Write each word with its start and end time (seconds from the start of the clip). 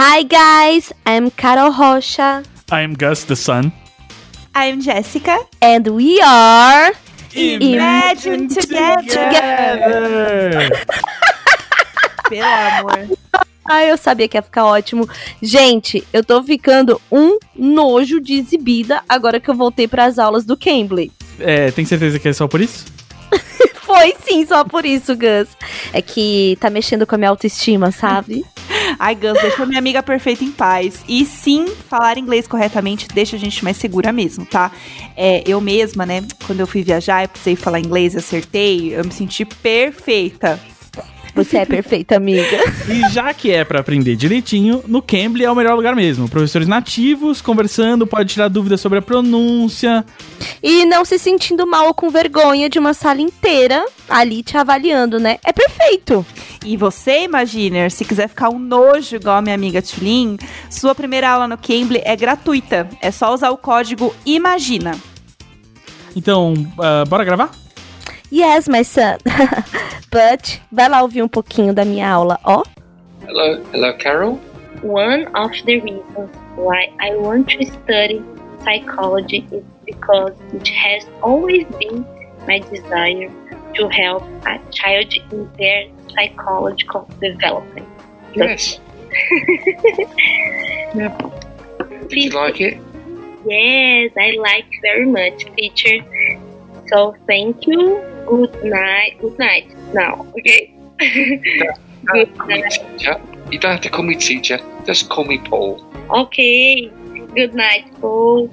Hi 0.00 0.22
guys, 0.22 0.92
I'm 1.04 1.28
Carol 1.28 1.72
Rocha. 1.72 2.44
I'm 2.70 2.94
Gus 2.94 3.24
the 3.24 3.34
Sun. 3.34 3.72
I'm 4.54 4.80
Jessica. 4.80 5.36
And 5.60 5.88
we 5.88 6.20
are 6.20 6.92
Imagine, 7.34 8.46
Together. 8.46 9.02
together. 9.02 10.70
Pelo 12.28 12.46
amor. 12.46 13.18
Ah, 13.68 13.84
eu 13.86 13.96
sabia 13.96 14.28
que 14.28 14.36
ia 14.38 14.42
ficar 14.42 14.66
ótimo. 14.66 15.08
Gente, 15.42 16.06
eu 16.12 16.22
tô 16.22 16.44
ficando 16.44 17.02
um 17.10 17.36
nojo 17.56 18.20
de 18.20 18.34
exibida 18.34 19.02
agora 19.08 19.40
que 19.40 19.50
eu 19.50 19.54
voltei 19.56 19.88
para 19.88 20.04
as 20.04 20.16
aulas 20.16 20.44
do 20.44 20.56
Cambly. 20.56 21.10
É, 21.40 21.72
tem 21.72 21.84
certeza 21.84 22.20
que 22.20 22.28
é 22.28 22.32
só 22.32 22.46
por 22.46 22.60
isso? 22.60 22.86
Foi 23.82 24.14
sim, 24.24 24.46
só 24.46 24.62
por 24.62 24.86
isso, 24.86 25.16
Gus. 25.16 25.48
É 25.92 26.00
que 26.00 26.56
tá 26.60 26.70
mexendo 26.70 27.04
com 27.04 27.16
a 27.16 27.18
minha 27.18 27.30
autoestima, 27.30 27.90
sabe? 27.90 28.44
Ai, 28.98 29.14
Gus, 29.14 29.40
deixa 29.40 29.66
minha 29.66 29.78
amiga 29.78 30.02
perfeita 30.02 30.44
em 30.44 30.52
paz. 30.52 31.02
E 31.08 31.24
sim, 31.24 31.66
falar 31.88 32.16
inglês 32.18 32.46
corretamente 32.46 33.08
deixa 33.08 33.36
a 33.36 33.38
gente 33.38 33.64
mais 33.64 33.76
segura 33.76 34.12
mesmo, 34.12 34.46
tá? 34.46 34.70
É, 35.16 35.42
eu 35.46 35.60
mesma, 35.60 36.06
né, 36.06 36.22
quando 36.46 36.60
eu 36.60 36.66
fui 36.66 36.82
viajar, 36.82 37.24
eu 37.24 37.28
precisei 37.28 37.56
falar 37.56 37.80
inglês 37.80 38.16
acertei, 38.16 38.94
eu 38.94 39.04
me 39.04 39.12
senti 39.12 39.44
perfeita. 39.44 40.60
Você 41.34 41.58
é 41.58 41.64
perfeita, 41.64 42.16
amiga. 42.16 42.58
E 42.88 43.12
já 43.12 43.32
que 43.32 43.50
é 43.50 43.64
para 43.64 43.80
aprender 43.80 44.16
direitinho, 44.16 44.82
no 44.86 45.00
Cambly 45.00 45.44
é 45.44 45.50
o 45.50 45.54
melhor 45.54 45.74
lugar 45.76 45.94
mesmo. 45.94 46.28
Professores 46.28 46.66
nativos 46.66 47.40
conversando, 47.40 48.06
pode 48.06 48.32
tirar 48.32 48.48
dúvidas 48.48 48.80
sobre 48.80 48.98
a 48.98 49.02
pronúncia. 49.02 50.04
E 50.62 50.84
não 50.84 51.04
se 51.04 51.18
sentindo 51.18 51.66
mal 51.66 51.86
ou 51.86 51.94
com 51.94 52.10
vergonha 52.10 52.68
de 52.68 52.78
uma 52.78 52.94
sala 52.94 53.20
inteira 53.20 53.84
ali 54.08 54.42
te 54.42 54.56
avaliando, 54.56 55.18
né? 55.18 55.38
É 55.44 55.52
perfeito. 55.52 56.24
E 56.64 56.76
você, 56.76 57.24
Imaginer, 57.24 57.90
se 57.90 58.04
quiser 58.04 58.28
ficar 58.28 58.48
um 58.48 58.58
nojo 58.58 59.16
igual 59.16 59.36
a 59.36 59.42
minha 59.42 59.54
amiga 59.54 59.80
Tulin, 59.80 60.36
sua 60.70 60.94
primeira 60.94 61.30
aula 61.30 61.46
no 61.46 61.56
Cambly 61.56 62.00
é 62.04 62.16
gratuita. 62.16 62.88
É 63.00 63.10
só 63.10 63.32
usar 63.32 63.50
o 63.50 63.56
código 63.56 64.14
IMAGINA. 64.26 64.96
Então, 66.16 66.52
uh, 66.52 67.08
bora 67.08 67.24
gravar? 67.24 67.50
Yes, 68.30 68.68
my 68.68 68.82
son. 68.82 69.18
But, 70.10 70.60
vai 70.72 70.88
lá 70.88 71.02
ouvir 71.02 71.22
um 71.22 71.28
pouquinho 71.28 71.74
da 71.74 71.84
minha 71.84 72.08
aula, 72.08 72.38
ó. 72.44 72.62
Hello, 73.26 73.62
hello, 73.72 73.92
Carol. 73.98 74.40
One 74.82 75.26
of 75.34 75.52
the 75.64 75.80
reasons 75.80 76.30
why 76.56 76.88
I 76.98 77.14
want 77.16 77.48
to 77.50 77.66
study 77.66 78.22
psychology 78.64 79.46
is 79.52 79.64
because 79.84 80.32
it 80.54 80.68
has 80.68 81.06
always 81.22 81.66
been 81.78 82.06
my 82.46 82.60
desire 82.60 83.30
to 83.74 83.88
help 83.88 84.22
a 84.46 84.58
child 84.70 85.12
in 85.30 85.50
their 85.58 85.88
psychological 86.14 87.08
development. 87.20 87.86
Yes. 88.34 88.78
yeah. 90.94 91.16
Did 92.08 92.24
you 92.24 92.30
like 92.30 92.60
it? 92.60 92.80
Yes, 93.46 94.12
I 94.18 94.36
like 94.38 94.66
very 94.82 95.06
much, 95.06 95.44
teacher. 95.56 96.04
So 96.88 97.14
thank 97.26 97.66
you. 97.66 98.02
Good 98.28 98.62
night. 98.62 99.16
Good 99.22 99.38
night. 99.38 99.74
Now, 99.94 100.26
okay. 100.36 100.70
Good 100.98 102.36
night. 102.46 102.70
Teacher. 102.70 103.16
You 103.50 103.58
don't 103.58 103.72
have 103.72 103.80
to 103.80 103.88
call 103.88 104.04
me 104.04 104.16
teacher. 104.16 104.60
Just 104.84 105.08
call 105.08 105.24
me 105.24 105.38
Paul. 105.38 105.80
Okay. 106.10 106.92
Good 107.34 107.54
night, 107.54 107.90
Paul. 108.02 108.50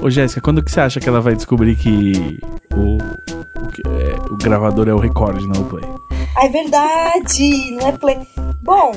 Ô 0.00 0.10
Jéssica, 0.10 0.40
quando 0.40 0.62
que 0.62 0.70
você 0.70 0.80
acha 0.80 1.00
que 1.00 1.08
ela 1.08 1.20
vai 1.20 1.34
descobrir 1.34 1.74
que 1.74 2.38
o 2.72 2.98
gravador 4.38 4.88
é 4.88 4.94
o 4.94 4.98
recorde, 4.98 5.46
não 5.46 5.60
o 5.60 5.64
play? 5.64 5.84
Ah, 6.36 6.46
é 6.46 6.48
verdade, 6.48 7.70
não 7.72 7.88
é 7.88 7.92
play. 7.92 8.18
Bom, 8.62 8.92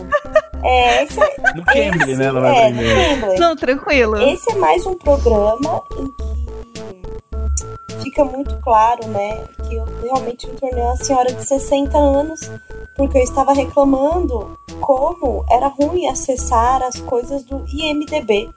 é, 0.63 1.03
esse 1.03 1.19
é, 1.19 1.35
No 1.55 1.65
Cambly, 1.65 2.11
esse, 2.11 2.15
né? 2.15 2.25
Ela 2.25 2.41
vai 2.41 2.55
é, 2.55 2.67
aprender. 2.67 3.17
no. 3.17 3.35
Não, 3.35 3.55
tranquilo. 3.55 4.17
Esse 4.21 4.51
é 4.51 4.55
mais 4.55 4.85
um 4.85 4.95
programa 4.95 5.81
em 5.97 6.05
que 7.87 8.03
fica 8.03 8.25
muito 8.25 8.55
claro, 8.61 9.07
né, 9.07 9.43
que 9.67 9.75
eu 9.75 9.85
realmente 10.03 10.47
me 10.47 10.55
tornei 10.55 10.83
uma 10.83 10.95
senhora 10.97 11.31
de 11.31 11.43
60 11.45 11.97
anos 11.97 12.39
porque 12.95 13.17
eu 13.17 13.23
estava 13.23 13.53
reclamando 13.53 14.57
como 14.79 15.45
era 15.49 15.67
ruim 15.67 16.07
acessar 16.07 16.83
as 16.83 16.99
coisas 16.99 17.43
do 17.43 17.63
IMDB. 17.67 18.49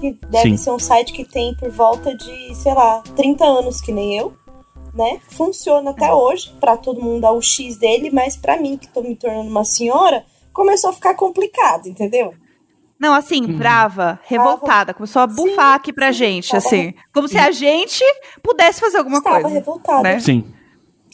Que 0.00 0.18
deve 0.28 0.50
Sim. 0.50 0.56
ser 0.56 0.70
um 0.70 0.78
site 0.78 1.12
que 1.12 1.24
tem 1.24 1.54
por 1.54 1.70
volta 1.70 2.14
de, 2.14 2.54
sei 2.54 2.74
lá, 2.74 3.02
30 3.14 3.44
anos, 3.44 3.80
que 3.80 3.92
nem 3.92 4.16
eu, 4.16 4.34
né? 4.96 5.20
Funciona 5.28 5.90
até 5.90 6.12
hoje, 6.12 6.52
para 6.58 6.76
todo 6.76 7.02
mundo 7.02 7.20
dar 7.20 7.32
o 7.32 7.40
X 7.42 7.76
dele, 7.76 8.10
mas 8.10 8.36
para 8.36 8.56
mim, 8.56 8.76
que 8.76 8.88
tô 8.88 9.02
me 9.02 9.14
tornando 9.14 9.48
uma 9.50 9.64
senhora, 9.64 10.24
começou 10.52 10.90
a 10.90 10.92
ficar 10.92 11.14
complicado, 11.14 11.86
entendeu? 11.88 12.32
Não, 12.98 13.12
assim, 13.12 13.46
brava, 13.46 14.18
revoltada. 14.24 14.94
Começou 14.94 15.20
a 15.20 15.26
bufar 15.26 15.72
Sim, 15.72 15.76
aqui 15.76 15.92
pra 15.92 16.06
sim, 16.12 16.18
gente, 16.18 16.48
tava- 16.50 16.66
assim. 16.66 16.94
Como 17.12 17.28
se 17.28 17.36
a 17.36 17.50
gente 17.50 18.02
pudesse 18.42 18.80
fazer 18.80 18.96
alguma 18.96 19.18
Estava 19.18 19.42
coisa. 19.42 19.54
revoltada. 19.54 20.02
né? 20.02 20.18
Sim. 20.18 20.50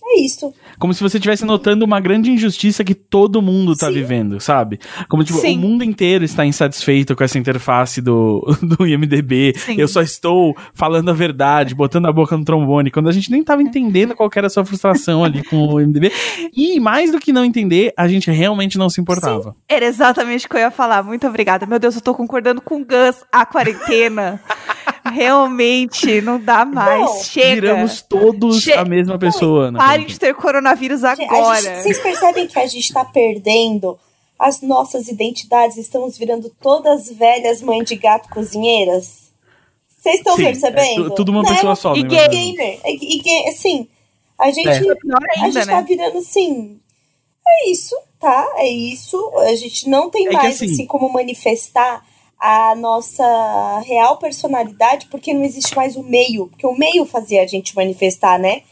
É 0.05 0.21
isso. 0.21 0.53
Como 0.79 0.93
se 0.93 1.03
você 1.03 1.17
estivesse 1.17 1.45
notando 1.45 1.85
uma 1.85 2.01
grande 2.01 2.31
injustiça 2.31 2.83
que 2.83 2.95
todo 2.95 3.41
mundo 3.41 3.77
tá 3.77 3.87
Sim. 3.87 3.95
vivendo, 3.95 4.41
sabe? 4.41 4.81
Como 5.09 5.23
tipo, 5.23 5.39
Sim. 5.39 5.57
o 5.57 5.61
mundo 5.61 5.85
inteiro 5.85 6.25
está 6.25 6.45
insatisfeito 6.45 7.15
com 7.15 7.23
essa 7.23 7.39
interface 7.39 8.01
do, 8.01 8.45
do 8.61 8.87
IMDB. 8.87 9.55
Sim. 9.57 9.77
Eu 9.79 9.87
só 9.87 10.03
estou 10.03 10.57
falando 10.75 11.09
a 11.11 11.15
verdade, 11.15 11.75
botando 11.75 12.07
a 12.07 12.13
boca 12.13 12.37
no 12.37 12.45
trombone, 12.45 12.91
quando 12.91 13.09
a 13.09 13.13
gente 13.13 13.31
nem 13.31 13.45
tava 13.45 13.63
entendendo 13.63 14.15
qual 14.15 14.29
era 14.35 14.49
a 14.49 14.51
sua 14.51 14.65
frustração 14.65 15.23
ali 15.23 15.45
com 15.45 15.69
o 15.69 15.81
IMDB. 15.81 16.11
E 16.55 16.81
mais 16.81 17.13
do 17.13 17.21
que 17.21 17.33
não 17.33 17.45
entender, 17.45 17.93
a 17.97 18.09
gente 18.09 18.31
realmente 18.31 18.77
não 18.77 18.91
se 18.91 19.01
importava. 19.01 19.55
Era 19.69 19.87
exatamente 19.87 20.47
o 20.47 20.49
que 20.49 20.57
eu 20.57 20.61
ia 20.61 20.71
falar. 20.71 21.03
Muito 21.03 21.27
obrigada. 21.27 21.65
Meu 21.65 21.79
Deus, 21.79 21.95
eu 21.95 22.01
tô 22.01 22.15
concordando 22.15 22.61
com 22.61 22.81
o 22.81 22.85
Gus. 22.85 23.25
A 23.31 23.47
quarentena 23.47 24.41
realmente 25.11 26.21
não 26.21 26.39
dá 26.41 26.65
mais. 26.65 27.01
Não, 27.01 27.23
Chega. 27.23 27.55
Viramos 27.55 28.03
todos 28.03 28.63
Che- 28.63 28.73
a 28.75 28.85
mesma 28.85 29.19
pessoa. 29.19 29.71
né? 29.71 29.79
Parem 29.79 30.07
de 30.07 30.19
ter 30.19 30.35
coronavírus 30.35 31.03
agora. 31.05 31.61
gente- 31.61 31.83
vocês 31.83 31.99
percebem 32.01 32.47
que 32.47 32.59
a 32.59 32.67
gente 32.67 32.85
está 32.85 33.05
perdendo 33.05 33.99
as 34.39 34.61
nossas 34.63 35.09
identidades? 35.09 35.77
Estamos 35.77 36.17
virando 36.19 36.51
todas 36.61 37.11
velhas 37.11 37.63
mães 37.63 37.85
de 37.89 37.97
gato 37.97 38.29
cozinheiras? 38.29 39.31
Vocês 39.99 40.17
estão 40.17 40.37
Sim, 40.37 40.45
percebendo? 40.45 41.07
é 41.07 41.09
tu- 41.11 41.15
tudo 41.15 41.31
uma 41.33 41.43
Não, 41.43 41.55
pessoa 41.55 41.77
só, 41.77 41.95
e 41.95 42.03
né, 42.03 42.09
gay- 42.09 42.19
verdade? 42.19 42.53
gamer. 42.53 42.81
E, 42.85 43.17
e 43.19 43.23
ga- 43.23 43.51
assim, 43.51 43.87
a 44.39 44.51
gente, 44.51 44.69
É. 44.69 44.81
Pior 44.81 45.19
a 45.31 45.39
gente 45.51 45.67
tá 45.67 45.81
né? 45.81 45.85
virando 45.87 46.19
assim. 46.19 46.79
É 47.47 47.71
isso, 47.71 47.95
tá? 48.21 48.53
É 48.57 48.69
isso. 48.69 49.17
A 49.39 49.55
gente 49.55 49.89
não 49.89 50.11
tem 50.11 50.27
É 50.27 50.31
que 50.31 50.37
mais 50.37 50.55
assim- 50.57 50.73
assim 50.73 50.87
como 50.87 51.09
manifestar 51.13 52.05
a 52.43 52.75
nossa 52.75 53.81
real 53.87 54.17
personalidade, 54.19 55.07
porque 55.07 55.33
não 55.33 55.45
existe 55.45 55.77
mais 55.77 55.95
o 55.95 56.03
meio. 56.03 56.49
Porque 56.49 56.67
o 56.67 56.77
meio 56.77 57.05
fazia 57.07 57.43
a 57.43 57.47
gente 57.47 57.77
manifestar, 57.77 58.37
né? 58.39 58.63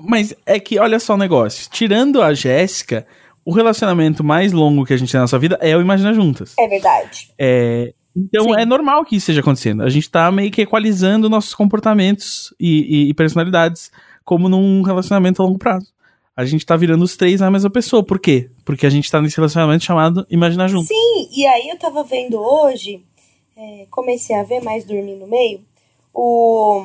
Mas 0.00 0.34
é 0.46 0.58
que, 0.58 0.78
olha 0.78 0.98
só 0.98 1.14
o 1.14 1.18
negócio. 1.18 1.68
Tirando 1.70 2.22
a 2.22 2.32
Jéssica, 2.32 3.06
o 3.44 3.52
relacionamento 3.52 4.24
mais 4.24 4.50
longo 4.52 4.84
que 4.84 4.94
a 4.94 4.96
gente 4.96 5.12
tem 5.12 5.18
na 5.18 5.24
nossa 5.24 5.38
vida 5.38 5.58
é 5.60 5.76
o 5.76 5.80
Imagina 5.80 6.14
Juntas. 6.14 6.54
É 6.58 6.66
verdade. 6.66 7.30
É, 7.38 7.92
então 8.16 8.44
Sim. 8.44 8.56
é 8.60 8.64
normal 8.64 9.04
que 9.04 9.16
isso 9.16 9.24
esteja 9.24 9.40
acontecendo. 9.40 9.82
A 9.82 9.90
gente 9.90 10.10
tá 10.10 10.32
meio 10.32 10.50
que 10.50 10.62
equalizando 10.62 11.28
nossos 11.28 11.54
comportamentos 11.54 12.54
e, 12.58 13.04
e- 13.06 13.10
e 13.10 13.14
personalidades 13.14 13.90
como 14.24 14.48
num 14.48 14.80
relacionamento 14.82 15.42
a 15.42 15.44
longo 15.44 15.58
prazo. 15.58 15.88
A 16.34 16.44
gente 16.46 16.64
tá 16.64 16.76
virando 16.76 17.04
os 17.04 17.16
três 17.16 17.40
a 17.42 17.50
mesma 17.50 17.70
pessoa. 17.70 18.02
Por 18.04 18.18
quê? 18.18 18.50
Porque 18.66 18.84
a 18.84 18.90
gente 18.90 19.10
tá 19.10 19.22
nesse 19.22 19.36
relacionamento 19.36 19.82
chamado 19.84 20.26
Imagina 20.28 20.68
Juntos. 20.68 20.88
Sim, 20.88 21.28
e 21.32 21.46
aí 21.46 21.68
eu 21.70 21.78
tava 21.78 22.02
vendo 22.04 22.38
hoje, 22.38 23.02
é, 23.56 23.86
comecei 23.90 24.36
a 24.36 24.42
ver 24.42 24.60
mais 24.62 24.84
dormir 24.84 25.14
no 25.16 25.26
meio, 25.26 25.60
o 26.12 26.82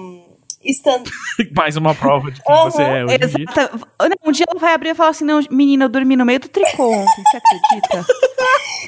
stand 0.63 1.03
Mais 1.55 1.75
uma 1.75 1.95
prova 1.95 2.31
de 2.31 2.39
quem 2.43 2.53
Aham, 2.55 2.69
você 2.69 2.83
é 2.83 3.03
hoje. 3.03 3.17
Exata. 3.19 3.71
Não, 3.99 4.29
Um 4.29 4.31
dia 4.31 4.45
ela 4.47 4.59
vai 4.59 4.73
abrir 4.75 4.89
e 4.89 4.95
falar 4.95 5.09
assim: 5.09 5.25
não, 5.25 5.39
menina, 5.49 5.85
eu 5.85 5.89
dormi 5.89 6.15
no 6.15 6.23
meio 6.25 6.39
do 6.39 6.47
tricô. 6.47 6.89
Você 6.91 7.37
acredita? 7.37 8.05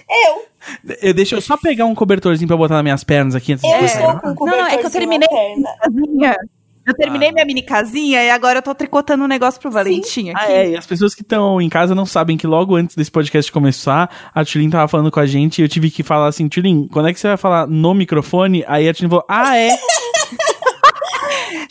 Eu, 0.10 0.96
Eu, 1.02 1.14
deixa 1.14 1.36
eu 1.36 1.42
só 1.42 1.58
pegar 1.58 1.86
um 1.86 1.96
cobertorzinho 1.96 2.48
pra 2.48 2.56
botar 2.58 2.76
nas 2.76 2.84
minhas 2.84 3.04
pernas 3.04 3.36
aqui 3.36 3.54
antes 3.54 3.64
de 3.64 3.70
eu 3.76 3.82
você. 3.82 3.98
estou 3.98 4.36
com 4.36 4.44
um 4.46 4.48
Não, 4.48 4.58
não, 4.58 4.66
é 4.66 4.78
que 4.78 4.86
eu 4.86 4.90
cobertorzinho 4.92 4.92
terminei- 4.92 5.28
na 5.28 5.36
perna. 5.36 5.78
Casinha. 5.80 6.38
Eu 6.86 6.94
terminei 6.96 7.30
Ah. 7.30 7.32
minha 7.34 7.46
mini 7.46 7.62
casinha 7.62 8.22
e 8.24 8.30
agora 8.30 8.60
eu 8.60 8.62
tô 8.62 8.76
tricotando 8.76 9.24
um 9.24 9.28
negócio 9.28 9.60
pro 9.60 9.72
Valentim 9.72 10.30
aqui. 10.32 10.40
Ah, 10.46 10.52
é, 10.52 10.70
e 10.72 10.76
as 10.78 10.86
pessoas 10.86 11.16
que 11.16 11.22
estão 11.22 11.62
em 11.62 11.70
casa 11.70 11.96
não 11.96 12.06
sabem 12.06 12.36
que 12.38 12.46
logo 12.46 12.76
antes 12.76 12.96
desse 12.96 13.10
podcast 13.12 13.52
começar, 13.52 14.10
a 14.36 14.44
Tulin 14.44 14.70
tava 14.70 14.88
falando 14.88 15.10
com 15.12 15.20
a 15.20 15.26
gente 15.26 15.60
e 15.60 15.62
eu 15.64 15.70
tive 15.70 15.90
que 15.90 16.04
falar 16.04 16.28
assim, 16.28 16.50
Tulin, 16.50 16.88
quando 16.92 17.08
é 17.08 17.14
que 17.14 17.20
você 17.20 17.28
vai 17.30 17.38
falar 17.38 17.68
no 17.68 17.94
microfone? 17.94 18.66
Aí 18.68 18.88
a 18.90 18.94
Tulin 18.94 19.10
falou, 19.10 19.26
ah, 19.30 19.58
é? 19.58 19.78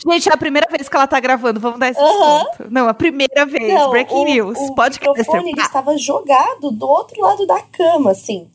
Gente, 0.05 0.29
é 0.29 0.33
a 0.33 0.37
primeira 0.37 0.67
vez 0.69 0.89
que 0.89 0.95
ela 0.95 1.07
tá 1.07 1.19
gravando, 1.19 1.59
vamos 1.59 1.79
dar 1.79 1.89
esse 1.89 1.99
Aham. 1.99 2.43
desconto. 2.43 2.67
Não, 2.69 2.87
a 2.89 2.93
primeira 2.93 3.45
vez. 3.45 3.73
Não, 3.73 3.89
Breaking 3.89 4.15
o, 4.15 4.25
news. 4.25 4.57
o 4.59 4.75
Podcast. 4.75 5.07
microfone 5.09 5.51
ele 5.51 5.61
estava 5.61 5.97
jogado 5.97 6.71
do 6.71 6.85
outro 6.87 7.21
lado 7.21 7.45
da 7.47 7.61
cama, 7.61 8.11
assim. 8.11 8.47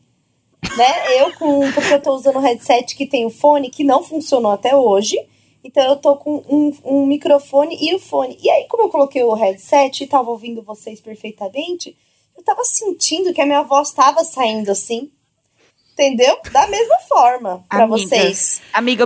né? 0.77 1.19
Eu 1.19 1.31
com. 1.33 1.71
Porque 1.71 1.93
eu 1.93 2.01
tô 2.01 2.13
usando 2.13 2.37
um 2.37 2.41
headset 2.41 2.95
que 2.95 3.07
tem 3.07 3.25
o 3.25 3.29
fone 3.31 3.69
que 3.69 3.83
não 3.83 4.03
funcionou 4.03 4.51
até 4.51 4.75
hoje. 4.75 5.15
Então 5.63 5.83
eu 5.83 5.95
tô 5.97 6.15
com 6.15 6.37
um, 6.49 6.73
um 6.85 7.05
microfone 7.05 7.77
e 7.81 7.93
o 7.93 7.99
fone. 7.99 8.37
E 8.41 8.49
aí, 8.49 8.65
como 8.69 8.83
eu 8.83 8.89
coloquei 8.89 9.23
o 9.23 9.33
headset 9.33 10.03
e 10.03 10.07
tava 10.07 10.29
ouvindo 10.31 10.61
vocês 10.61 11.01
perfeitamente, 11.01 11.97
eu 12.37 12.43
tava 12.43 12.63
sentindo 12.63 13.33
que 13.33 13.41
a 13.41 13.45
minha 13.45 13.61
voz 13.63 13.91
tava 13.91 14.23
saindo 14.23 14.71
assim. 14.71 15.11
Entendeu? 15.93 16.37
Da 16.53 16.65
mesma 16.67 16.95
forma 17.09 17.61
pra 17.67 17.83
Amiga. 17.83 17.97
vocês. 18.07 18.61
Amiga 18.73 19.05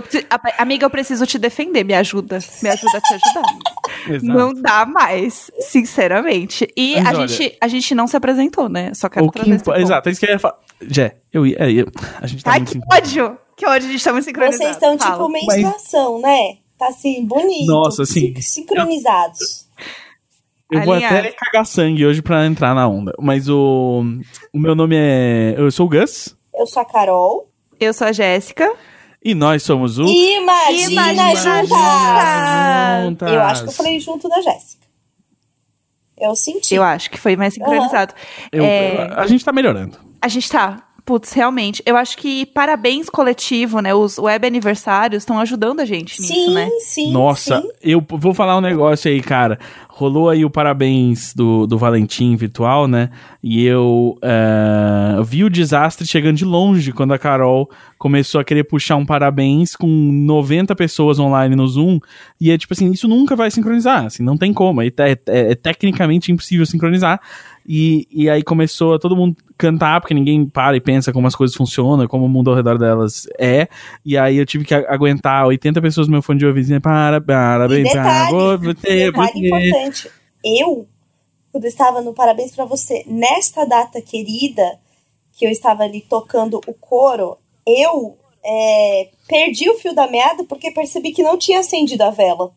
amiga, 0.56 0.86
eu 0.86 0.90
preciso 0.90 1.26
te 1.26 1.38
defender. 1.40 1.82
Me 1.82 1.92
ajuda. 1.92 2.38
Me 2.62 2.68
ajuda 2.68 2.98
a 2.98 3.00
te 3.00 3.14
ajudar. 3.14 3.58
Exato. 4.14 4.24
Não 4.38 4.54
dá 4.54 4.86
mais, 4.86 5.50
sinceramente. 5.58 6.68
E 6.76 6.94
Mas 7.00 7.06
a 7.06 7.18
olha- 7.18 7.26
gente, 7.26 7.56
a 7.60 7.66
gente 7.66 7.94
não 7.96 8.06
se 8.06 8.16
apresentou, 8.16 8.68
né? 8.68 8.94
Só 8.94 9.08
quero 9.08 9.26
O 9.26 9.28
que 9.32 9.38
trazer 9.40 9.50
esse 9.56 9.62
impo-. 9.62 9.74
Exato, 9.74 10.08
é 10.08 10.12
isso 10.12 10.20
que 10.20 10.26
eu 10.26 10.30
ia 10.30 10.38
falar. 10.38 10.58
Jé, 10.82 11.16
eu 11.32 11.44
ia. 11.44 11.56
é, 11.58 11.72
eu- 11.72 11.86
a 12.20 12.26
gente 12.28 12.44
tá 12.44 12.52
Ai, 12.52 12.58
muito 12.60 12.72
que 12.78 12.94
ódio! 12.94 13.38
Que 13.56 13.66
ódio, 13.66 13.88
a 13.88 13.92
gente 13.92 14.02
tá 14.04 14.12
muito 14.12 14.24
sincronizados. 14.24 14.58
Vocês 14.58 14.76
estão 14.76 14.98
Fala. 14.98 15.12
tipo 15.12 15.28
menstruação, 15.28 16.20
né? 16.20 16.58
Tá 16.78 16.88
assim, 16.88 17.24
bonito. 17.24 17.66
Nossa, 17.66 18.02
assim, 18.02 18.34
sin- 18.36 18.62
Sincronizados. 18.62 19.68
Eu 20.72 20.82
vou 20.82 20.94
Alinhado. 20.94 21.16
até 21.18 21.30
cagar 21.32 21.64
sangue 21.66 22.04
hoje 22.04 22.20
pra 22.20 22.44
entrar 22.46 22.74
na 22.74 22.88
onda. 22.88 23.12
Mas 23.20 23.48
o. 23.48 24.02
O 24.52 24.58
meu 24.58 24.74
nome 24.74 24.96
é. 24.98 25.54
Eu 25.56 25.70
sou 25.70 25.86
o 25.86 25.88
Gus. 25.88 26.36
Eu 26.52 26.66
sou 26.66 26.82
a 26.82 26.84
Carol. 26.84 27.48
Eu 27.78 27.92
sou 27.94 28.06
a 28.08 28.12
Jéssica. 28.12 28.72
E 29.24 29.34
nós 29.34 29.62
somos 29.62 29.98
o. 29.98 30.04
Imagina, 30.04 31.12
Imagina 31.12 31.64
juntas! 31.64 33.04
Juntas. 33.04 33.32
Eu 33.32 33.40
acho 33.40 33.62
que 33.62 33.68
eu 33.68 33.72
falei 33.72 34.00
junto 34.00 34.28
da 34.28 34.40
Jéssica. 34.40 34.84
Eu 36.18 36.34
senti. 36.34 36.74
Eu 36.74 36.82
acho 36.82 37.10
que 37.10 37.18
foi 37.18 37.36
mais 37.36 37.54
sincronizado. 37.54 38.14
Eu- 38.50 38.64
É. 38.64 39.12
A 39.16 39.26
gente 39.26 39.44
tá 39.44 39.52
melhorando. 39.52 39.98
A 40.20 40.28
gente 40.28 40.50
tá. 40.50 40.82
Putz, 41.04 41.32
realmente. 41.34 41.82
Eu 41.84 41.98
acho 41.98 42.16
que 42.16 42.46
parabéns 42.46 43.10
coletivo, 43.10 43.80
né? 43.80 43.92
Os 43.92 44.18
web 44.18 44.46
aniversários 44.46 45.22
estão 45.22 45.38
ajudando 45.38 45.80
a 45.80 45.84
gente 45.84 46.18
nisso, 46.18 46.32
sim, 46.32 46.54
né? 46.54 46.68
sim. 46.80 47.12
Nossa, 47.12 47.60
sim. 47.60 47.68
eu 47.82 48.02
vou 48.08 48.32
falar 48.32 48.56
um 48.56 48.62
negócio 48.62 49.10
aí, 49.10 49.20
cara. 49.20 49.58
Rolou 49.88 50.30
aí 50.30 50.44
o 50.46 50.50
parabéns 50.50 51.34
do, 51.34 51.66
do 51.66 51.76
Valentim 51.76 52.34
virtual, 52.36 52.88
né? 52.88 53.10
E 53.42 53.64
eu 53.64 54.18
eh, 54.22 55.22
vi 55.24 55.44
o 55.44 55.50
desastre 55.50 56.06
chegando 56.06 56.36
de 56.36 56.44
longe 56.44 56.90
quando 56.90 57.12
a 57.12 57.18
Carol 57.18 57.70
começou 57.98 58.40
a 58.40 58.44
querer 58.44 58.64
puxar 58.64 58.96
um 58.96 59.06
parabéns 59.06 59.76
com 59.76 59.86
90 59.86 60.74
pessoas 60.74 61.18
online 61.18 61.54
no 61.54 61.68
Zoom. 61.68 62.00
E 62.40 62.50
é 62.50 62.58
tipo 62.58 62.72
assim, 62.72 62.90
isso 62.90 63.06
nunca 63.06 63.36
vai 63.36 63.50
sincronizar, 63.50 64.06
assim, 64.06 64.22
não 64.22 64.36
tem 64.36 64.52
como. 64.52 64.82
É, 64.82 64.86
é- 64.86 65.18
é 65.26 65.54
tecnicamente 65.54 66.32
impossível 66.32 66.66
sincronizar. 66.66 67.20
E, 67.66 68.06
e 68.10 68.28
aí 68.28 68.42
começou 68.42 68.94
a 68.94 68.98
todo 68.98 69.16
mundo 69.16 69.36
cantar, 69.56 70.00
porque 70.00 70.12
ninguém 70.12 70.46
para 70.46 70.76
e 70.76 70.80
pensa 70.80 71.12
como 71.12 71.26
as 71.26 71.34
coisas 71.34 71.56
funcionam, 71.56 72.06
como 72.06 72.26
o 72.26 72.28
mundo 72.28 72.50
ao 72.50 72.56
redor 72.56 72.78
delas 72.78 73.26
é. 73.38 73.68
E 74.04 74.18
aí 74.18 74.36
eu 74.36 74.44
tive 74.44 74.64
que 74.64 74.74
aguentar 74.74 75.46
80 75.46 75.80
pessoas 75.80 76.06
no 76.06 76.12
meu 76.12 76.22
fone 76.22 76.38
de 76.38 76.46
ouvido 76.46 76.80
para, 76.80 77.18
E 77.18 77.20
parabéns, 77.20 77.92
para 77.92 78.56
você, 78.58 79.10
detalhe 79.10 79.46
importante. 79.46 80.10
Eu, 80.44 80.86
quando 81.50 81.64
estava 81.64 82.02
no 82.02 82.12
Parabéns 82.12 82.54
pra 82.54 82.66
você, 82.66 83.02
nesta 83.06 83.64
data 83.64 84.00
querida, 84.02 84.78
que 85.32 85.46
eu 85.46 85.50
estava 85.50 85.84
ali 85.84 86.02
tocando 86.02 86.60
o 86.66 86.74
coro, 86.74 87.38
eu 87.66 88.18
é, 88.44 89.08
perdi 89.26 89.70
o 89.70 89.78
fio 89.78 89.94
da 89.94 90.06
meada 90.06 90.44
porque 90.44 90.70
percebi 90.70 91.12
que 91.12 91.22
não 91.22 91.38
tinha 91.38 91.60
acendido 91.60 92.02
a 92.02 92.10
vela. 92.10 92.52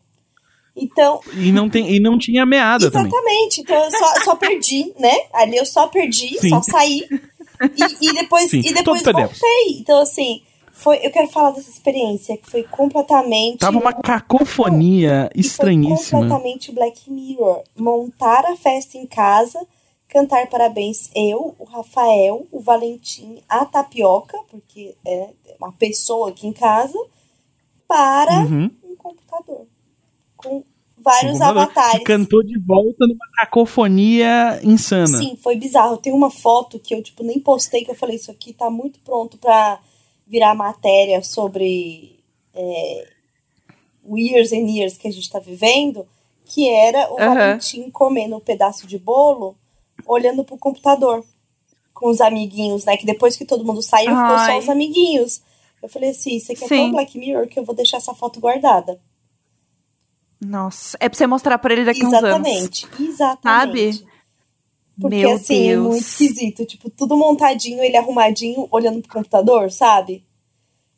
Então, 0.80 1.20
E 1.34 1.50
não, 1.52 1.68
tem, 1.68 1.90
e 1.94 2.00
não 2.00 2.18
tinha 2.18 2.44
meada 2.46 2.90
também. 2.90 3.08
Exatamente. 3.08 3.60
Então 3.60 3.84
eu 3.84 3.90
só, 3.90 4.24
só 4.24 4.36
perdi, 4.36 4.92
né? 4.98 5.14
Ali 5.32 5.56
eu 5.56 5.66
só 5.66 5.86
perdi, 5.88 6.38
Sim. 6.38 6.50
só 6.50 6.62
saí. 6.62 7.06
E, 7.10 8.08
e 8.08 8.12
depois, 8.14 8.50
Sim, 8.50 8.60
e 8.60 8.72
depois 8.72 9.02
voltei. 9.02 9.78
Então, 9.80 10.00
assim, 10.00 10.42
foi, 10.72 10.98
eu 11.04 11.10
quero 11.10 11.26
falar 11.28 11.50
dessa 11.50 11.68
experiência 11.70 12.36
que 12.36 12.48
foi 12.48 12.62
completamente. 12.62 13.58
Tava 13.58 13.78
uma 13.78 13.92
cacofonia 13.92 15.28
que 15.34 15.40
estranhíssima. 15.40 15.96
Foi 15.96 16.28
completamente 16.28 16.70
Black 16.72 17.10
Mirror. 17.10 17.62
Montar 17.76 18.44
a 18.46 18.56
festa 18.56 18.96
em 18.96 19.06
casa, 19.06 19.58
cantar 20.08 20.46
parabéns 20.46 21.10
eu, 21.16 21.56
o 21.58 21.64
Rafael, 21.64 22.46
o 22.52 22.60
Valentim, 22.60 23.42
a 23.48 23.64
Tapioca, 23.64 24.38
porque 24.48 24.94
é 25.04 25.30
uma 25.60 25.72
pessoa 25.72 26.28
aqui 26.30 26.46
em 26.46 26.52
casa, 26.52 26.96
para 27.88 28.40
Uhum. 28.42 28.70
um 28.84 28.94
computador. 28.96 29.66
Com 30.38 30.64
vários 30.96 31.38
computador 31.38 31.62
avatares. 31.62 32.04
Cantou 32.04 32.42
de 32.42 32.58
volta 32.58 33.06
numa 33.06 33.26
cacofonia 33.36 34.60
insana. 34.62 35.06
Sim, 35.06 35.36
foi 35.36 35.56
bizarro. 35.56 35.98
Tem 35.98 36.12
uma 36.12 36.30
foto 36.30 36.78
que 36.78 36.94
eu, 36.94 37.02
tipo, 37.02 37.22
nem 37.22 37.38
postei, 37.38 37.84
que 37.84 37.90
eu 37.90 37.94
falei, 37.94 38.16
isso 38.16 38.30
aqui 38.30 38.52
tá 38.52 38.70
muito 38.70 38.98
pronto 39.00 39.36
pra 39.38 39.80
virar 40.26 40.54
matéria 40.54 41.22
sobre 41.22 42.18
é, 42.54 43.08
o 44.04 44.18
years 44.18 44.52
and 44.52 44.68
years 44.68 44.96
que 44.96 45.08
a 45.08 45.12
gente 45.12 45.30
tá 45.30 45.38
vivendo, 45.38 46.06
que 46.44 46.68
era 46.68 47.12
o 47.12 47.20
Aham. 47.20 47.34
Valentim 47.34 47.90
comendo 47.90 48.36
um 48.36 48.40
pedaço 48.40 48.86
de 48.86 48.98
bolo, 48.98 49.56
olhando 50.06 50.44
pro 50.44 50.58
computador, 50.58 51.24
com 51.92 52.08
os 52.10 52.20
amiguinhos, 52.20 52.84
né? 52.84 52.96
Que 52.96 53.06
depois 53.06 53.36
que 53.36 53.44
todo 53.44 53.64
mundo 53.64 53.82
saiu, 53.82 54.10
ficou 54.10 54.36
Ai. 54.36 54.52
só 54.52 54.58
os 54.58 54.68
amiguinhos. 54.68 55.42
Eu 55.82 55.88
falei 55.88 56.10
assim, 56.10 56.36
isso 56.36 56.52
aqui 56.52 56.64
é 56.64 56.68
Sim. 56.68 56.76
tão 56.76 56.92
Black 56.92 57.16
Mirror 57.18 57.46
que 57.48 57.58
eu 57.58 57.64
vou 57.64 57.74
deixar 57.74 57.98
essa 57.98 58.14
foto 58.14 58.40
guardada. 58.40 59.00
Nossa, 60.40 60.96
é 61.00 61.08
pra 61.08 61.18
você 61.18 61.26
mostrar 61.26 61.58
pra 61.58 61.72
ele 61.72 61.84
daqui 61.84 62.04
uns 62.04 62.12
anos. 62.12 62.48
Exatamente, 62.48 62.88
exatamente. 63.00 64.06
Porque 65.00 65.16
Meu 65.16 65.32
assim, 65.34 65.68
Deus. 65.68 65.72
é 65.72 65.76
muito 65.76 66.02
esquisito. 66.02 66.64
Tipo, 66.64 66.90
tudo 66.90 67.16
montadinho, 67.16 67.82
ele 67.82 67.96
arrumadinho, 67.96 68.66
olhando 68.70 69.00
pro 69.00 69.12
computador, 69.12 69.70
sabe? 69.70 70.24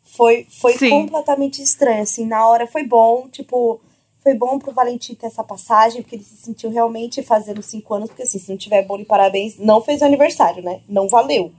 Foi, 0.02 0.46
foi 0.48 0.72
Sim. 0.72 0.90
completamente 0.90 1.62
estranho, 1.62 2.02
assim. 2.02 2.26
Na 2.26 2.46
hora 2.46 2.66
foi 2.66 2.84
bom, 2.84 3.28
tipo, 3.28 3.80
foi 4.22 4.34
bom 4.34 4.58
pro 4.58 4.72
Valentim 4.72 5.14
ter 5.14 5.26
essa 5.26 5.44
passagem, 5.44 6.02
porque 6.02 6.16
ele 6.16 6.24
se 6.24 6.36
sentiu 6.36 6.70
realmente 6.70 7.22
fazendo 7.22 7.62
cinco 7.62 7.94
anos, 7.94 8.08
porque 8.08 8.22
assim, 8.22 8.38
se 8.38 8.50
não 8.50 8.56
tiver 8.56 8.82
bolo 8.84 9.02
e 9.02 9.06
parabéns, 9.06 9.58
não 9.58 9.82
fez 9.82 10.00
o 10.00 10.04
aniversário, 10.04 10.62
né? 10.62 10.80
Não 10.88 11.08
valeu. 11.08 11.52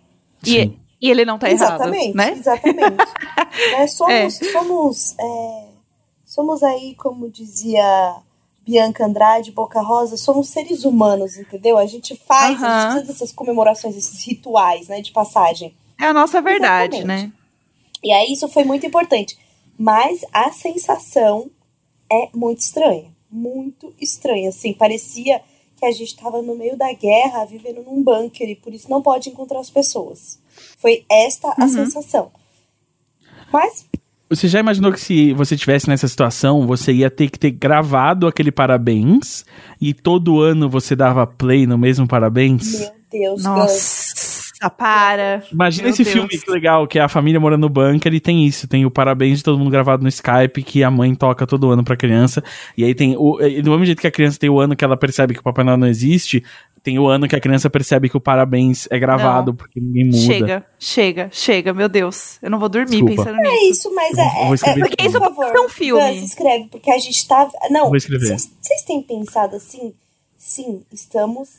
E, 0.46 0.72
e 1.00 1.10
ele 1.10 1.24
não 1.24 1.38
tá 1.38 1.50
exatamente, 1.50 2.06
errado, 2.06 2.16
né? 2.16 2.32
exatamente. 2.38 3.12
Né, 3.72 3.86
Somos, 3.86 4.40
somos, 4.52 5.16
é, 5.20 5.66
somos 6.32 6.64
aí, 6.64 6.96
como 6.96 7.30
dizia 7.30 8.16
Bianca 8.66 9.06
Andrade, 9.06 9.52
Boca 9.52 9.82
Rosa, 9.82 10.16
somos 10.16 10.48
seres 10.48 10.86
humanos, 10.86 11.36
entendeu? 11.36 11.78
A 11.78 11.86
gente 11.86 12.16
faz, 12.16 12.64
a 12.64 12.68
Aham. 12.68 12.80
gente 12.80 12.94
precisa 12.94 13.12
dessas 13.14 13.32
comemorações, 13.34 13.98
esses 13.98 14.24
rituais, 14.26 14.88
né, 14.88 15.02
de 15.02 15.12
passagem. 15.12 15.76
É 16.00 16.06
a 16.06 16.14
nossa 16.14 16.42
verdade, 16.42 16.96
Exatamente. 17.00 17.28
né? 17.28 17.34
E 18.02 18.14
aí 18.14 18.32
isso 18.32 18.48
foi 18.48 18.64
muito 18.64 18.86
importante. 18.86 19.38
Mas 19.78 20.22
a 20.32 20.52
sensação 20.54 21.52
é 22.10 22.30
muito 22.34 22.60
estranha. 22.60 23.12
Muito 23.30 23.94
estranha. 24.00 24.50
Assim, 24.50 24.74
parecia 24.74 25.42
que 25.76 25.86
a 25.86 25.92
gente 25.92 26.16
estava 26.16 26.42
no 26.42 26.56
meio 26.56 26.78
da 26.78 26.94
guerra, 26.94 27.44
vivendo 27.44 27.84
num 27.84 28.02
bunker, 28.02 28.50
e 28.50 28.56
por 28.56 28.74
isso 28.74 28.90
não 28.90 29.02
pode 29.02 29.30
encontrar 29.30 29.60
as 29.60 29.70
pessoas. 29.70 30.40
Foi 30.78 31.04
esta 31.10 31.50
a 31.58 31.64
Uhum. 31.64 31.68
sensação. 31.68 32.32
Mas 33.52 33.86
Você 34.32 34.48
já 34.48 34.62
imaginou 34.62 34.94
que 34.94 35.00
se 35.02 35.34
você 35.34 35.58
tivesse 35.58 35.90
nessa 35.90 36.08
situação, 36.08 36.66
você 36.66 36.94
ia 36.94 37.12
ter 37.12 37.30
que 37.30 37.38
ter 37.38 37.52
gravado 37.52 38.26
aquele 38.26 38.50
parabéns 38.50 39.44
e 39.80 39.94
todo 39.94 40.40
ano 40.40 40.70
você 40.70 40.96
dava 40.96 41.28
play 41.28 41.68
no 41.68 41.78
mesmo 41.78 42.08
parabéns? 42.08 42.80
Meu 42.80 42.92
Deus, 43.12 43.44
Gus. 43.44 44.41
Nossa, 44.62 44.70
para. 44.70 45.44
Imagina 45.52 45.84
Meu 45.84 45.90
esse 45.94 46.04
Deus. 46.04 46.14
filme 46.14 46.30
que 46.30 46.52
legal, 46.52 46.88
que 46.88 47.00
é 47.00 47.02
a 47.02 47.10
família 47.10 47.40
morando 47.40 47.62
no 47.62 47.70
bunker 47.70 48.14
e 48.14 48.20
tem 48.20 48.46
isso, 48.46 48.68
tem 48.68 48.86
o 48.86 48.92
parabéns 48.92 49.40
de 49.40 49.44
todo 49.44 49.58
mundo 49.58 49.72
gravado 49.72 50.04
no 50.04 50.10
Skype 50.10 50.62
que 50.64 50.84
a 50.84 50.92
mãe 50.92 51.14
toca 51.16 51.48
todo 51.48 51.70
ano 51.72 51.84
pra 51.84 51.96
criança. 51.98 52.44
E 52.78 52.84
aí 52.84 52.94
tem 52.94 53.16
o 53.18 53.42
e 53.42 53.62
do 53.62 53.72
mesmo 53.72 53.86
jeito 53.86 54.00
que 54.02 54.08
a 54.08 54.12
criança 54.12 54.38
tem 54.40 54.50
o 54.50 54.60
ano 54.60 54.76
que 54.76 54.84
ela 54.86 54.96
percebe 54.98 55.34
que 55.34 55.40
o 55.40 55.44
Papai 55.44 55.64
Noel 55.66 55.78
não 55.78 55.88
existe, 55.88 56.44
tem 56.84 56.98
o 57.00 57.08
ano 57.08 57.28
que 57.28 57.36
a 57.36 57.40
criança 57.40 57.70
percebe 57.70 58.10
que 58.10 58.18
o 58.18 58.22
parabéns 58.22 58.88
é 58.92 58.98
gravado 58.98 59.54
porque 59.54 59.80
ninguém 59.80 60.06
muda. 60.06 60.18
Chega, 60.18 60.66
chega, 60.80 61.30
chega, 61.32 61.74
meu 61.74 61.88
Deus. 61.90 62.38
Eu 62.42 62.50
não 62.50 62.58
vou 62.60 62.70
dormir 62.70 63.04
Desculpa. 63.04 63.16
pensando 63.26 63.40
É 63.40 63.50
nisso. 63.52 63.72
isso, 63.72 63.96
mas 63.96 64.18
Eu 64.18 64.24
é. 64.24 64.30
vou- 64.30 64.42
é- 64.42 64.46
vou 64.46 64.56
escrever 64.56 64.80
é- 64.80 64.82
isso 64.84 64.90
Porque 64.90 65.04
isso 65.08 65.18
por 65.20 65.28
favor, 65.28 65.46
pode 65.46 65.52
ser 65.60 65.66
um 65.66 65.70
filme. 65.70 66.14
Gus, 66.14 66.24
escreve, 66.24 66.68
porque 66.72 66.90
a 66.92 66.98
gente 66.98 67.28
tá. 67.28 67.50
Não, 67.70 67.88
Vou 67.88 67.96
escrever. 67.96 68.38
vocês 68.38 68.84
têm 68.86 69.02
pensado 69.02 69.56
assim? 69.56 69.94
Sim, 70.38 70.82
estamos 70.92 71.50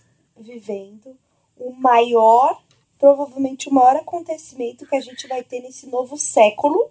vivendo 0.41 1.15
o 1.57 1.73
maior, 1.81 2.59
provavelmente 3.03 3.69
o 3.69 3.75
maior 3.75 3.97
acontecimento 3.97 4.87
que 4.87 4.95
a 4.95 5.01
gente 5.01 5.27
vai 5.27 5.43
ter 5.43 5.59
nesse 5.59 5.89
novo 5.91 6.17
século. 6.17 6.89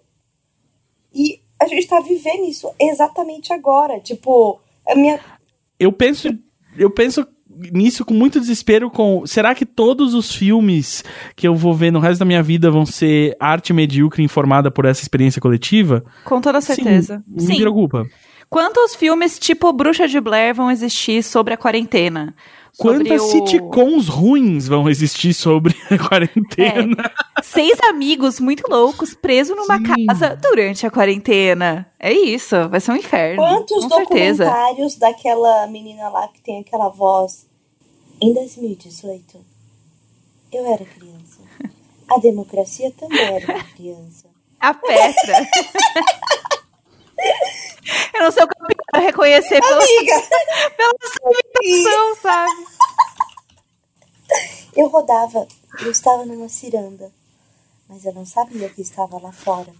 E 1.14 1.40
a 1.58 1.66
gente 1.66 1.86
tá 1.86 2.00
vivendo 2.00 2.44
isso 2.44 2.70
exatamente 2.78 3.50
agora. 3.50 3.98
Tipo, 3.98 4.60
a 4.86 4.94
minha. 4.94 5.18
Eu 5.80 5.90
penso, 5.90 6.28
eu 6.76 6.90
penso 6.90 7.26
nisso 7.72 8.04
com 8.04 8.12
muito 8.12 8.38
desespero 8.38 8.90
com, 8.90 9.26
será 9.26 9.54
que 9.54 9.64
todos 9.64 10.12
os 10.12 10.34
filmes 10.34 11.02
que 11.34 11.48
eu 11.48 11.54
vou 11.54 11.72
ver 11.72 11.90
no 11.90 11.98
resto 11.98 12.18
da 12.18 12.26
minha 12.26 12.42
vida 12.42 12.70
vão 12.70 12.84
ser 12.84 13.34
arte 13.40 13.72
medíocre 13.72 14.22
informada 14.22 14.70
por 14.70 14.84
essa 14.84 15.00
experiência 15.00 15.40
coletiva? 15.40 16.04
Com 16.26 16.42
toda 16.42 16.60
certeza. 16.60 17.24
Sim, 17.38 17.54
me 17.54 17.60
preocupa. 17.60 18.06
Quantos 18.50 18.94
filmes 18.94 19.38
tipo 19.38 19.72
Bruxa 19.72 20.06
de 20.06 20.20
Blair 20.20 20.54
vão 20.54 20.70
existir 20.70 21.22
sobre 21.22 21.54
a 21.54 21.56
quarentena? 21.56 22.34
Quantas 22.78 23.20
o- 23.22 23.28
sitcoms 23.28 24.08
ruins 24.08 24.66
vão 24.66 24.88
existir 24.88 25.34
sobre 25.34 25.76
a 25.90 25.98
quarentena? 26.08 27.12
Seis 27.42 27.78
amigos 27.82 28.40
muito 28.40 28.62
loucos 28.68 29.14
presos 29.14 29.56
numa 29.56 29.76
Sim. 29.78 30.06
casa 30.06 30.36
durante 30.36 30.86
a 30.86 30.90
quarentena. 30.90 31.86
É 31.98 32.12
isso, 32.12 32.56
vai 32.70 32.80
ser 32.80 32.92
um 32.92 32.96
inferno. 32.96 33.42
Quantos 33.42 33.84
com 33.84 33.90
certeza. 33.96 34.44
documentários 34.46 34.96
daquela 34.96 35.66
menina 35.66 36.08
lá 36.08 36.28
que 36.28 36.40
tem 36.40 36.60
aquela 36.60 36.88
voz? 36.88 37.46
Em 38.20 38.32
2018, 38.32 39.38
eu 40.52 40.66
era 40.66 40.84
criança. 40.84 41.40
A 42.10 42.18
democracia 42.18 42.90
também 42.98 43.20
era 43.20 43.52
uma 43.54 43.64
criança. 43.64 44.28
A 44.60 44.72
Petra. 44.72 45.34
Eu 48.14 48.22
não 48.22 48.30
sei 48.30 48.42
o 48.44 48.48
que 48.48 48.54
eu 48.62 48.66
quero 48.92 49.06
reconhecer 49.06 49.60
pela, 49.60 49.82
Amiga, 49.82 50.12
pela 50.76 50.94
sua 51.02 51.32
imitação, 51.64 52.16
sabe? 52.16 52.66
eu 54.76 54.86
rodava, 54.88 55.46
eu 55.80 55.90
estava 55.90 56.24
numa 56.24 56.48
ciranda, 56.48 57.10
mas 57.88 58.04
eu 58.04 58.12
não 58.12 58.24
sabia 58.24 58.68
que 58.68 58.82
estava 58.82 59.18
lá 59.18 59.32
fora. 59.32 59.72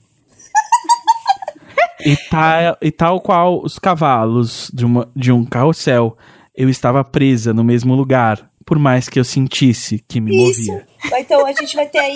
E, 2.05 2.17
tal, 2.17 2.77
e 2.83 2.91
tal 2.91 3.21
qual 3.21 3.63
os 3.63 3.79
cavalos 3.79 4.71
de, 4.75 4.85
uma, 4.85 5.11
de 5.15 5.31
um 5.31 5.45
carrossel, 5.45 6.17
eu 6.55 6.69
estava 6.69 7.05
presa 7.05 7.55
no 7.55 7.63
mesmo 7.63 7.95
lugar, 7.95 8.51
por 8.67 8.79
mais 8.79 9.09
que 9.09 9.21
eu 9.21 9.25
sentisse 9.25 10.05
que 10.09 10.21
me 10.21 10.51
Isso. 10.51 10.73
movia. 10.73 10.87
Então 11.19 11.47
a 11.47 11.53
gente 11.53 11.77
vai 11.77 11.87
ter 11.87 11.99
aí, 11.99 12.15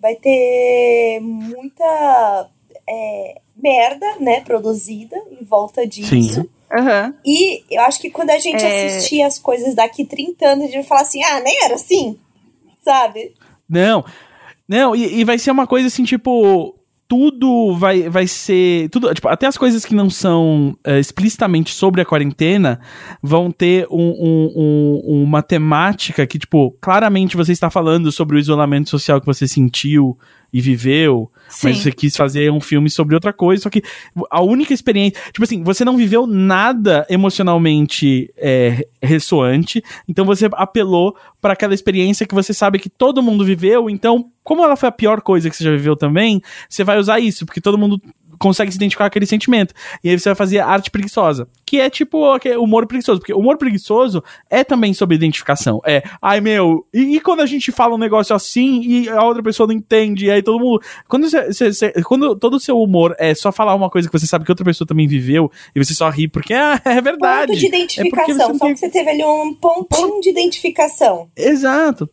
vai 0.00 0.14
ter 0.16 1.20
muita 1.20 2.50
é, 2.88 3.40
merda, 3.64 4.06
né, 4.20 4.40
produzida 4.42 5.16
em 5.40 5.42
volta 5.44 5.86
disso. 5.86 6.10
Sim. 6.10 6.44
Aham. 6.70 7.14
E 7.24 7.62
eu 7.70 7.80
acho 7.82 8.00
que 8.00 8.10
quando 8.10 8.30
a 8.30 8.38
gente 8.38 8.62
É. 8.64 8.86
assistir 8.86 9.22
as 9.22 9.38
coisas 9.38 9.74
daqui 9.74 10.04
30 10.04 10.44
anos, 10.46 10.64
a 10.64 10.66
gente 10.66 10.74
vai 10.74 10.82
falar 10.84 11.00
assim, 11.02 11.22
ah, 11.22 11.40
nem 11.40 11.64
era 11.64 11.74
assim, 11.76 12.16
sabe? 12.84 13.32
Não, 13.68 14.04
não, 14.68 14.94
e, 14.94 15.20
e 15.20 15.24
vai 15.24 15.38
ser 15.38 15.50
uma 15.50 15.66
coisa 15.66 15.86
assim, 15.88 16.04
tipo. 16.04 16.74
Tudo 17.06 17.76
vai, 17.76 18.08
vai 18.08 18.26
ser. 18.26 18.88
Tudo, 18.88 19.12
tipo, 19.12 19.28
até 19.28 19.46
as 19.46 19.58
coisas 19.58 19.84
que 19.84 19.94
não 19.94 20.08
são 20.08 20.74
é, 20.82 20.98
explicitamente 20.98 21.70
sobre 21.70 22.00
a 22.00 22.04
quarentena 22.04 22.80
vão 23.22 23.50
ter 23.50 23.86
um, 23.90 24.00
um- 24.00 24.52
um- 25.06 25.22
uma 25.22 25.42
temática 25.42 26.26
que, 26.26 26.38
tipo, 26.38 26.70
claramente 26.80 27.36
você 27.36 27.52
está 27.52 27.68
falando 27.68 28.10
sobre 28.10 28.36
o 28.36 28.38
isolamento 28.38 28.88
social 28.88 29.20
que 29.20 29.26
você 29.26 29.46
sentiu 29.46 30.18
e 30.54 30.60
viveu, 30.60 31.28
mas 31.64 31.78
Sim. 31.78 31.82
você 31.82 31.90
quis 31.90 32.16
fazer 32.16 32.48
um 32.52 32.60
filme 32.60 32.88
sobre 32.88 33.16
outra 33.16 33.32
coisa, 33.32 33.64
só 33.64 33.68
que 33.68 33.82
a 34.30 34.40
única 34.40 34.72
experiência. 34.72 35.20
Tipo 35.32 35.42
assim, 35.42 35.64
você 35.64 35.84
não 35.84 35.96
viveu 35.96 36.28
nada 36.28 37.04
emocionalmente 37.10 38.32
é, 38.36 38.86
ressoante, 39.02 39.82
então 40.06 40.24
você 40.24 40.48
apelou 40.52 41.16
para 41.40 41.54
aquela 41.54 41.74
experiência 41.74 42.24
que 42.24 42.36
você 42.36 42.54
sabe 42.54 42.78
que 42.78 42.88
todo 42.88 43.20
mundo 43.20 43.44
viveu, 43.44 43.90
então, 43.90 44.30
como 44.44 44.62
ela 44.62 44.76
foi 44.76 44.88
a 44.88 44.92
pior 44.92 45.20
coisa 45.22 45.50
que 45.50 45.56
você 45.56 45.64
já 45.64 45.72
viveu 45.72 45.96
também, 45.96 46.40
você 46.68 46.84
vai 46.84 47.00
usar 47.00 47.18
isso, 47.18 47.44
porque 47.44 47.60
todo 47.60 47.76
mundo 47.76 48.00
consegue 48.38 48.70
se 48.70 48.76
identificar 48.76 49.04
com 49.04 49.08
aquele 49.08 49.26
sentimento. 49.26 49.74
E 50.02 50.08
aí 50.10 50.18
você 50.18 50.28
vai 50.28 50.36
fazer 50.36 50.58
arte 50.60 50.90
preguiçosa, 50.90 51.48
que 51.66 51.80
é 51.80 51.88
tipo 51.90 52.30
aquele 52.32 52.56
humor 52.56 52.86
preguiçoso, 52.86 53.20
porque 53.20 53.32
humor 53.34 53.56
preguiçoso 53.56 54.22
é 54.50 54.62
também 54.64 54.92
sobre 54.94 55.16
identificação. 55.16 55.80
É, 55.86 56.02
ai 56.20 56.40
meu, 56.40 56.86
e, 56.92 57.16
e 57.16 57.20
quando 57.20 57.40
a 57.40 57.46
gente 57.46 57.70
fala 57.72 57.94
um 57.94 57.98
negócio 57.98 58.34
assim 58.34 58.80
e 58.82 59.08
a 59.08 59.22
outra 59.24 59.42
pessoa 59.42 59.66
não 59.66 59.74
entende, 59.74 60.26
e 60.26 60.30
aí 60.30 60.42
todo 60.42 60.58
mundo. 60.60 60.80
Quando, 61.08 61.28
você- 61.28 61.46
você- 61.52 61.72
você- 61.72 61.92
quando 62.04 62.34
todo 62.36 62.54
o 62.54 62.60
seu 62.60 62.78
humor 62.78 63.14
é 63.18 63.34
só 63.34 63.50
falar 63.52 63.74
uma 63.74 63.90
coisa 63.90 64.08
que 64.08 64.18
você 64.18 64.26
sabe 64.26 64.44
que 64.44 64.50
outra 64.52 64.64
pessoa 64.64 64.86
também 64.86 65.06
viveu, 65.06 65.50
e 65.74 65.84
você 65.84 65.94
só 65.94 66.08
ri 66.10 66.28
porque 66.28 66.52
ah, 66.54 66.80
é 66.84 67.00
verdade. 67.00 67.48
Ponto 67.52 67.58
de 67.58 67.66
É 67.66 67.68
identificação. 67.68 68.36
você 68.52 68.58
Só 68.58 68.64
tem- 68.64 68.74
que 68.74 68.80
você 68.80 68.88
teve 68.88 69.10
ali 69.10 69.24
um 69.24 69.54
pontinho 69.54 70.20
de 70.20 70.30
identificação. 70.30 71.28
Exato. 71.36 72.08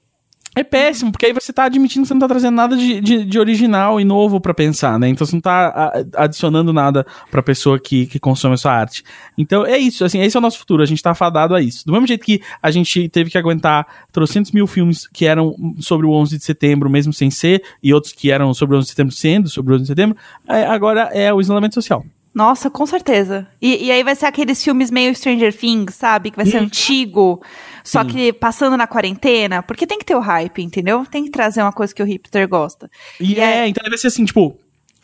É 0.54 0.66
péssimo, 0.66 1.14
porque 1.14 1.26
aí 1.26 1.32
você 1.32 1.54
tá 1.54 1.64
admitindo 1.64 2.04
que 2.04 2.10
você 2.10 2.14
não 2.14 2.20
tá 2.20 2.28
trazendo 2.28 2.56
nada 2.56 2.76
de, 2.76 3.00
de, 3.00 3.24
de 3.24 3.40
original 3.40 4.02
e 4.02 4.04
novo 4.04 4.42
pra 4.42 4.54
pensar, 4.54 5.00
né? 5.00 5.08
Então 5.08 5.26
você 5.26 5.34
não 5.34 5.42
tá 5.42 6.04
adicionando 6.14 6.74
nada 6.74 7.06
pra 7.30 7.42
pessoa 7.42 7.80
que, 7.80 8.06
que 8.06 8.20
consome 8.20 8.56
a 8.56 8.58
sua 8.58 8.74
arte. 8.74 9.02
Então 9.38 9.66
é 9.66 9.78
isso, 9.78 10.04
assim, 10.04 10.20
esse 10.22 10.36
é 10.36 10.40
o 10.40 10.42
nosso 10.42 10.60
futuro, 10.60 10.84
a 10.84 10.86
gente 10.86 11.02
tá 11.02 11.16
fadado 11.16 11.56
a 11.56 11.62
isso. 11.62 11.86
Do 11.86 11.94
mesmo 11.94 12.06
jeito 12.06 12.26
que 12.26 12.42
a 12.62 12.70
gente 12.70 13.08
teve 13.08 13.30
que 13.30 13.38
aguentar 13.38 13.88
trocentos 14.12 14.52
mil 14.52 14.68
filmes 14.68 15.08
que 15.08 15.26
eram 15.26 15.56
sobre 15.80 16.06
o 16.06 16.12
11 16.12 16.38
de 16.38 16.44
setembro, 16.44 16.90
mesmo 16.90 17.14
sem 17.14 17.32
ser, 17.32 17.64
e 17.82 17.94
outros 17.94 18.12
que 18.12 18.30
eram 18.30 18.54
sobre 18.54 18.76
o 18.76 18.80
11 18.80 18.86
de 18.86 18.90
setembro 18.90 19.14
sendo 19.14 19.48
sobre 19.48 19.72
o 19.72 19.76
11 19.76 19.84
de 19.84 19.88
setembro, 19.88 20.18
é, 20.50 20.66
agora 20.66 21.04
é 21.14 21.34
o 21.34 21.40
isolamento 21.40 21.76
social. 21.76 22.04
Nossa, 22.34 22.70
com 22.70 22.86
certeza. 22.86 23.48
E, 23.62 23.86
e 23.86 23.92
aí 23.92 24.04
vai 24.04 24.16
ser 24.16 24.26
aqueles 24.26 24.64
filmes 24.64 24.90
meio 24.90 25.14
Stranger 25.14 25.56
Things, 25.56 25.96
sabe? 25.96 26.32
Que 26.32 26.38
vai 26.38 26.46
ser 26.46 26.58
antigo, 26.58 27.42
só 27.84 28.02
Sim. 28.04 28.10
que 28.10 28.34
passando 28.34 28.78
na 28.78 28.88
quarentena, 28.88 29.62
porque 29.64 29.88
tem 29.88 29.98
que 30.00 30.06
ter 30.06 30.16
o 30.16 30.20
hype, 30.20 30.62
entendeu? 30.62 31.06
Tem 31.10 31.24
que 31.24 31.30
trazer 31.32 31.62
uma 31.62 31.72
coisa 31.74 31.94
que 31.94 32.02
o 32.02 32.06
hipster 32.06 32.48
gosta. 32.48 32.90
E 33.20 33.34
E 33.34 33.40
é, 33.40 33.60
é- 33.60 33.68
então 33.68 33.84
vai 33.90 33.98
ser 33.98 34.08
assim, 34.08 34.26
tipo, 34.26 34.58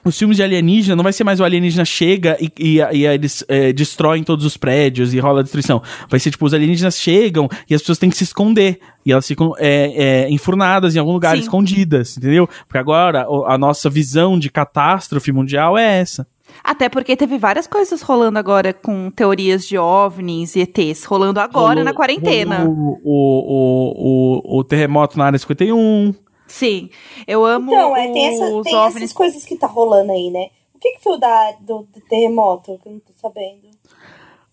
os 0.04 0.18
filmes 0.18 0.38
de 0.38 0.44
alienígena 0.44 0.96
não 0.96 1.04
vai 1.04 1.12
ser 1.12 1.24
mais 1.24 1.40
o 1.40 1.44
alienígena 1.44 1.84
chega 1.84 2.38
e, 2.40 2.52
e, 2.58 2.78
e 2.78 3.06
eles 3.06 3.44
é, 3.48 3.74
destroem 3.74 4.24
todos 4.24 4.46
os 4.46 4.56
prédios 4.56 5.14
e 5.14 5.20
rola 5.20 5.42
a 5.42 5.44
destruição. 5.44 5.82
Vai 6.10 6.20
ser 6.20 6.32
tipo, 6.32 6.46
os 6.46 6.54
alienígenas 6.54 6.98
chegam 6.98 7.50
e 7.70 7.76
as 7.76 7.82
pessoas 7.82 7.98
têm 7.98 8.10
que 8.10 8.16
se 8.18 8.24
esconder. 8.24 8.80
E 9.06 9.12
elas 9.12 9.28
ficam 9.28 9.54
é, 9.58 10.26
é, 10.26 10.30
enfurnadas 10.30 10.96
em 10.96 11.00
algum 11.00 11.12
lugar, 11.12 11.36
Sim. 11.36 11.42
escondidas, 11.42 12.18
entendeu? 12.18 12.48
Porque 12.68 12.78
agora 12.78 13.26
a 13.48 13.58
nossa 13.58 13.90
visão 13.90 14.38
de 14.40 14.50
catástrofe 14.50 15.32
mundial 15.32 15.78
é 15.78 16.00
essa. 16.00 16.26
Até 16.70 16.90
porque 16.90 17.16
teve 17.16 17.38
várias 17.38 17.66
coisas 17.66 18.02
rolando 18.02 18.38
agora 18.38 18.74
com 18.74 19.10
teorias 19.10 19.66
de 19.66 19.78
OVNIs 19.78 20.54
e 20.58 20.60
ETs, 20.60 21.06
rolando 21.06 21.40
agora 21.40 21.70
Rolou- 21.80 21.84
na 21.86 21.94
quarentena. 21.94 22.66
O, 22.68 23.00
o, 23.06 24.42
o, 24.52 24.60
o 24.60 24.64
terremoto 24.66 25.18
na 25.18 25.26
área 25.28 25.40
51. 25.40 26.14
Sim, 26.46 26.90
eu 27.26 27.46
amo 27.46 27.72
Então, 27.72 27.96
é, 27.96 28.12
tem, 28.12 28.28
essa, 28.28 28.46
os 28.54 28.64
tem 28.64 28.76
OVNIs. 28.76 28.96
essas 28.98 29.14
coisas 29.14 29.46
que 29.46 29.56
tá 29.56 29.66
rolando 29.68 30.12
aí, 30.12 30.30
né? 30.30 30.48
O 30.76 30.80
que, 30.80 30.92
que 30.92 31.02
foi 31.04 31.14
o 31.14 31.18
da, 31.18 31.54
do, 31.62 31.88
do 31.94 32.02
terremoto? 32.10 32.78
Que 32.84 32.90
eu 32.90 32.94
não 32.94 33.00
tô 33.00 33.14
sabendo. 33.22 33.68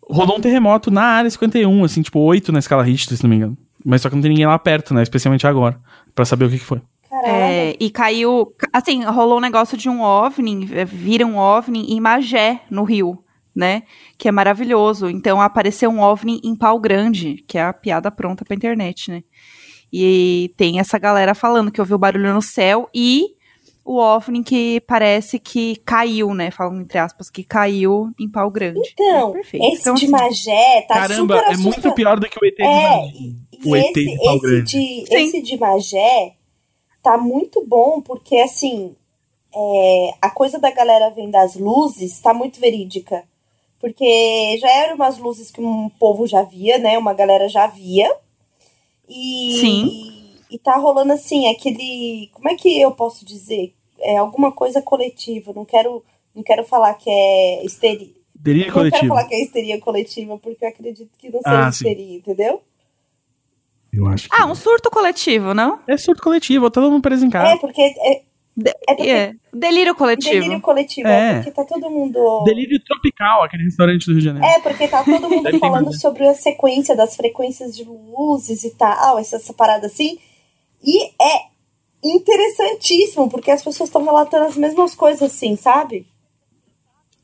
Rolou 0.08 0.36
um 0.38 0.40
terremoto 0.40 0.90
na 0.92 1.02
área 1.02 1.28
51, 1.28 1.82
assim, 1.84 2.00
tipo, 2.02 2.20
8 2.20 2.52
na 2.52 2.60
escala 2.60 2.82
Richter, 2.84 3.16
se 3.16 3.22
não 3.24 3.30
me 3.30 3.36
engano. 3.36 3.58
Mas 3.84 4.02
só 4.02 4.08
que 4.08 4.14
não 4.14 4.22
tem 4.22 4.30
ninguém 4.30 4.46
lá 4.46 4.58
perto, 4.58 4.94
né? 4.94 5.02
Especialmente 5.02 5.46
agora. 5.46 5.80
Pra 6.14 6.24
saber 6.24 6.44
o 6.44 6.48
que, 6.50 6.58
que 6.58 6.64
foi. 6.64 6.80
Caralho. 7.22 7.34
É, 7.44 7.76
e 7.78 7.90
caiu. 7.90 8.52
Assim, 8.72 9.04
rolou 9.04 9.38
um 9.38 9.40
negócio 9.40 9.76
de 9.76 9.88
um 9.88 10.00
OVNI, 10.02 10.68
é, 10.74 10.84
vira 10.84 11.24
um 11.26 11.36
OVNI 11.36 11.92
em 11.92 12.00
Magé, 12.00 12.60
no 12.70 12.82
Rio, 12.82 13.22
né? 13.54 13.82
Que 14.18 14.28
é 14.28 14.32
maravilhoso. 14.32 15.08
Então 15.08 15.40
apareceu 15.40 15.90
um 15.90 16.00
OVNI 16.00 16.40
em 16.42 16.56
Pau 16.56 16.78
Grande, 16.80 17.44
que 17.46 17.56
é 17.58 17.62
a 17.62 17.72
piada 17.72 18.10
pronta 18.10 18.44
pra 18.44 18.56
internet, 18.56 19.10
né? 19.10 19.22
E 19.92 20.52
tem 20.56 20.80
essa 20.80 20.98
galera 20.98 21.34
falando 21.34 21.70
que 21.70 21.80
ouviu 21.80 21.96
barulho 21.96 22.34
no 22.34 22.42
céu 22.42 22.88
e 22.92 23.26
o 23.84 23.98
OVNI 23.98 24.42
que 24.42 24.80
parece 24.88 25.38
que 25.38 25.76
caiu, 25.84 26.34
né? 26.34 26.50
Falam 26.50 26.80
entre 26.80 26.98
aspas, 26.98 27.30
que 27.30 27.44
caiu 27.44 28.10
em 28.18 28.28
Pau 28.28 28.50
Grande. 28.50 28.80
Então, 28.92 29.36
É 29.36 29.40
esse 29.40 29.56
Então, 29.82 29.94
de 29.94 30.04
assim, 30.06 30.10
Magé 30.10 30.80
tá 30.88 30.94
Caramba, 30.94 31.36
super 31.38 31.52
é 31.52 31.56
muito 31.58 31.92
pior 31.94 32.18
do 32.18 32.26
que 32.28 32.38
o 32.42 32.44
ET 32.44 32.56
de 32.56 32.62
É, 32.62 32.66
Magé. 32.66 33.12
e, 33.14 33.68
O 33.70 33.76
e 33.76 33.80
ET 33.80 33.90
esse, 33.96 34.04
de 34.10 34.16
Pau 34.24 34.34
esse, 34.36 34.40
Grande. 34.46 34.64
de, 34.64 35.14
esse 35.14 35.42
de 35.42 35.56
Magé 35.58 36.32
tá 37.04 37.18
muito 37.18 37.64
bom, 37.66 38.00
porque 38.00 38.38
assim, 38.38 38.96
é, 39.54 40.14
a 40.22 40.30
coisa 40.30 40.58
da 40.58 40.70
galera 40.70 41.10
vendo 41.10 41.36
as 41.36 41.54
luzes 41.54 42.18
tá 42.18 42.32
muito 42.34 42.58
verídica. 42.58 43.22
Porque 43.78 44.56
já 44.58 44.70
eram 44.70 44.96
umas 44.96 45.18
luzes 45.18 45.50
que 45.50 45.60
um 45.60 45.90
povo 45.90 46.26
já 46.26 46.42
via, 46.42 46.78
né? 46.78 46.96
Uma 46.96 47.12
galera 47.12 47.50
já 47.50 47.66
via. 47.66 48.10
E, 49.06 49.58
Sim. 49.60 50.36
e 50.50 50.58
tá 50.58 50.76
rolando 50.76 51.12
assim, 51.12 51.46
aquele. 51.48 52.30
Como 52.32 52.48
é 52.48 52.54
que 52.54 52.80
eu 52.80 52.92
posso 52.92 53.26
dizer? 53.26 53.74
É 54.00 54.16
alguma 54.16 54.50
coisa 54.50 54.80
coletiva. 54.80 55.52
Não 55.54 55.66
quero, 55.66 56.02
não 56.34 56.42
quero 56.42 56.64
falar 56.64 56.94
que 56.94 57.10
é 57.10 57.62
histeria. 57.66 58.14
Delírio 58.34 58.74
Não 58.74 58.90
quero 58.90 59.06
falar 59.08 59.24
que 59.24 59.34
é 59.34 59.42
histeria 59.42 59.78
coletiva, 59.78 60.38
porque 60.38 60.64
eu 60.64 60.68
acredito 60.68 61.10
que 61.18 61.28
não 61.30 61.42
seja 61.42 61.66
Ah, 61.66 61.72
sim. 61.72 61.84
histeria, 61.84 62.16
entendeu? 62.16 62.62
Eu 63.94 64.06
acho 64.08 64.28
que. 64.28 64.34
Ah, 64.36 64.46
um 64.46 64.54
surto 64.54 64.90
coletivo, 64.90 65.54
não? 65.54 65.78
É 65.86 65.96
surto 65.96 66.22
coletivo, 66.22 66.70
todo 66.70 66.90
mundo 66.90 67.02
preso 67.02 67.24
em 67.24 67.30
casa. 67.30 67.52
É, 67.54 67.56
porque 67.58 67.80
é, 67.80 68.12
é 68.16 68.94
porque 68.94 69.10
É. 69.10 69.32
Delírio 69.52 69.94
coletivo. 69.94 70.32
delírio 70.34 70.60
coletivo, 70.60 71.08
É. 71.08 71.30
é 71.30 71.34
porque 71.36 71.50
tá 71.52 71.64
todo 71.64 71.88
mundo. 71.90 72.42
Delírio 72.44 72.78
tropical, 72.84 73.42
aquele 73.44 73.64
restaurante 73.64 74.04
do 74.06 74.12
Rio 74.12 74.18
de 74.20 74.24
Janeiro. 74.24 74.46
É, 74.46 74.60
porque 74.60 74.88
tá 74.88 75.02
todo 75.04 75.28
mundo 75.30 75.48
falando 75.60 75.84
mais. 75.86 76.00
sobre 76.00 76.26
a 76.26 76.34
sequência 76.34 76.96
das 76.96 77.14
frequências 77.16 77.76
de 77.76 77.84
luzes 77.84 78.64
e 78.64 78.70
tal, 78.76 79.18
essa, 79.18 79.36
essa 79.36 79.52
parada 79.52 79.86
assim. 79.86 80.18
E 80.82 81.04
é 81.04 81.54
interessantíssimo, 82.04 83.28
porque 83.28 83.50
as 83.50 83.62
pessoas 83.62 83.88
estão 83.88 84.04
relatando 84.04 84.44
as 84.46 84.56
mesmas 84.56 84.94
coisas 84.94 85.22
assim, 85.22 85.56
sabe? 85.56 86.06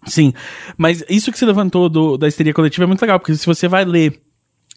Sim, 0.06 0.32
mas 0.78 1.04
isso 1.10 1.30
que 1.30 1.38
você 1.38 1.44
levantou 1.44 1.88
do- 1.88 2.16
da 2.16 2.26
histeria 2.26 2.54
coletiva 2.54 2.84
é 2.84 2.86
muito 2.86 3.02
legal, 3.02 3.20
porque 3.20 3.34
se 3.34 3.44
você 3.44 3.68
vai 3.68 3.84
ler 3.84 4.20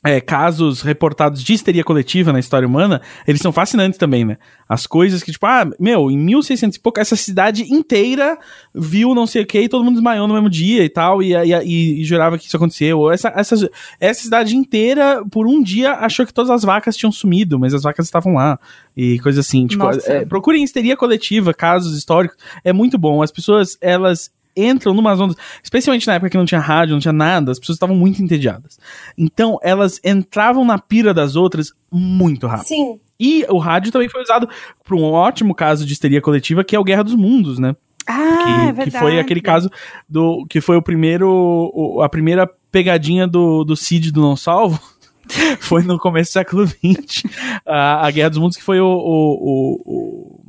é, 0.04 0.20
casos 0.20 0.82
reportados 0.82 1.42
de 1.42 1.54
histeria 1.54 1.84
coletiva 1.84 2.34
na 2.34 2.40
história 2.40 2.68
humana, 2.68 3.02
eles 3.26 3.42
são 3.42 3.54
fascinantes 3.54 3.98
também, 3.98 4.26
né? 4.26 4.38
As 4.68 4.86
coisas 4.86 5.24
que, 5.24 5.32
tipo, 5.32 5.46
ah, 5.46 5.70
meu, 5.80 6.12
em 6.12 6.18
1600 6.18 6.76
e 6.76 6.80
pouco, 6.80 7.00
essa 7.00 7.16
cidade 7.16 7.72
inteira 7.74 8.38
viu 8.76 9.16
não 9.16 9.26
sei 9.26 9.44
o 9.44 9.46
que 9.46 9.62
e 9.62 9.70
todo 9.70 9.84
mundo 9.84 9.96
desmaiou 9.96 10.28
no 10.28 10.34
mesmo 10.34 10.50
dia 10.50 10.84
e 10.84 10.90
tal, 10.90 11.24
e, 11.24 11.34
e, 11.34 11.54
e, 11.64 12.02
e 12.02 12.04
jurava 12.04 12.38
que 12.38 12.46
isso 12.46 12.58
aconteceu. 12.58 13.00
Ou 13.00 13.12
essa, 13.12 13.32
essa, 13.36 13.70
essa 14.00 14.22
cidade 14.22 14.58
inteira, 14.58 15.24
por 15.32 15.48
um 15.48 15.64
dia, 15.64 15.94
achou 15.94 16.26
que 16.26 16.34
todas 16.34 16.52
as 16.52 16.64
vacas 16.64 16.98
tinham 16.98 17.12
sumido, 17.12 17.58
mas 17.58 17.74
as 17.74 17.84
vacas 17.84 18.06
estavam 18.06 18.34
lá. 18.34 18.60
E 18.96 19.20
coisa 19.20 19.40
assim. 19.40 19.68
Tipo, 19.68 19.86
é, 20.06 20.26
procurem 20.26 20.64
histeria 20.64 20.98
coletiva, 20.98 21.54
casos 21.54 21.98
históricos. 21.98 22.38
É 22.64 22.74
muito 22.74 22.98
bom. 22.98 23.22
As 23.22 23.32
pessoas, 23.32 23.78
elas 23.80 24.32
entram 24.56 24.94
numas 24.94 25.20
ondas, 25.20 25.36
especialmente 25.64 26.08
na 26.08 26.16
época 26.16 26.30
que 26.30 26.38
não 26.38 26.46
tinha 26.46 26.62
rádio, 26.62 26.94
não 26.94 27.00
tinha 27.00 27.14
nada, 27.14 27.52
as 27.52 27.60
pessoas 27.60 27.76
estavam 27.76 27.96
muito 27.96 28.22
entediadas. 28.22 28.80
Então, 29.18 29.60
elas 29.62 30.00
entravam 30.04 30.64
na 30.66 30.78
pira 30.78 31.14
das 31.14 31.36
outras 31.36 31.72
muito 31.92 32.48
rápido. 32.48 32.68
Sim. 32.68 33.00
E 33.20 33.46
o 33.50 33.58
rádio 33.58 33.92
também 33.92 34.10
foi 34.10 34.22
usado 34.22 34.50
para 34.84 34.96
um 34.96 35.04
ótimo 35.04 35.54
caso 35.54 35.86
de 35.86 35.94
histeria 35.94 36.22
coletiva, 36.22 36.64
que 36.64 36.76
é 36.76 36.80
o 36.80 36.84
Guerra 36.84 37.04
dos 37.04 37.16
Mundos, 37.16 37.60
né? 37.60 37.76
Ah, 38.06 38.44
que, 38.44 38.50
é 38.50 38.68
que 38.68 38.72
verdade. 38.74 39.00
foi 39.00 39.20
aquele 39.20 39.42
caso 39.42 39.70
do 40.10 40.46
que 40.50 40.60
foi 40.60 40.76
o 40.76 40.82
primeiro 40.82 42.02
a 42.04 42.10
primeira 42.10 42.50
pegadinha 42.72 43.26
do, 43.26 43.64
do 43.64 43.78
Cid 43.78 44.12
do 44.12 44.22
Não 44.22 44.36
Salvo 44.36 44.78
foi 45.62 45.84
no 45.84 45.98
começo 45.98 46.32
do 46.32 46.34
século 46.34 46.68
XX 46.68 47.24
a, 47.66 48.06
a 48.06 48.12
Guerra 48.12 48.32
dos 48.32 48.40
Mundos 48.40 48.58
que 48.58 48.64
foi 48.64 48.82
o, 48.82 48.86
o, 48.86 48.92
o, 48.96 49.82
o 49.86 50.43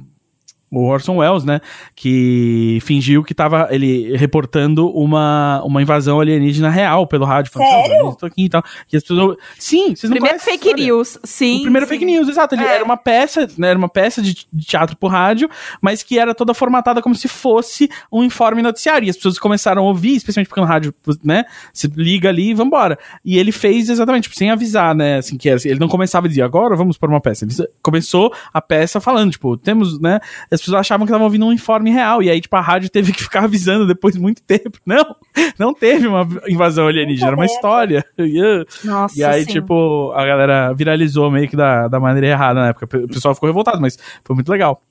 o 0.81 0.87
Orson 0.87 1.16
Welles, 1.16 1.45
né, 1.45 1.61
que 1.95 2.78
fingiu 2.83 3.23
que 3.25 3.35
tava 3.35 3.69
ele 3.71 4.16
reportando 4.16 4.88
uma, 4.90 5.62
uma 5.64 5.81
invasão 5.83 6.21
alienígena 6.21 6.71
real 6.71 7.07
pelo 7.07 7.25
rádio. 7.25 7.52
falando, 7.52 7.71
Sério? 7.87 8.02
"Não, 8.04 8.11
eu 8.11 8.14
tô 8.16 8.26
aqui 8.26 8.45
e 8.45 8.49
tal. 8.49 8.62
E 8.93 8.97
as 8.97 9.02
pessoas, 9.02 9.37
sim, 9.59 9.95
vocês 9.95 10.04
não 10.11 10.16
Primeiro 10.16 10.38
fake 10.40 10.66
história. 10.66 10.85
news, 10.85 11.19
sim. 11.25 11.59
O 11.59 11.62
primeiro 11.62 11.87
sim. 11.87 11.93
fake 11.93 12.04
news, 12.04 12.28
exato. 12.28 12.54
Ele 12.54 12.64
É. 12.64 12.75
era 12.76 12.85
uma 12.85 12.97
peça, 12.97 13.49
né, 13.59 13.69
era 13.69 13.78
uma 13.78 13.88
peça 13.88 14.21
de, 14.23 14.47
de 14.52 14.66
teatro 14.66 14.97
por 14.97 15.09
rádio, 15.11 15.49
mas 15.81 16.02
que 16.02 16.19
era 16.19 16.35
toda 16.35 16.54
formatada 16.54 17.00
como 17.02 17.14
se 17.14 17.28
fosse 17.28 17.88
um 18.12 18.23
informe 18.23 18.62
noticiário. 18.62 19.07
E 19.07 19.11
as 19.11 19.16
pessoas 19.16 19.38
começaram 19.38 19.83
a 19.83 19.87
ouvir, 19.87 20.16
especialmente 20.16 20.49
porque 20.49 20.61
no 20.61 20.66
rádio, 20.66 20.95
né, 21.23 21.45
se 21.73 21.87
liga 21.88 22.28
ali 22.28 22.50
e 22.50 22.54
vambora. 22.54 22.99
E 23.25 23.38
ele 23.38 23.52
fez 23.52 23.88
exatamente, 23.88 24.25
tipo, 24.25 24.37
sem 24.37 24.50
avisar, 24.50 24.95
né, 24.95 25.19
assim, 25.19 25.37
que 25.37 25.49
assim, 25.50 25.69
ele 25.69 25.81
não 25.81 25.88
começava 25.88 26.26
a 26.26 26.28
dizer, 26.28 26.43
agora 26.43 26.76
vamos 26.76 26.97
por 26.97 27.09
uma 27.09 27.21
peça. 27.21 27.45
Ele 27.45 27.54
começou 27.83 28.33
a 28.52 28.61
peça 28.61 29.00
falando, 29.00 29.31
tipo, 29.33 29.57
temos, 29.57 30.00
né, 30.00 30.21
as 30.50 30.61
pessoas 30.64 30.80
achavam 30.80 31.06
que 31.06 31.11
estavam 31.11 31.25
ouvindo 31.26 31.47
um 31.47 31.52
informe 31.52 31.90
real, 31.90 32.23
e 32.23 32.28
aí, 32.30 32.40
tipo, 32.40 32.54
a 32.56 32.61
rádio 32.61 32.90
teve 32.90 33.12
que 33.12 33.23
ficar 33.23 33.44
avisando 33.44 33.87
depois 33.87 34.14
de 34.14 34.21
muito 34.21 34.42
tempo. 34.42 34.78
Não, 34.87 35.16
não 35.59 35.75
teve 35.75 36.06
uma 36.06 36.26
invasão 36.49 36.87
alienígena, 36.87 37.28
era 37.28 37.37
uma 37.37 37.47
história. 37.47 38.04
Nossa, 38.85 39.18
E 39.18 39.25
aí, 39.25 39.44
sim. 39.44 39.52
tipo, 39.52 40.12
a 40.14 40.25
galera 40.25 40.73
viralizou 40.73 41.30
meio 41.30 41.49
que 41.49 41.56
da, 41.56 41.88
da 41.88 41.99
maneira 41.99 42.28
errada 42.28 42.61
na 42.61 42.68
época. 42.68 42.99
O 42.99 43.09
pessoal 43.09 43.35
ficou 43.35 43.49
revoltado, 43.49 43.80
mas 43.80 43.99
foi 44.25 44.35
muito 44.35 44.50
legal. 44.50 44.83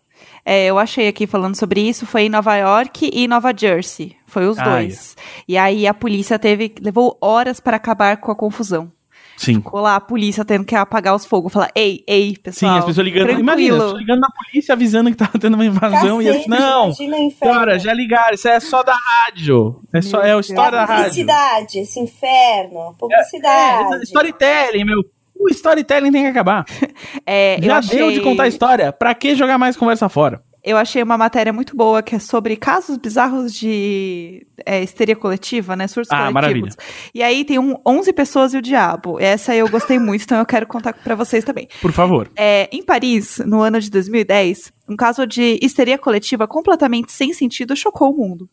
É, 0.45 0.65
eu 0.65 0.77
achei 0.77 1.07
aqui 1.07 1.25
falando 1.25 1.55
sobre 1.55 1.81
isso, 1.81 2.05
foi 2.05 2.23
em 2.23 2.29
Nova 2.29 2.55
York 2.55 3.09
e 3.13 3.27
Nova 3.27 3.53
Jersey. 3.55 4.15
Foi 4.27 4.45
os 4.47 4.57
Ah, 4.59 4.63
dois. 4.75 5.15
E 5.47 5.57
aí 5.57 5.87
a 5.87 5.93
polícia 5.93 6.37
teve. 6.37 6.73
levou 6.81 7.17
horas 7.21 7.59
para 7.59 7.77
acabar 7.77 8.17
com 8.17 8.31
a 8.31 8.35
confusão. 8.35 8.91
Sim. 9.37 9.55
Ficou 9.55 9.81
lá 9.81 9.95
a 9.95 9.99
polícia 10.01 10.45
tendo 10.45 10.63
que 10.65 10.75
apagar 10.75 11.15
os 11.15 11.25
fogos. 11.25 11.51
Falar, 11.51 11.69
ei, 11.75 12.03
ei, 12.07 12.29
Sim, 12.35 12.41
pessoal. 12.41 12.77
as 12.77 12.85
pessoas 12.85 13.05
ligando. 13.05 13.25
tranquilo. 13.25 13.41
Imagina, 13.41 13.75
as 13.75 13.81
pessoas 13.83 13.99
ligando 13.99 14.19
na 14.19 14.29
polícia 14.29 14.73
avisando 14.73 15.09
que 15.11 15.17
tava 15.17 15.39
tendo 15.39 15.53
uma 15.55 15.65
invasão 15.65 16.21
e. 16.21 16.25
Cacete, 16.25 16.49
Não! 16.49 16.85
imagina 16.85 17.17
o 17.17 17.19
inferno. 17.19 17.53
Cara, 17.55 17.79
já 17.79 17.93
ligaram, 17.93 18.33
isso 18.33 18.47
é 18.47 18.59
só 18.59 18.83
da 18.83 18.93
rádio. 18.95 19.81
É 19.93 20.01
só 20.01 20.21
é 20.21 20.33
a 20.33 20.39
história 20.39 20.71
da 20.79 20.85
rádio. 20.85 21.03
Publicidade, 21.03 21.79
esse 21.79 21.99
inferno. 21.99 22.79
É, 22.79 22.93
Publicidade. 22.99 24.03
storytelling, 24.03 24.85
meu. 24.85 25.03
O 25.35 25.49
storytelling 25.49 26.11
tem 26.11 26.23
que 26.23 26.29
acabar. 26.29 26.63
É, 27.25 27.57
eu 27.57 27.63
Já 27.63 27.77
achei, 27.77 27.97
deu 27.97 28.11
de 28.11 28.21
contar 28.21 28.43
a 28.43 28.47
história. 28.47 28.91
Pra 28.91 29.13
que 29.15 29.35
jogar 29.35 29.57
mais 29.57 29.75
conversa 29.77 30.09
fora? 30.09 30.41
Eu 30.63 30.77
achei 30.77 31.03
uma 31.03 31.17
matéria 31.17 31.51
muito 31.51 31.75
boa 31.75 32.01
que 32.01 32.15
é 32.15 32.19
sobre 32.19 32.55
casos 32.55 32.95
bizarros 32.97 33.53
de 33.53 34.47
é, 34.65 34.81
histeria 34.81 35.15
coletiva, 35.15 35.75
né? 35.75 35.87
Surtos 35.87 36.09
Ah, 36.11 36.31
coletivos. 36.31 36.33
maravilha. 36.33 36.69
E 37.13 37.21
aí 37.21 37.43
tem 37.43 37.59
um 37.59 37.75
11 37.85 38.13
pessoas 38.13 38.53
e 38.53 38.57
o 38.57 38.61
diabo. 38.61 39.19
Essa 39.19 39.53
eu 39.53 39.67
gostei 39.69 39.99
muito, 39.99 40.23
então 40.23 40.37
eu 40.39 40.45
quero 40.45 40.65
contar 40.65 40.93
pra 40.93 41.15
vocês 41.15 41.43
também. 41.43 41.67
Por 41.81 41.91
favor. 41.91 42.31
É, 42.35 42.69
em 42.71 42.81
Paris, 42.81 43.39
no 43.45 43.59
ano 43.61 43.77
de 43.81 43.89
2010, 43.89 44.71
um 44.87 44.95
caso 44.95 45.27
de 45.27 45.59
histeria 45.61 45.97
coletiva 45.97 46.47
completamente 46.47 47.11
sem 47.11 47.33
sentido 47.33 47.75
chocou 47.75 48.11
o 48.13 48.17
mundo. 48.17 48.47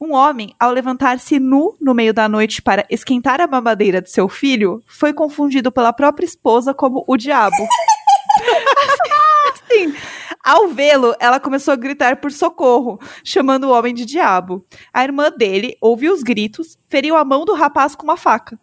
Um 0.00 0.14
homem, 0.14 0.54
ao 0.58 0.72
levantar-se 0.72 1.38
nu 1.38 1.76
no 1.80 1.94
meio 1.94 2.12
da 2.12 2.28
noite 2.28 2.60
para 2.60 2.84
esquentar 2.90 3.40
a 3.40 3.46
mamadeira 3.46 4.02
de 4.02 4.10
seu 4.10 4.28
filho, 4.28 4.82
foi 4.86 5.12
confundido 5.12 5.70
pela 5.70 5.92
própria 5.92 6.26
esposa 6.26 6.74
como 6.74 7.04
o 7.06 7.16
diabo. 7.16 7.54
assim, 9.52 9.94
ao 10.42 10.68
vê-lo, 10.68 11.14
ela 11.20 11.38
começou 11.38 11.72
a 11.72 11.76
gritar 11.76 12.16
por 12.16 12.32
socorro, 12.32 12.98
chamando 13.24 13.64
o 13.64 13.70
homem 13.70 13.94
de 13.94 14.04
diabo. 14.04 14.66
A 14.92 15.04
irmã 15.04 15.30
dele 15.30 15.76
ouviu 15.80 16.12
os 16.12 16.22
gritos, 16.22 16.76
feriu 16.88 17.16
a 17.16 17.24
mão 17.24 17.44
do 17.44 17.54
rapaz 17.54 17.94
com 17.94 18.02
uma 18.02 18.16
faca. 18.16 18.58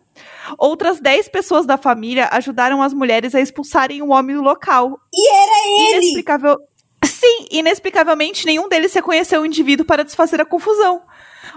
Outras 0.57 0.99
10 0.99 1.29
pessoas 1.29 1.65
da 1.65 1.77
família 1.77 2.27
ajudaram 2.31 2.81
as 2.81 2.93
mulheres 2.93 3.33
a 3.33 3.39
expulsarem 3.39 4.01
o 4.01 4.09
homem 4.09 4.35
do 4.35 4.41
local. 4.41 4.99
E 5.13 5.33
era 5.33 5.67
ele! 5.67 5.97
Inexplicável... 5.97 6.57
Sim, 7.05 7.47
inexplicavelmente 7.49 8.45
nenhum 8.45 8.67
deles 8.67 8.93
reconheceu 8.93 9.41
o 9.41 9.45
indivíduo 9.45 9.85
para 9.85 10.03
desfazer 10.03 10.41
a 10.41 10.45
confusão. 10.45 11.01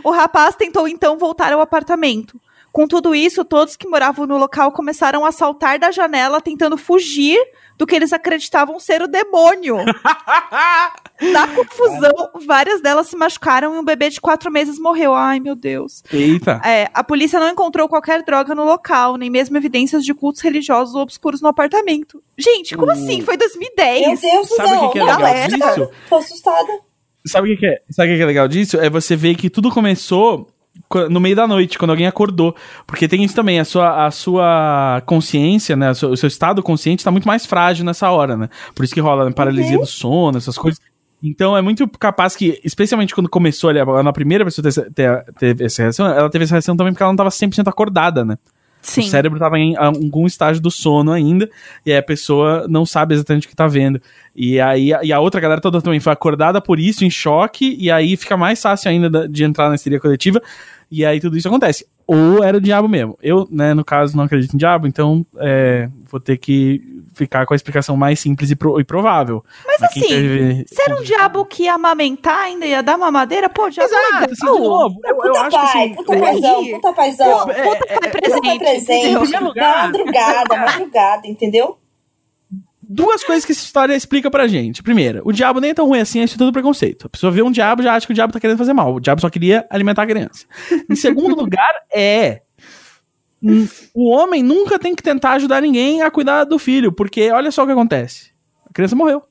O 0.04 0.10
rapaz 0.10 0.54
tentou 0.54 0.86
então 0.86 1.18
voltar 1.18 1.52
ao 1.52 1.60
apartamento. 1.60 2.40
Com 2.72 2.86
tudo 2.86 3.14
isso, 3.14 3.44
todos 3.44 3.76
que 3.76 3.86
moravam 3.86 4.26
no 4.26 4.38
local 4.38 4.72
começaram 4.72 5.26
a 5.26 5.32
saltar 5.32 5.78
da 5.78 5.90
janela 5.90 6.40
tentando 6.40 6.78
fugir 6.78 7.38
do 7.78 7.86
que 7.86 7.94
eles 7.94 8.12
acreditavam 8.12 8.78
ser 8.80 9.02
o 9.02 9.08
demônio. 9.08 9.76
Na 11.32 11.46
confusão, 11.48 12.30
várias 12.46 12.80
delas 12.80 13.06
se 13.06 13.16
machucaram 13.16 13.74
e 13.74 13.78
um 13.78 13.84
bebê 13.84 14.08
de 14.10 14.20
quatro 14.20 14.50
meses 14.50 14.78
morreu. 14.78 15.14
Ai, 15.14 15.38
meu 15.38 15.54
Deus. 15.54 16.02
Eita. 16.12 16.60
É, 16.64 16.90
a 16.92 17.04
polícia 17.04 17.38
não 17.38 17.48
encontrou 17.48 17.88
qualquer 17.88 18.22
droga 18.24 18.54
no 18.54 18.64
local, 18.64 19.16
nem 19.16 19.30
mesmo 19.30 19.56
evidências 19.56 20.04
de 20.04 20.12
cultos 20.14 20.40
religiosos 20.42 20.94
ou 20.94 21.02
obscuros 21.02 21.40
no 21.40 21.48
apartamento. 21.48 22.22
Gente, 22.36 22.76
como 22.76 22.88
O- 22.88 22.92
assim? 22.94 23.20
Foi 23.22 23.36
2010. 23.36 24.00
Meu 24.08 24.16
Deus 24.32 24.48
do 24.48 24.56
Sabe 24.56 24.72
o 24.74 24.80
que 24.88 24.92
que 24.92 24.98
é 24.98 25.04
Não, 25.04 25.16
legal 25.18 25.32
tô 25.34 25.34
disso? 25.48 25.64
assustada. 25.64 25.90
Tô 26.08 26.16
assustada. 26.16 26.78
Sabe 27.24 27.48
o 27.48 27.54
que, 27.54 27.60
que 27.60 27.66
é? 27.66 27.82
Sabe 27.90 28.08
o 28.08 28.12
que 28.12 28.16
que 28.16 28.22
é 28.22 28.26
legal 28.26 28.48
disso? 28.48 28.80
É 28.80 28.90
você 28.90 29.14
ver 29.14 29.36
que 29.36 29.48
tudo 29.48 29.70
começou 29.70 30.48
no 31.10 31.20
meio 31.20 31.36
da 31.36 31.46
noite, 31.46 31.78
quando 31.78 31.90
alguém 31.90 32.06
acordou. 32.06 32.54
Porque 32.86 33.08
tem 33.08 33.22
isso 33.24 33.34
também, 33.34 33.60
a 33.60 33.64
sua, 33.64 34.06
a 34.06 34.10
sua 34.10 35.02
consciência, 35.06 35.76
né? 35.76 35.90
O 35.90 35.94
seu, 35.94 36.10
o 36.10 36.16
seu 36.16 36.26
estado 36.26 36.62
consciente 36.62 37.04
tá 37.04 37.10
muito 37.10 37.26
mais 37.26 37.46
frágil 37.46 37.84
nessa 37.84 38.10
hora, 38.10 38.36
né? 38.36 38.48
Por 38.74 38.84
isso 38.84 38.94
que 38.94 39.00
rola 39.00 39.26
né, 39.26 39.32
paralisia 39.32 39.78
do 39.78 39.86
sono, 39.86 40.38
essas 40.38 40.56
coisas. 40.56 40.80
Então 41.22 41.56
é 41.56 41.62
muito 41.62 41.86
capaz 41.86 42.34
que, 42.34 42.60
especialmente 42.64 43.14
quando 43.14 43.28
começou 43.28 43.70
ali, 43.70 43.78
na 44.02 44.12
primeira 44.12 44.44
pessoa 44.44 44.68
ter, 44.72 44.90
ter, 44.92 45.24
teve 45.38 45.64
essa 45.64 45.82
reação, 45.82 46.06
ela 46.06 46.28
teve 46.28 46.44
essa 46.44 46.54
reação 46.54 46.76
também 46.76 46.92
porque 46.92 47.02
ela 47.02 47.12
não 47.12 47.16
tava 47.16 47.30
100% 47.30 47.68
acordada, 47.68 48.24
né? 48.24 48.36
Sim. 48.82 49.02
O 49.02 49.04
cérebro 49.04 49.38
tava 49.38 49.58
em 49.58 49.76
algum 49.76 50.26
estágio 50.26 50.60
do 50.60 50.70
sono 50.70 51.12
ainda, 51.12 51.48
e 51.86 51.92
aí 51.92 51.98
a 51.98 52.02
pessoa 52.02 52.66
não 52.68 52.84
sabe 52.84 53.14
exatamente 53.14 53.46
o 53.46 53.50
que 53.50 53.54
tá 53.56 53.66
vendo. 53.68 54.02
E 54.34 54.60
aí 54.60 54.90
e 55.02 55.12
a 55.12 55.20
outra 55.20 55.40
galera 55.40 55.60
toda 55.60 55.80
também 55.80 56.00
foi 56.00 56.12
acordada 56.12 56.60
por 56.60 56.80
isso, 56.80 57.04
em 57.04 57.10
choque, 57.10 57.76
e 57.78 57.90
aí 57.90 58.16
fica 58.16 58.36
mais 58.36 58.60
fácil 58.60 58.90
ainda 58.90 59.08
da- 59.08 59.26
de 59.26 59.44
entrar 59.44 59.68
na 59.68 59.76
histeria 59.76 60.00
coletiva, 60.00 60.42
e 60.90 61.04
aí 61.04 61.20
tudo 61.20 61.38
isso 61.38 61.46
acontece. 61.48 61.86
Ou 62.06 62.42
era 62.42 62.56
o 62.56 62.60
diabo 62.60 62.88
mesmo. 62.88 63.16
Eu, 63.22 63.46
né, 63.50 63.74
no 63.74 63.84
caso, 63.84 64.16
não 64.16 64.24
acredito 64.24 64.54
em 64.54 64.58
diabo, 64.58 64.86
então 64.86 65.24
é, 65.38 65.88
vou 66.10 66.20
ter 66.20 66.36
que 66.36 66.80
ficar 67.14 67.44
com 67.46 67.52
a 67.52 67.56
explicação 67.56 67.96
mais 67.96 68.18
simples 68.20 68.50
e, 68.50 68.56
pro- 68.56 68.80
e 68.80 68.84
provável. 68.84 69.44
Mas 69.66 69.92
quem 69.92 70.02
assim, 70.02 70.08
teve- 70.14 70.64
se 70.66 70.82
era 70.82 70.98
um 70.98 71.02
diabo 71.02 71.44
que 71.44 71.64
ia 71.64 71.74
amamentar 71.74 72.38
ainda, 72.40 72.64
ia 72.66 72.82
dar 72.82 72.96
mamadeira, 72.96 73.48
pô, 73.48 73.68
diabo 73.68 73.88
Exato, 73.90 74.04
legal. 74.06 74.22
assim, 74.24 74.34
de 74.34 74.44
novo, 74.68 75.00
eu, 75.04 75.10
eu 75.10 75.16
Puta 75.16 75.40
acho 75.40 75.50
que 75.50 75.56
pai, 75.56 75.82
assim, 75.84 75.94
puta 75.94 76.12
o- 76.16 76.20
paizão, 76.20 76.64
puta 76.70 76.92
paizão. 76.92 77.38
Puta 77.46 77.54
pai 77.54 77.64
Puta 77.98 78.10
presente. 78.18 78.58
presente. 78.58 79.18
primeiro 79.20 79.44
lugar- 79.46 79.82
Madrugada, 79.92 80.56
madrugada, 80.56 81.26
entendeu? 81.26 81.76
Duas 82.92 83.24
coisas 83.24 83.44
que 83.44 83.52
essa 83.52 83.64
história 83.64 83.94
explica 83.94 84.30
pra 84.30 84.46
gente. 84.46 84.82
Primeira, 84.82 85.22
o 85.24 85.32
diabo 85.32 85.60
nem 85.60 85.70
é 85.70 85.74
tão 85.74 85.86
ruim 85.86 86.00
assim, 86.00 86.20
é 86.20 86.26
tudo 86.26 86.52
preconceito. 86.52 87.06
A 87.06 87.08
pessoa 87.08 87.32
vê 87.32 87.42
um 87.42 87.50
diabo 87.50 87.82
já 87.82 87.94
acha 87.94 88.06
que 88.06 88.12
o 88.12 88.14
diabo 88.14 88.32
tá 88.32 88.40
querendo 88.40 88.58
fazer 88.58 88.72
mal. 88.72 88.94
O 88.94 89.00
diabo 89.00 89.20
só 89.20 89.30
queria 89.30 89.66
alimentar 89.70 90.02
a 90.02 90.06
criança. 90.06 90.46
Em 90.88 90.94
segundo 90.94 91.34
lugar, 91.36 91.72
é. 91.92 92.42
O 93.94 94.08
homem 94.10 94.42
nunca 94.42 94.78
tem 94.78 94.94
que 94.94 95.02
tentar 95.02 95.32
ajudar 95.32 95.60
ninguém 95.62 96.02
a 96.02 96.10
cuidar 96.10 96.44
do 96.44 96.58
filho, 96.58 96.92
porque 96.92 97.30
olha 97.30 97.50
só 97.50 97.64
o 97.64 97.66
que 97.66 97.72
acontece. 97.72 98.30
A 98.68 98.72
criança 98.72 98.94
morreu. 98.94 99.22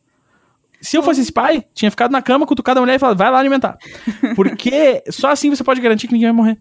Se 0.81 0.97
eu 0.97 1.03
fosse 1.03 1.21
esse 1.21 1.31
pai, 1.31 1.63
tinha 1.73 1.91
ficado 1.91 2.11
na 2.11 2.21
cama, 2.21 2.45
cutucado 2.45 2.79
a 2.79 2.81
mulher 2.81 2.95
e 2.95 2.99
falado, 2.99 3.17
vai 3.17 3.29
lá 3.29 3.39
alimentar. 3.39 3.77
Porque 4.35 5.03
só 5.09 5.29
assim 5.29 5.49
você 5.49 5.63
pode 5.63 5.79
garantir 5.79 6.07
que 6.07 6.13
ninguém 6.13 6.29
vai 6.29 6.35
morrer. 6.35 6.57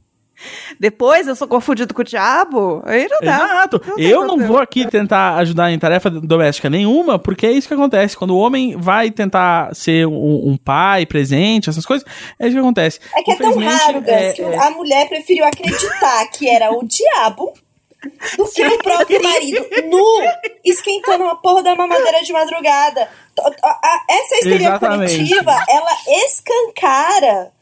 Depois 0.79 1.27
eu 1.27 1.35
sou 1.37 1.47
confundido 1.47 1.93
com 1.95 2.03
o 2.03 2.05
diabo, 2.05 2.83
aí 2.87 3.07
não 3.09 3.21
dá. 3.21 3.37
Exato. 3.37 3.83
Não 3.87 3.99
eu 3.99 4.25
não 4.27 4.39
vou 4.47 4.59
aqui 4.59 4.87
tentar 4.89 5.37
ajudar 5.37 5.71
em 5.71 5.79
tarefa 5.79 6.09
doméstica 6.11 6.71
nenhuma, 6.71 7.19
porque 7.19 7.47
é 7.47 7.53
isso 7.53 7.69
que 7.69 7.75
acontece. 7.75 8.17
Quando 8.17 8.31
o 8.31 8.39
homem 8.39 8.77
vai 8.77 9.11
tentar 9.11 9.75
ser 9.75 10.07
um, 10.07 10.51
um 10.51 10.57
pai 10.57 11.05
presente, 11.07 11.69
essas 11.71 11.85
coisas, 11.85 12.07
é 12.39 12.47
isso 12.47 12.55
que 12.55 12.61
acontece. 12.61 13.01
É 13.15 13.23
que 13.23 13.31
é 13.33 13.37
tão 13.37 13.59
raro, 13.59 14.01
Gus, 14.01 14.09
é- 14.09 14.33
que 14.33 14.43
é- 14.43 14.59
a 14.59 14.71
mulher 14.71 15.09
preferiu 15.09 15.45
acreditar 15.45 16.27
que 16.33 16.49
era 16.49 16.71
o 16.73 16.85
diabo 16.87 17.53
do 18.39 18.51
que 18.51 18.67
o 18.67 18.79
próprio 18.79 19.23
marido 19.23 19.67
nu 19.91 20.23
esquentando 20.65 21.25
uma 21.25 21.37
porra 21.37 21.63
da 21.63 21.75
mamadeira 21.77 22.23
de 22.23 22.33
madrugada. 22.33 23.07
Essa 24.09 24.35
histeria 24.37 24.69
Exatamente. 24.69 25.17
coletiva, 25.17 25.65
ela 25.69 25.91
escancara 26.27 27.53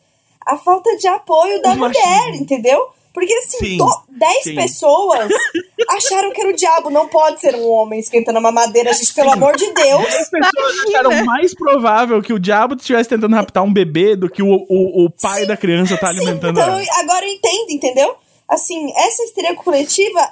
a 0.49 0.57
falta 0.57 0.97
de 0.97 1.07
apoio 1.09 1.61
da 1.63 1.73
O 1.73 1.77
mulher, 1.77 2.05
machismo. 2.27 2.43
entendeu? 2.43 2.89
Porque 3.13 3.33
assim, 3.35 3.59
Sim, 3.59 3.79
to- 3.79 4.03
10 4.11 4.45
sim. 4.45 4.55
pessoas 4.55 5.29
acharam 5.91 6.33
que 6.33 6.41
era 6.41 6.51
o 6.51 6.55
diabo. 6.55 6.89
Não 6.91 7.09
pode 7.09 7.41
ser 7.41 7.55
um 7.57 7.69
homem 7.69 7.99
esquentando 7.99 8.39
uma 8.39 8.53
madeira, 8.53 8.93
gente, 8.93 9.13
pelo 9.13 9.33
amor 9.33 9.57
de 9.57 9.73
Deus. 9.73 10.07
As 10.15 10.31
pessoas 10.31 10.79
acharam 10.89 11.25
mais 11.25 11.53
provável 11.55 12.23
que 12.23 12.33
o 12.33 12.39
diabo 12.39 12.77
estivesse 12.77 13.09
tentando 13.09 13.35
raptar 13.35 13.65
um 13.65 13.73
bebê 13.73 14.15
do 14.15 14.31
que 14.31 14.41
o, 14.43 14.47
o, 14.69 15.05
o 15.07 15.11
pai 15.11 15.47
da 15.47 15.57
criança 15.57 15.97
tá 15.99 16.09
alimentando 16.09 16.61
Então, 16.61 16.79
ela. 16.79 16.85
agora 17.01 17.27
eu 17.27 17.33
entendo, 17.33 17.71
entendeu? 17.71 18.15
Assim, 18.47 18.93
essa 18.97 19.25
histeria 19.25 19.55
coletiva, 19.57 20.29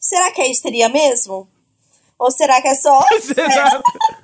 será 0.00 0.30
que 0.30 0.40
é 0.40 0.50
histeria 0.50 0.88
mesmo? 0.88 1.46
Ou 2.18 2.30
será 2.30 2.62
que 2.62 2.68
é 2.68 2.74
só. 2.74 3.04
Exato. 3.12 3.82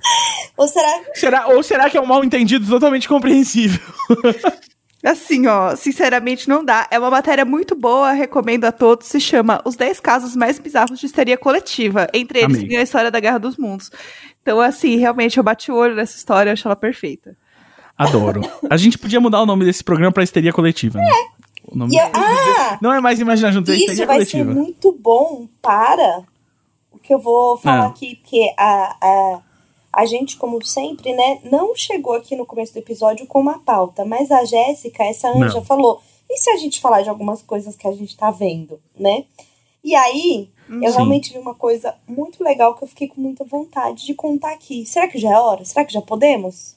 Ou 0.57 0.67
será. 0.67 1.01
Será, 1.13 1.47
ou 1.49 1.61
será 1.63 1.89
que 1.89 1.97
é 1.97 2.01
um 2.01 2.05
mal 2.07 2.23
entendido 2.23 2.67
totalmente 2.67 3.07
compreensível? 3.07 3.79
Assim, 5.03 5.47
ó, 5.47 5.75
sinceramente 5.75 6.47
não 6.47 6.63
dá. 6.63 6.87
É 6.89 6.97
uma 6.97 7.09
matéria 7.09 7.43
muito 7.43 7.75
boa, 7.75 8.11
recomendo 8.13 8.63
a 8.65 8.71
todos. 8.71 9.07
Se 9.07 9.19
chama 9.19 9.61
Os 9.65 9.75
10 9.75 9.99
Casos 9.99 10.35
Mais 10.35 10.57
Bizarros 10.59 10.97
de 10.99 11.05
Histeria 11.05 11.37
Coletiva. 11.37 12.07
Entre 12.13 12.39
eles 12.39 12.59
tem 12.63 12.77
a 12.77 12.81
história 12.81 13.11
da 13.11 13.19
Guerra 13.19 13.37
dos 13.37 13.57
Mundos. 13.57 13.91
Então, 14.41 14.59
assim, 14.61 14.95
realmente 14.97 15.37
eu 15.37 15.43
bati 15.43 15.71
o 15.71 15.75
olho 15.75 15.95
nessa 15.95 16.15
história 16.15 16.49
e 16.49 16.53
acho 16.53 16.67
ela 16.67 16.75
perfeita. 16.75 17.35
Adoro. 17.97 18.41
A 18.69 18.77
gente 18.77 18.97
podia 18.97 19.19
mudar 19.19 19.41
o 19.41 19.45
nome 19.45 19.65
desse 19.65 19.83
programa 19.83 20.11
pra 20.11 20.23
Histeria 20.23 20.53
Coletiva, 20.53 20.99
né? 20.99 21.11
O 21.65 21.77
nome 21.77 21.93
E 21.95 21.97
eu- 21.99 22.09
ah! 22.13 22.77
Não 22.81 22.91
é 22.93 22.99
mais 22.99 23.19
Imaginar 23.19 23.51
Juntos, 23.51 23.73
é 23.73 23.77
Isso 23.77 24.05
vai 24.05 24.23
ser 24.25 24.43
muito 24.45 24.91
bom 24.91 25.47
para 25.61 26.23
o 26.91 26.97
que 26.97 27.13
eu 27.13 27.19
vou 27.19 27.57
falar 27.57 27.83
Ah. 27.85 27.87
aqui, 27.87 28.15
porque 28.21 28.53
a, 28.57 28.95
a, 29.01 29.39
a 29.93 30.05
gente, 30.05 30.37
como 30.37 30.63
sempre, 30.65 31.13
né, 31.13 31.39
não 31.43 31.75
chegou 31.75 32.13
aqui 32.13 32.35
no 32.35 32.45
começo 32.45 32.73
do 32.73 32.79
episódio 32.79 33.27
com 33.27 33.39
uma 33.39 33.59
pauta, 33.59 34.03
mas 34.03 34.31
a 34.31 34.43
Jéssica, 34.43 35.03
essa 35.03 35.29
anja, 35.29 35.55
Não. 35.55 35.65
falou: 35.65 36.01
e 36.29 36.37
se 36.37 36.49
a 36.49 36.57
gente 36.57 36.81
falar 36.81 37.03
de 37.03 37.09
algumas 37.09 37.43
coisas 37.43 37.75
que 37.75 37.87
a 37.87 37.91
gente 37.91 38.17
tá 38.17 38.31
vendo, 38.31 38.81
né? 38.97 39.25
E 39.83 39.93
aí, 39.95 40.49
eu 40.69 40.89
Sim. 40.89 40.95
realmente 40.95 41.31
vi 41.33 41.37
uma 41.37 41.53
coisa 41.53 41.93
muito 42.07 42.43
legal 42.43 42.73
que 42.73 42.83
eu 42.83 42.87
fiquei 42.87 43.07
com 43.07 43.21
muita 43.21 43.43
vontade 43.43 44.05
de 44.05 44.13
contar 44.15 44.53
aqui. 44.53 44.85
Será 44.85 45.07
que 45.07 45.19
já 45.19 45.31
é 45.31 45.37
hora? 45.37 45.63
Será 45.63 45.85
que 45.85 45.93
já 45.93 46.01
podemos? 46.01 46.75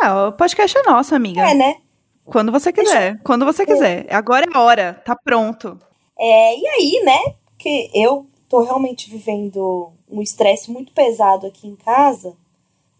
Ah, 0.00 0.28
o 0.28 0.32
podcast 0.32 0.76
é 0.78 0.82
nosso, 0.82 1.14
amiga. 1.14 1.40
É, 1.40 1.54
né? 1.54 1.76
Quando 2.24 2.52
você 2.52 2.72
quiser. 2.72 3.20
Quando 3.24 3.44
você 3.44 3.66
quiser. 3.66 4.06
Agora 4.10 4.46
é 4.46 4.56
a 4.56 4.60
hora. 4.60 5.02
Tá 5.04 5.16
pronto. 5.16 5.78
É, 6.18 6.56
e 6.56 6.66
aí, 6.66 7.02
né? 7.04 7.34
Porque 7.46 7.90
eu 7.94 8.26
tô 8.48 8.60
realmente 8.60 9.10
vivendo 9.10 9.92
um 10.08 10.20
estresse 10.20 10.70
muito 10.70 10.92
pesado 10.92 11.46
aqui 11.46 11.66
em 11.66 11.74
casa, 11.74 12.36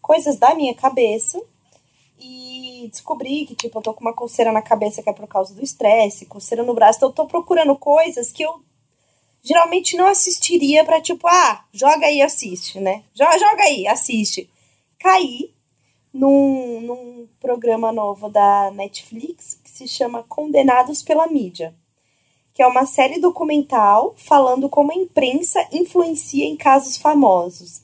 coisas 0.02 0.36
da 0.36 0.54
minha 0.54 0.74
cabeça, 0.74 1.42
e 2.18 2.88
descobri 2.90 3.46
que, 3.46 3.54
tipo, 3.54 3.78
eu 3.78 3.82
tô 3.82 3.94
com 3.94 4.02
uma 4.02 4.12
coceira 4.12 4.52
na 4.52 4.60
cabeça 4.60 5.02
que 5.02 5.08
é 5.08 5.12
por 5.12 5.26
causa 5.26 5.54
do 5.54 5.62
estresse, 5.62 6.26
coceira 6.26 6.62
no 6.62 6.74
braço, 6.74 6.98
então 6.98 7.08
eu 7.08 7.14
tô 7.14 7.26
procurando 7.26 7.74
coisas 7.76 8.30
que 8.30 8.42
eu 8.42 8.60
geralmente 9.42 9.96
não 9.96 10.06
assistiria 10.06 10.84
pra, 10.84 11.00
tipo, 11.00 11.26
ah, 11.26 11.64
joga 11.72 12.06
aí 12.06 12.20
assiste, 12.20 12.78
né? 12.78 13.02
Joga, 13.14 13.38
joga 13.38 13.62
aí, 13.64 13.86
assiste. 13.86 14.50
Caí 14.98 15.52
num, 16.12 16.80
num 16.82 17.28
programa 17.40 17.90
novo 17.90 18.28
da 18.28 18.70
Netflix 18.72 19.58
que 19.64 19.70
se 19.70 19.88
chama 19.88 20.22
Condenados 20.24 21.02
pela 21.02 21.26
Mídia 21.26 21.74
que 22.54 22.62
é 22.62 22.66
uma 22.66 22.84
série 22.84 23.18
documental 23.18 24.14
falando 24.16 24.68
como 24.68 24.92
a 24.92 24.94
imprensa 24.94 25.66
influencia 25.72 26.44
em 26.44 26.56
casos 26.56 26.96
famosos. 26.96 27.81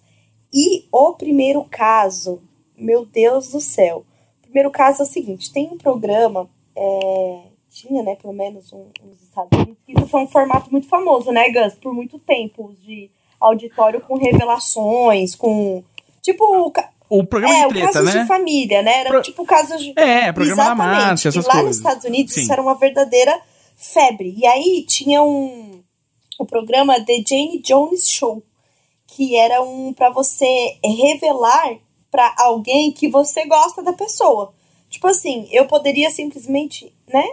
E 0.52 0.86
o 0.92 1.12
primeiro 1.14 1.64
caso, 1.64 2.42
meu 2.76 3.04
Deus 3.04 3.48
do 3.52 3.60
céu. 3.60 4.04
O 4.38 4.42
primeiro 4.42 4.70
caso 4.70 5.02
é 5.02 5.04
o 5.04 5.08
seguinte: 5.08 5.52
tem 5.52 5.68
um 5.70 5.76
programa, 5.78 6.48
é, 6.76 7.40
tinha, 7.70 8.02
né, 8.02 8.16
pelo 8.16 8.32
menos 8.32 8.72
um, 8.72 8.86
nos 9.04 9.22
Estados 9.22 9.50
Unidos, 9.58 9.76
que 9.84 9.92
isso 9.92 10.06
foi 10.06 10.22
um 10.22 10.26
formato 10.28 10.70
muito 10.70 10.88
famoso, 10.88 11.30
né, 11.30 11.50
Gus? 11.50 11.74
Por 11.74 11.92
muito 11.92 12.18
tempo, 12.18 12.72
de 12.82 13.10
auditório 13.40 14.00
com 14.00 14.16
revelações, 14.16 15.34
com. 15.34 15.82
Tipo, 16.22 16.72
O 17.10 17.24
programa 17.24 17.54
é, 17.56 17.68
de 17.68 17.74
treta, 17.74 17.92
casos 17.92 18.14
né? 18.14 18.20
de 18.22 18.26
família, 18.26 18.82
né? 18.82 19.00
Era 19.00 19.10
Pro- 19.10 19.22
tipo 19.22 19.44
casos 19.44 19.80
de. 19.82 19.92
É, 19.98 20.32
programa 20.32 20.64
da 20.64 20.74
Márcia, 20.74 21.28
essas 21.28 21.44
e 21.44 21.46
lá 21.46 21.52
coisas. 21.54 21.68
nos 21.68 21.76
Estados 21.78 22.04
Unidos 22.04 22.34
Sim. 22.34 22.40
isso 22.42 22.52
era 22.52 22.60
uma 22.62 22.74
verdadeira 22.74 23.38
febre. 23.76 24.34
E 24.36 24.46
aí 24.46 24.84
tinha 24.88 25.22
um 25.22 25.82
o 26.38 26.44
programa 26.46 27.00
The 27.04 27.22
Jane 27.26 27.60
Jones 27.60 28.08
Show, 28.08 28.42
que 29.18 29.34
era 29.34 29.60
um 29.60 29.92
para 29.92 30.10
você 30.10 30.78
revelar 30.84 31.76
pra 32.08 32.32
alguém 32.38 32.92
que 32.92 33.08
você 33.08 33.44
gosta 33.46 33.82
da 33.82 33.92
pessoa. 33.92 34.54
Tipo 34.88 35.08
assim, 35.08 35.48
eu 35.50 35.66
poderia 35.66 36.08
simplesmente, 36.08 36.94
né, 37.12 37.28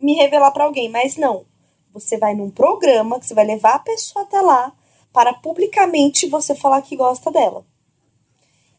me 0.00 0.14
revelar 0.14 0.50
pra 0.50 0.64
alguém, 0.64 0.88
mas 0.88 1.18
não. 1.18 1.44
Você 1.92 2.16
vai 2.16 2.34
num 2.34 2.50
programa 2.50 3.20
que 3.20 3.26
você 3.26 3.34
vai 3.34 3.44
levar 3.44 3.74
a 3.74 3.80
pessoa 3.80 4.24
até 4.24 4.40
lá 4.40 4.74
para 5.12 5.34
publicamente 5.34 6.26
você 6.26 6.54
falar 6.54 6.80
que 6.80 6.96
gosta 6.96 7.30
dela. 7.30 7.66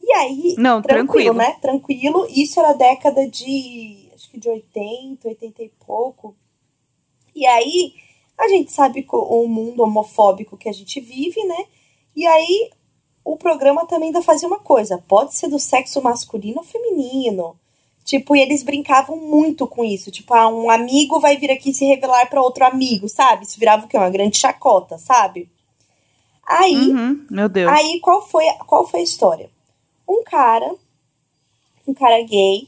E 0.01 0.11
aí, 0.13 0.55
Não, 0.57 0.81
tranquilo. 0.81 1.35
né? 1.35 1.57
Tranquilo. 1.61 2.25
Isso 2.27 2.59
era 2.59 2.73
década 2.73 3.27
de. 3.27 4.09
Acho 4.15 4.31
que 4.31 4.39
de 4.39 4.49
80, 4.49 5.27
80 5.27 5.61
e 5.63 5.69
pouco. 5.85 6.35
E 7.35 7.45
aí, 7.45 7.93
a 8.35 8.47
gente 8.47 8.71
sabe 8.71 9.05
o 9.11 9.47
mundo 9.47 9.83
homofóbico 9.83 10.57
que 10.57 10.69
a 10.69 10.73
gente 10.73 10.99
vive, 10.99 11.43
né? 11.43 11.65
E 12.17 12.25
aí, 12.25 12.71
o 13.23 13.37
programa 13.37 13.85
também 13.85 14.07
ainda 14.07 14.23
fazia 14.23 14.47
uma 14.47 14.57
coisa: 14.57 14.97
pode 15.07 15.35
ser 15.35 15.47
do 15.47 15.59
sexo 15.59 16.01
masculino 16.01 16.57
ou 16.57 16.63
feminino. 16.63 17.55
Tipo, 18.03 18.35
e 18.35 18.41
eles 18.41 18.63
brincavam 18.63 19.17
muito 19.17 19.67
com 19.67 19.85
isso. 19.85 20.09
Tipo, 20.09 20.33
ah, 20.33 20.47
um 20.47 20.71
amigo 20.71 21.19
vai 21.19 21.37
vir 21.37 21.51
aqui 21.51 21.71
se 21.71 21.85
revelar 21.85 22.27
pra 22.27 22.41
outro 22.41 22.65
amigo, 22.65 23.07
sabe? 23.07 23.43
Isso 23.45 23.59
virava 23.59 23.85
o 23.85 23.87
quê? 23.87 23.97
Uma 23.97 24.09
grande 24.09 24.39
chacota, 24.39 24.97
sabe? 24.97 25.47
Aí, 26.43 26.89
Uhum, 26.89 27.27
meu 27.29 27.47
Deus. 27.47 27.71
Aí 27.71 27.99
qual 27.99 28.25
foi, 28.25 28.45
qual 28.65 28.87
foi 28.87 29.01
a 29.01 29.03
história? 29.03 29.51
Um 30.07 30.23
cara, 30.23 30.73
um 31.85 31.93
cara 31.93 32.23
gay, 32.23 32.67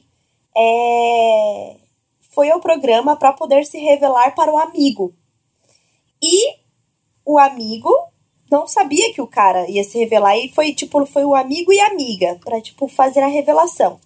é, 0.55 1.77
foi 2.29 2.51
ao 2.51 2.59
programa 2.59 3.15
para 3.15 3.33
poder 3.33 3.65
se 3.65 3.79
revelar 3.79 4.35
para 4.35 4.51
o 4.51 4.57
amigo. 4.57 5.13
E 6.21 6.55
o 7.25 7.39
amigo 7.39 7.95
não 8.49 8.67
sabia 8.67 9.13
que 9.13 9.21
o 9.21 9.27
cara 9.27 9.69
ia 9.69 9.83
se 9.83 9.97
revelar 9.97 10.37
e 10.37 10.51
foi 10.53 10.73
tipo 10.73 11.05
foi 11.05 11.25
o 11.25 11.35
amigo 11.35 11.71
e 11.71 11.79
amiga 11.79 12.39
para 12.43 12.61
tipo 12.61 12.87
fazer 12.87 13.21
a 13.21 13.27
revelação. 13.27 13.99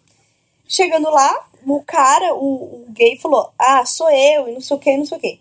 Chegando 0.67 1.10
lá, 1.10 1.47
o 1.65 1.82
cara, 1.84 2.34
o, 2.34 2.86
o 2.86 2.86
gay 2.89 3.17
falou: 3.17 3.49
"Ah, 3.58 3.86
sou 3.86 4.10
eu" 4.10 4.47
e 4.47 4.53
não 4.53 4.62
sei 4.62 4.77
o 4.77 4.79
que, 4.79 4.97
não 4.97 5.06
sei 5.06 5.17
o 5.17 5.21
que. 5.21 5.39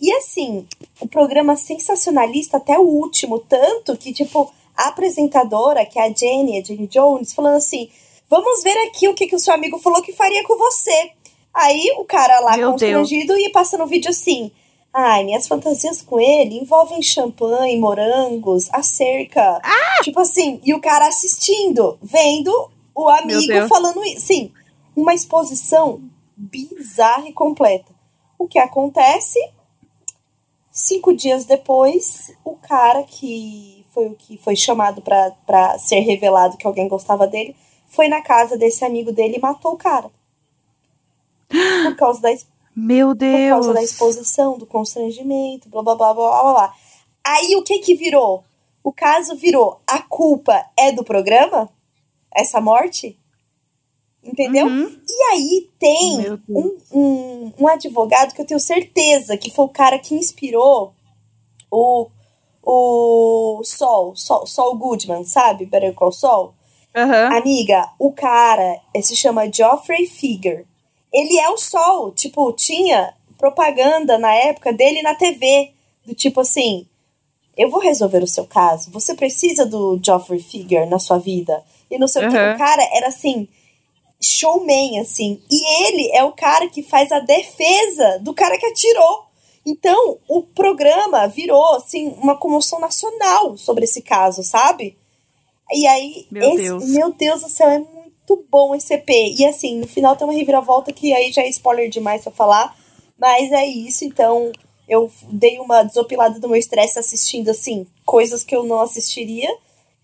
E 0.00 0.12
assim, 0.12 0.66
o 1.00 1.08
programa 1.08 1.56
sensacionalista 1.56 2.58
até 2.58 2.78
o 2.78 2.82
último, 2.82 3.38
tanto 3.38 3.96
que, 3.96 4.12
tipo, 4.12 4.52
a 4.76 4.88
apresentadora, 4.88 5.86
que 5.86 5.98
é 5.98 6.04
a 6.04 6.12
Jenny, 6.12 6.58
a 6.58 6.62
Jenny 6.62 6.86
Jones, 6.86 7.32
falando 7.32 7.56
assim: 7.56 7.88
vamos 8.28 8.62
ver 8.62 8.76
aqui 8.86 9.08
o 9.08 9.14
que, 9.14 9.26
que 9.26 9.34
o 9.34 9.38
seu 9.38 9.54
amigo 9.54 9.78
falou 9.78 10.02
que 10.02 10.12
faria 10.12 10.44
com 10.44 10.56
você. 10.56 11.10
Aí 11.54 11.94
o 11.98 12.04
cara 12.04 12.40
lá 12.40 12.56
Meu 12.56 12.72
constrangido 12.72 13.38
e 13.38 13.48
passando 13.48 13.84
o 13.84 13.86
vídeo 13.86 14.10
assim. 14.10 14.50
Ai, 14.98 15.24
minhas 15.24 15.46
fantasias 15.46 16.00
com 16.00 16.18
ele 16.18 16.58
envolvem 16.58 17.02
champanhe, 17.02 17.78
morangos, 17.78 18.72
a 18.72 18.82
cerca. 18.82 19.60
Tipo 20.02 20.20
assim, 20.20 20.58
e 20.64 20.72
o 20.72 20.80
cara 20.80 21.06
assistindo, 21.06 21.98
vendo 22.02 22.70
o 22.94 23.08
amigo 23.10 23.52
falando 23.68 24.02
isso. 24.04 24.26
Sim, 24.26 24.50
uma 24.96 25.12
exposição 25.12 26.00
bizarra 26.34 27.28
e 27.28 27.32
completa. 27.32 27.92
O 28.38 28.46
que 28.48 28.58
acontece? 28.58 29.38
Cinco 30.70 31.14
dias 31.14 31.44
depois, 31.44 32.32
o 32.44 32.54
cara 32.56 33.02
que 33.02 33.84
foi 33.92 34.06
o 34.08 34.14
que 34.14 34.36
foi 34.38 34.54
chamado 34.56 35.00
pra- 35.02 35.32
pra 35.46 35.78
ser 35.78 36.00
revelado 36.00 36.56
que 36.56 36.66
alguém 36.66 36.88
gostava 36.88 37.26
dele, 37.26 37.54
foi 37.86 38.08
na 38.08 38.20
casa 38.22 38.56
desse 38.58 38.84
amigo 38.84 39.12
dele 39.12 39.36
e 39.36 39.40
matou 39.40 39.72
o 39.72 39.76
cara. 39.78 40.10
Por 41.84 41.96
causa 41.96 42.20
da, 42.20 42.28
Meu 42.76 43.08
por 43.08 43.16
Deus. 43.16 43.50
causa 43.50 43.72
da 43.72 43.82
exposição, 43.82 44.58
do 44.58 44.66
constrangimento, 44.66 45.68
blá 45.70 45.82
blá 45.82 45.94
blá 45.94 46.12
blá 46.12 46.42
blá 46.42 46.52
blá. 46.52 46.74
Aí 47.26 47.56
o 47.56 47.62
que 47.62 47.78
que 47.78 47.94
virou? 47.94 48.44
O 48.84 48.92
caso 48.92 49.34
virou 49.34 49.80
a 49.86 50.00
culpa 50.00 50.64
é 50.78 50.92
do 50.92 51.02
programa? 51.02 51.70
Essa 52.32 52.60
morte? 52.60 53.18
Entendeu? 54.22 54.66
Uhum. 54.66 55.00
E 55.08 55.22
aí 55.32 55.70
tem 55.78 56.30
um, 56.48 56.78
um, 56.92 57.52
um 57.60 57.68
advogado 57.68 58.34
que 58.34 58.40
eu 58.40 58.46
tenho 58.46 58.60
certeza 58.60 59.36
que 59.36 59.50
foi 59.50 59.64
o 59.64 59.70
cara 59.70 59.98
que 59.98 60.14
inspirou 60.14 60.92
o, 61.70 62.08
o 62.62 63.62
Sol, 63.64 64.14
Sol, 64.14 64.46
Sol 64.46 64.76
Goodman, 64.76 65.24
sabe? 65.24 65.64
Better 65.64 65.94
Call 65.94 66.12
Saul. 66.12 66.54
Aham. 66.94 67.36
Amiga, 67.36 67.90
o 67.98 68.12
cara 68.12 68.80
eh, 68.94 69.02
se 69.02 69.14
chama 69.16 69.50
Geoffrey 69.50 70.06
Figure. 70.06 70.66
Ele 71.12 71.38
é 71.38 71.48
o 71.50 71.56
Sol. 71.58 72.12
Tipo, 72.12 72.52
tinha 72.52 73.14
propaganda 73.38 74.18
na 74.18 74.34
época 74.34 74.72
dele 74.72 75.02
na 75.02 75.14
TV. 75.14 75.72
Do 76.04 76.14
tipo 76.14 76.40
assim. 76.40 76.86
eu 77.56 77.70
vou 77.70 77.80
resolver 77.80 78.22
o 78.22 78.26
seu 78.28 78.44
caso. 78.46 78.90
Você 78.90 79.14
precisa 79.14 79.64
do 79.64 79.98
Joffrey 80.04 80.40
Figure 80.40 80.86
na 80.86 80.98
sua 80.98 81.18
vida. 81.18 81.64
E 81.90 81.98
não 81.98 82.06
sei 82.06 82.26
o 82.26 82.30
que. 82.30 82.36
Uhum. 82.36 82.54
O 82.54 82.58
cara 82.58 82.82
era 82.92 83.08
assim, 83.08 83.48
showman, 84.20 84.98
assim. 85.00 85.40
E 85.50 85.84
ele 85.86 86.10
é 86.12 86.22
o 86.24 86.32
cara 86.32 86.68
que 86.68 86.82
faz 86.82 87.10
a 87.12 87.18
defesa 87.20 88.18
do 88.20 88.34
cara 88.34 88.58
que 88.58 88.66
atirou. 88.66 89.24
Então, 89.64 90.18
o 90.28 90.42
programa 90.42 91.26
virou, 91.26 91.74
assim, 91.74 92.14
uma 92.22 92.36
comoção 92.36 92.78
nacional 92.78 93.56
sobre 93.56 93.84
esse 93.84 94.00
caso, 94.00 94.42
sabe? 94.44 94.96
E 95.72 95.86
aí, 95.86 96.26
Meu 96.30 96.50
esse- 96.50 96.56
Deus. 96.62 96.88
meu 96.90 97.12
Deus 97.12 97.42
do 97.42 97.48
céu, 97.48 97.68
é 97.70 97.78
muito 97.78 98.05
bom 98.50 98.74
esse 98.74 98.94
EP. 98.94 99.08
E 99.08 99.44
assim, 99.44 99.78
no 99.78 99.86
final 99.86 100.16
tem 100.16 100.26
uma 100.26 100.34
reviravolta 100.34 100.92
que 100.92 101.12
aí 101.12 101.30
já 101.30 101.42
é 101.42 101.48
spoiler 101.48 101.88
demais 101.88 102.22
pra 102.22 102.32
falar. 102.32 102.76
Mas 103.18 103.52
é 103.52 103.64
isso, 103.64 104.04
então 104.04 104.50
eu 104.88 105.10
dei 105.30 105.58
uma 105.58 105.82
desopilada 105.82 106.38
do 106.40 106.48
meu 106.48 106.58
estresse 106.58 106.98
assistindo, 106.98 107.50
assim, 107.50 107.86
coisas 108.04 108.42
que 108.42 108.54
eu 108.54 108.62
não 108.62 108.80
assistiria. 108.80 109.48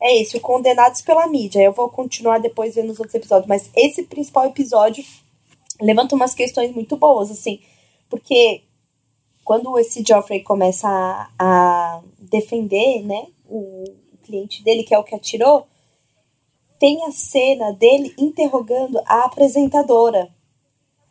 É 0.01 0.17
isso, 0.17 0.41
Condenados 0.41 1.03
pela 1.03 1.27
Mídia. 1.27 1.63
Eu 1.63 1.73
vou 1.73 1.89
continuar 1.89 2.39
depois 2.39 2.75
vendo 2.75 2.91
os 2.91 2.99
outros 2.99 3.15
episódios. 3.15 3.49
Mas 3.49 3.71
esse 3.77 4.03
principal 4.05 4.47
episódio 4.47 5.05
levanta 5.81 6.15
umas 6.15 6.35
questões 6.35 6.75
muito 6.75 6.97
boas, 6.97 7.31
assim. 7.31 7.61
Porque 8.11 8.63
quando 9.45 9.79
esse 9.79 10.03
Joffrey 10.07 10.43
começa 10.43 10.89
a, 10.89 11.31
a 11.39 12.03
defender, 12.19 13.03
né, 13.05 13.27
o 13.49 13.85
cliente 14.25 14.63
dele, 14.65 14.83
que 14.83 14.95
é 14.95 14.99
o 14.99 15.05
que 15.05 15.15
atirou, 15.15 15.67
tem 16.83 17.05
a 17.05 17.13
cena 17.13 17.73
dele 17.73 18.13
interrogando 18.19 19.01
a 19.07 19.27
apresentadora. 19.27 20.29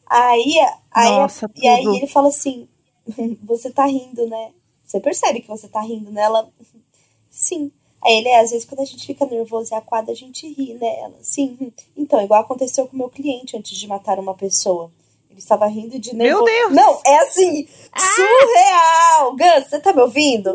Aí, 0.05 0.55
aí 0.91 1.11
Nossa, 1.11 1.49
e 1.55 1.65
aí 1.65 1.85
ele 1.85 2.07
fala 2.07 2.27
assim: 2.27 2.67
Você 3.41 3.71
tá 3.71 3.85
rindo, 3.85 4.27
né? 4.27 4.51
Você 4.83 4.99
percebe 4.99 5.39
que 5.39 5.47
você 5.47 5.69
tá 5.69 5.79
rindo, 5.79 6.11
né? 6.11 6.23
Ela, 6.23 6.51
sim. 7.31 7.71
Aí 8.03 8.17
ele, 8.17 8.27
é, 8.27 8.41
às 8.41 8.51
vezes 8.51 8.65
quando 8.65 8.81
a 8.81 8.85
gente 8.85 9.07
fica 9.07 9.25
nervoso 9.25 9.73
e 9.73 9.75
aquada, 9.75 10.11
a 10.11 10.15
gente 10.15 10.45
ri, 10.45 10.73
né? 10.73 10.99
Ela, 10.99 11.15
sim. 11.21 11.71
Então, 11.95 12.21
igual 12.21 12.41
aconteceu 12.41 12.85
com 12.85 12.95
o 12.95 12.99
meu 12.99 13.09
cliente 13.09 13.55
antes 13.55 13.77
de 13.77 13.87
matar 13.87 14.19
uma 14.19 14.33
pessoa. 14.33 14.91
Ele 15.29 15.39
estava 15.39 15.67
rindo 15.67 15.97
de 15.97 16.13
nervoso. 16.13 16.43
Deus! 16.43 16.73
Não, 16.73 16.99
é 17.05 17.17
assim, 17.19 17.65
surreal! 17.95 19.37
Gus, 19.37 19.69
você 19.69 19.79
tá 19.79 19.93
me 19.93 20.01
ouvindo? 20.01 20.51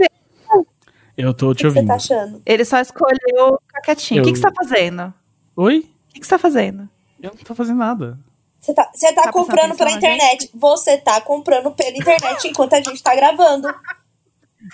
O 1.19 1.21
Eu 1.21 1.35
tô 1.35 1.51
que 1.51 1.57
te 1.57 1.63
que 1.63 1.63
você 1.71 1.79
ouvindo. 1.79 1.87
tá 1.89 1.95
achando? 1.95 2.43
Ele 2.45 2.65
só 2.65 2.79
escolheu 2.81 3.59
ficar 3.67 3.81
quietinho. 3.83 4.21
O 4.21 4.25
que, 4.25 4.31
Eu- 4.31 4.35
que 4.35 4.39
você 4.41 4.51
tá 4.51 4.53
fazendo? 4.55 5.15
O 5.57 5.63
Oi? 5.65 5.89
que, 6.13 6.21
que 6.21 6.27
você 6.27 6.31
tá 6.31 6.39
fazendo? 6.39 6.89
Eu 7.23 7.31
não 7.31 7.37
tô 7.45 7.55
fazendo 7.55 7.79
nada. 7.79 8.19
Você 8.61 8.75
tá, 8.75 8.91
você 8.93 9.13
tá, 9.13 9.23
Tá 9.23 9.33
comprando 9.33 9.77
pela 9.77 9.91
internet. 9.93 10.51
Você 10.55 10.99
tá 10.99 11.21
comprando 11.21 11.71
pela 11.71 11.97
internet 11.97 12.49
enquanto 12.49 12.75
a 12.75 12.81
gente 12.83 13.03
tá 13.03 13.15
gravando. 13.15 13.69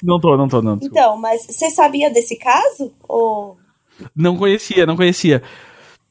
Não 0.03 0.19
tô, 0.19 0.37
não 0.37 0.49
tô, 0.49 0.63
não. 0.63 0.77
desculpa. 0.77 0.99
Então, 1.01 1.17
mas 1.17 1.45
você 1.47 1.69
sabia 1.71 2.11
desse 2.11 2.37
caso? 2.37 2.93
Ou... 3.07 3.59
Não 4.17 4.37
conhecia, 4.37 4.87
não 4.87 4.97
conhecia. 4.97 5.43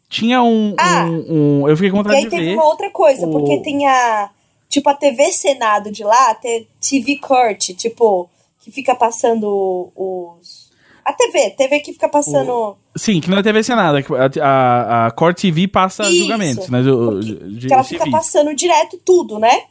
Tinha 0.07 0.43
um. 0.43 0.75
Ah. 0.77 1.05
um, 1.05 1.61
um- 1.63 1.69
eu 1.69 1.75
fiquei 1.75 1.89
com 1.89 1.97
E 1.97 1.99
vontade 2.03 2.15
aí 2.17 2.23
de 2.25 2.29
teve 2.29 2.45
ver. 2.45 2.53
uma 2.53 2.65
outra 2.65 2.89
coisa, 2.91 3.25
o- 3.25 3.31
porque 3.31 3.61
tem 3.63 3.87
a. 3.87 4.29
Tipo, 4.69 4.89
a 4.89 4.93
TV 4.93 5.31
Senado 5.31 5.91
de 5.91 6.03
lá, 6.03 6.35
TV 6.79 7.17
Court, 7.17 7.71
tipo, 7.75 8.29
que 8.61 8.71
fica 8.71 8.95
passando 8.95 9.91
os. 9.95 10.71
A 11.03 11.13
TV, 11.13 11.49
TV 11.51 11.79
que 11.79 11.93
fica 11.93 12.07
passando. 12.07 12.77
Sim, 12.95 13.19
que 13.19 13.29
não 13.29 13.39
é 13.39 13.43
TV 13.43 13.63
Senado. 13.63 14.03
que 14.03 14.13
A, 14.13 14.29
a, 14.45 15.07
a 15.07 15.11
Core 15.11 15.33
TV 15.33 15.67
passa 15.67 16.03
Isso. 16.03 16.19
julgamentos, 16.19 16.69
né? 16.69 16.79
Porque- 16.83 17.67
que 17.67 17.73
ela 17.73 17.83
fica 17.83 18.09
passando 18.09 18.53
direto 18.53 18.99
tudo, 19.03 19.39
né? 19.39 19.63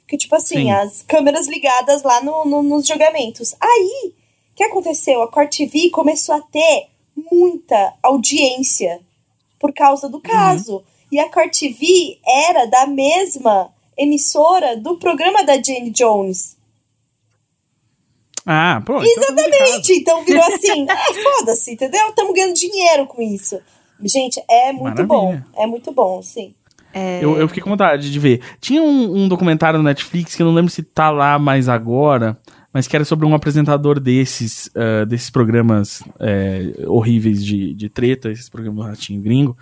Porque, 0.00 0.18
tipo 0.18 0.34
assim, 0.36 0.56
Sim. 0.64 0.70
as 0.70 1.02
câmeras 1.02 1.48
ligadas 1.48 2.02
lá 2.02 2.22
no, 2.22 2.44
no- 2.44 2.62
nos 2.62 2.86
julgamentos. 2.86 3.54
Aí, 3.60 4.12
o 4.52 4.54
que 4.54 4.62
aconteceu? 4.64 5.22
A 5.22 5.28
Court 5.30 5.54
TV 5.56 5.88
começou 5.90 6.34
a 6.34 6.40
ter 6.42 6.88
muita 7.32 7.94
audiência 8.02 9.00
por 9.58 9.72
causa 9.72 10.06
Uhum. 10.06 10.12
do 10.12 10.20
caso. 10.20 10.82
E 11.10 11.18
a 11.18 11.30
Court 11.30 11.50
TV 11.58 12.18
era 12.26 12.66
da 12.66 12.86
mesma 12.86 13.70
emissora 13.96 14.76
do 14.76 14.98
programa 14.98 15.42
da 15.44 15.54
Jane 15.54 15.90
Jones. 15.90 16.57
Ah, 18.50 18.80
tá 18.82 18.92
complicado. 18.94 19.24
Exatamente! 19.26 19.92
Então 19.92 20.24
virou 20.24 20.42
assim, 20.44 20.86
é 20.88 21.22
foda-se, 21.22 21.72
entendeu? 21.72 22.08
Estamos 22.08 22.34
ganhando 22.34 22.54
dinheiro 22.54 23.06
com 23.06 23.20
isso. 23.20 23.60
Gente, 24.02 24.42
é 24.48 24.72
muito 24.72 24.84
Maravilha. 24.84 25.06
bom. 25.06 25.40
É 25.56 25.66
muito 25.66 25.92
bom, 25.92 26.22
sim. 26.22 26.54
É, 26.94 27.22
Eu, 27.22 27.36
eu 27.36 27.46
fiquei 27.48 27.62
com 27.62 27.68
vontade 27.70 28.10
de 28.10 28.18
ver. 28.18 28.40
Tinha 28.60 28.82
um, 28.82 29.24
um 29.24 29.28
documentário 29.28 29.78
no 29.78 29.84
Netflix 29.84 30.34
que 30.34 30.42
eu 30.42 30.46
não 30.46 30.54
lembro 30.54 30.70
se 30.70 30.82
tá 30.82 31.10
lá 31.10 31.38
mais 31.38 31.68
agora, 31.68 32.38
mas 32.72 32.88
que 32.88 32.96
era 32.96 33.04
sobre 33.04 33.26
um 33.26 33.34
apresentador 33.34 34.00
desses, 34.00 34.70
ah, 34.74 35.04
desses 35.04 35.28
programas 35.28 36.02
é, 36.18 36.72
horríveis 36.86 37.44
de, 37.44 37.74
de 37.74 37.88
treta, 37.90 38.30
esses 38.30 38.48
programas 38.48 38.82
do 38.84 38.90
Ratinho 38.90 39.20
Gringo. 39.20 39.56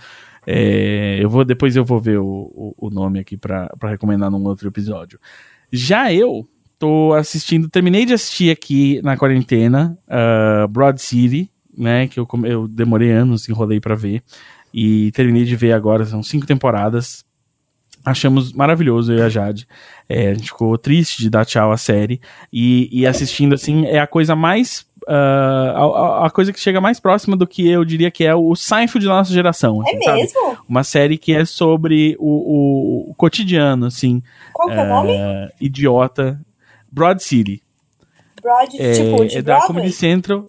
É, 0.46 1.18
eu 1.20 1.28
vou, 1.28 1.44
depois 1.44 1.74
eu 1.74 1.84
vou 1.84 1.98
ver 1.98 2.18
o, 2.18 2.24
o, 2.24 2.74
o 2.86 2.90
nome 2.90 3.18
aqui 3.18 3.36
pra 3.36 3.68
recomendar 3.82 4.30
num 4.30 4.44
outro 4.46 4.68
episódio. 4.68 5.18
Já 5.72 6.12
eu 6.12 6.46
tô 6.78 7.12
assistindo, 7.14 7.68
terminei 7.68 8.04
de 8.04 8.12
assistir 8.14 8.50
aqui 8.50 9.00
na 9.02 9.16
quarentena, 9.16 9.96
ah, 10.08 10.66
Broad 10.68 11.00
City, 11.00 11.50
né, 11.76 12.06
que 12.08 12.18
eu, 12.18 12.26
eu 12.44 12.66
demorei 12.68 13.10
anos, 13.10 13.48
enrolei 13.48 13.80
pra 13.80 13.94
ver. 13.94 14.22
E 14.72 15.10
terminei 15.12 15.44
de 15.44 15.56
ver 15.56 15.72
agora, 15.72 16.04
são 16.04 16.22
cinco 16.22 16.46
temporadas. 16.46 17.24
Achamos 18.04 18.52
maravilhoso, 18.52 19.12
eu 19.12 19.18
e 19.18 19.22
a 19.22 19.28
Jade. 19.28 19.66
É, 20.08 20.28
a 20.30 20.34
gente 20.34 20.46
ficou 20.48 20.76
triste 20.78 21.20
de 21.20 21.28
dar 21.30 21.44
tchau 21.44 21.72
à 21.72 21.76
série. 21.76 22.20
E, 22.52 22.88
e 22.92 23.04
assistindo, 23.06 23.54
assim, 23.54 23.84
é 23.86 23.98
a 23.98 24.06
coisa 24.06 24.36
mais. 24.36 24.86
ah, 25.08 25.72
a, 26.22 26.26
a- 26.26 26.30
coisa 26.30 26.52
que 26.52 26.60
chega 26.60 26.80
mais 26.80 27.00
próxima 27.00 27.36
do 27.36 27.46
que 27.48 27.66
eu 27.68 27.84
diria 27.84 28.10
que 28.10 28.22
é 28.24 28.32
o 28.34 28.54
Seinfeld 28.54 29.06
da 29.06 29.14
nossa 29.14 29.32
geração. 29.32 29.82
É 29.84 29.88
assim, 29.90 30.02
sabe? 30.04 30.20
mesmo? 30.20 30.56
Uma 30.68 30.84
série 30.84 31.18
que 31.18 31.32
é 31.32 31.44
sobre 31.44 32.14
o, 32.20 32.28
o- 32.28 33.10
o 33.10 33.14
cotidiano, 33.16 33.86
assim. 33.86 34.22
Qual 34.52 34.68
que 34.68 34.74
é 34.74 34.82
o 34.82 34.86
nome? 34.88 35.16
ah, 35.16 35.50
idiota. 35.60 36.40
Broad 36.96 37.22
City. 37.22 37.62
Broad, 38.42 38.80
É, 38.80 38.92
tipo, 38.92 39.24
de 39.26 39.36
é 39.36 39.42
da 39.42 39.52
Broadway? 39.58 39.66
Comedy 39.68 39.92
Central. 39.92 40.46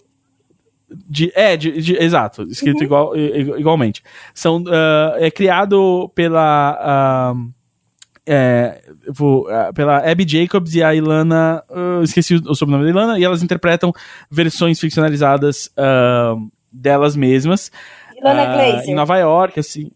De, 0.90 1.30
é, 1.34 1.54
de, 1.56 1.82
de- 1.82 1.96
exato, 2.02 2.42
escrito 2.44 2.78
Uhum. 2.78 2.84
igual, 2.84 3.16
igualmente. 3.16 4.02
São, 4.32 4.64
ah, 4.68 5.16
é 5.18 5.30
criado 5.30 6.10
pela. 6.14 6.78
ah, 6.80 7.34
é, 8.26 8.80
vou, 9.10 9.46
ah, 9.50 9.70
pela 9.74 9.98
Abby 10.10 10.26
Jacobs 10.26 10.74
e 10.74 10.82
a 10.82 10.94
Ilana. 10.94 11.62
esqueci 12.02 12.36
o, 12.36 12.50
o 12.50 12.54
sobrenome 12.54 12.84
da 12.84 12.90
Ilana, 12.90 13.18
e 13.18 13.24
elas 13.24 13.42
interpretam 13.42 13.92
versões 14.30 14.80
ficcionalizadas 14.80 15.70
delas 16.72 17.14
mesmas. 17.14 17.70
Ilana 18.16 18.46
Glazer. 18.46 18.88
Em 18.90 18.94
Nova 18.94 19.16
York, 19.18 19.60
assim. 19.60 19.90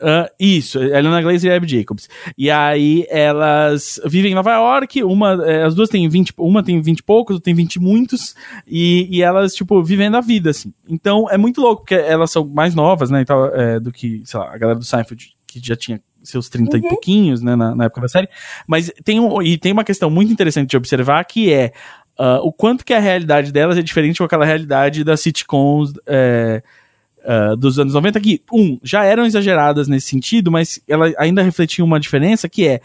Ah, 0.00 0.30
isso, 0.38 0.78
a 0.78 0.84
Helena 0.84 1.22
Glazer 1.22 1.50
e 1.50 1.54
a 1.54 1.56
Abby 1.56 1.68
Jacobs. 1.68 2.08
E 2.36 2.50
aí 2.50 3.06
elas 3.08 3.98
vivem 4.04 4.32
em 4.32 4.34
Nova 4.34 4.52
York, 4.52 5.02
uma, 5.02 5.42
eh, 5.46 5.62
as 5.64 5.74
duas 5.74 5.88
têm 5.88 6.06
20, 6.08 6.34
uma 6.36 6.62
tem 6.62 6.80
20 6.82 6.98
e 6.98 7.02
poucos, 7.02 7.34
outra 7.34 7.44
tem 7.44 7.54
20 7.54 7.76
e 7.76 7.80
muitos, 7.80 8.34
e, 8.66 9.08
e 9.10 9.22
elas, 9.22 9.54
tipo, 9.54 9.82
vivendo 9.82 10.16
a 10.16 10.20
vida, 10.20 10.50
assim. 10.50 10.72
Então 10.88 11.30
é 11.30 11.38
muito 11.38 11.60
louco, 11.60 11.82
porque 11.82 11.94
elas 11.94 12.30
são 12.30 12.46
mais 12.46 12.74
novas, 12.74 13.10
né, 13.10 13.22
e 13.22 13.24
tal, 13.24 13.46
eh, 13.54 13.80
do 13.80 13.90
que, 13.90 14.20
sei 14.24 14.38
lá, 14.38 14.54
a 14.54 14.58
galera 14.58 14.78
do 14.78 14.84
Seinfeld, 14.84 15.34
que 15.46 15.60
já 15.64 15.74
tinha 15.74 16.00
seus 16.22 16.48
30 16.48 16.76
e 16.76 16.80
Uhum. 16.82 16.88
pouquinhos, 16.88 17.40
né, 17.40 17.56
na, 17.56 17.74
na 17.74 17.84
época 17.84 18.02
da 18.02 18.08
série. 18.08 18.28
Mas 18.66 18.92
tem, 19.04 19.18
um, 19.18 19.40
e 19.40 19.56
tem 19.56 19.72
uma 19.72 19.84
questão 19.84 20.10
muito 20.10 20.30
interessante 20.32 20.68
de 20.70 20.76
observar, 20.76 21.24
que 21.24 21.50
é 21.52 21.72
ah, 22.18 22.40
o 22.42 22.52
quanto 22.52 22.84
que 22.84 22.92
a 22.94 22.98
realidade 22.98 23.52
delas 23.52 23.76
é 23.78 23.82
diferente 23.82 24.18
com 24.18 24.24
aquela 24.24 24.44
realidade 24.44 25.04
das 25.04 25.20
sitcoms, 25.20 25.92
eh, 26.06 26.62
ah, 27.26 27.56
dos 27.56 27.78
anos 27.78 27.92
90 27.92 28.20
que, 28.20 28.40
um, 28.52 28.78
já 28.82 29.04
eram 29.04 29.26
exageradas 29.26 29.88
nesse 29.88 30.06
sentido, 30.06 30.50
mas 30.50 30.80
ela 30.88 31.12
ainda 31.18 31.42
refletia 31.42 31.84
uma 31.84 31.98
diferença 31.98 32.48
que 32.48 32.66
é 32.66 32.80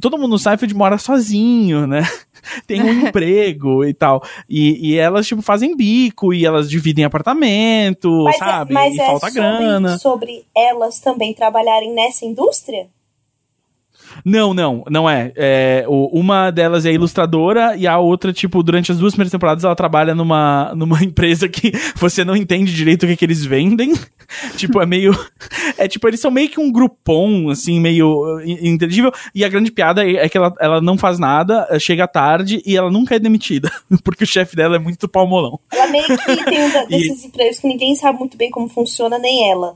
todo 0.00 0.16
mundo 0.16 0.30
no 0.30 0.38
Seinfeld 0.38 0.74
mora 0.74 0.98
sozinho, 0.98 1.86
né? 1.86 2.02
Tem 2.66 2.82
um 2.82 2.90
emprego 3.08 3.84
e 3.84 3.92
tal. 3.92 4.22
E, 4.48 4.90
e 4.92 4.98
elas, 4.98 5.26
tipo, 5.26 5.42
fazem 5.42 5.76
bico 5.76 6.32
e 6.32 6.46
elas 6.46 6.70
dividem 6.70 7.04
apartamento, 7.04 8.24
Mas, 8.24 8.36
sabe? 8.36 8.72
é, 8.72 8.74
mas 8.74 8.94
e 8.94 9.00
é 9.00 9.06
falta 9.06 9.26
sobre, 9.26 9.40
grana. 9.40 9.98
sobre 9.98 10.44
elas 10.56 11.00
também 11.00 11.34
trabalharem 11.34 11.92
nessa 11.92 12.24
indústria? 12.24 12.88
Não, 14.24 14.52
não, 14.54 14.84
não 14.90 15.08
é. 15.08 15.32
É, 15.36 15.84
o- 15.88 16.08
uma 16.18 16.50
delas 16.50 16.84
é 16.86 16.92
ilustradora 16.92 17.76
e 17.76 17.86
a 17.86 17.98
outra, 17.98 18.32
tipo, 18.32 18.62
durante 18.62 18.92
as 18.92 18.98
duas 18.98 19.12
primeiras 19.12 19.32
temporadas 19.32 19.64
ela 19.64 19.74
trabalha 19.76 20.14
numa, 20.14 20.72
numa 20.76 21.02
empresa 21.02 21.48
que 21.48 21.72
você 21.96 22.24
não 22.24 22.36
entende 22.36 22.74
direito 22.74 23.04
o 23.04 23.06
que, 23.06 23.16
que 23.16 23.24
eles 23.24 23.44
vendem. 23.44 23.92
tipo, 24.56 24.80
é 24.80 24.86
meio. 24.86 25.12
É 25.76 25.86
tipo, 25.88 26.06
eles 26.08 26.20
são 26.20 26.30
meio 26.30 26.48
que 26.48 26.60
um 26.60 26.70
grupom, 26.72 27.50
assim, 27.50 27.78
meio 27.80 28.08
uh, 28.36 28.40
in- 28.42 28.68
inteligível. 28.70 29.12
E 29.34 29.44
a 29.44 29.48
grande 29.48 29.70
piada 29.70 30.04
é 30.04 30.12
é 30.22 30.28
que 30.28 30.36
ela, 30.36 30.52
ela 30.60 30.80
não 30.80 30.96
faz 30.96 31.18
nada, 31.18 31.66
eh, 31.70 31.78
chega 31.78 32.06
tarde 32.06 32.62
e 32.64 32.76
ela 32.76 32.90
nunca 32.90 33.14
é 33.16 33.18
demitida. 33.18 33.70
Porque 34.04 34.24
o 34.24 34.26
chefe 34.26 34.54
dela 34.54 34.76
é 34.76 34.78
muito 34.78 35.08
palmolão. 35.08 35.58
Ela 35.72 35.88
meio 35.88 36.04
que 36.04 36.44
tem 36.44 36.62
um 36.64 36.86
desses 36.88 37.24
empregos 37.24 37.58
que 37.58 37.66
ninguém 37.66 37.94
sabe 37.96 38.18
muito 38.18 38.36
bem 38.36 38.50
como 38.50 38.68
funciona, 38.68 39.18
nem 39.18 39.50
ela. 39.50 39.74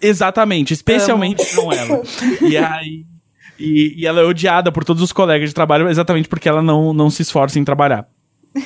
Exatamente, 0.00 0.72
especialmente 0.72 1.44
com 1.54 1.72
ela. 1.72 2.02
E 2.42 2.56
aí. 2.56 3.04
E, 3.58 4.02
e 4.02 4.06
ela 4.06 4.20
é 4.20 4.24
odiada 4.24 4.72
por 4.72 4.84
todos 4.84 5.02
os 5.02 5.12
colegas 5.12 5.50
de 5.50 5.54
trabalho 5.54 5.88
exatamente 5.88 6.28
porque 6.28 6.48
ela 6.48 6.60
não, 6.60 6.92
não 6.92 7.08
se 7.08 7.22
esforça 7.22 7.58
em 7.58 7.64
trabalhar. 7.64 8.08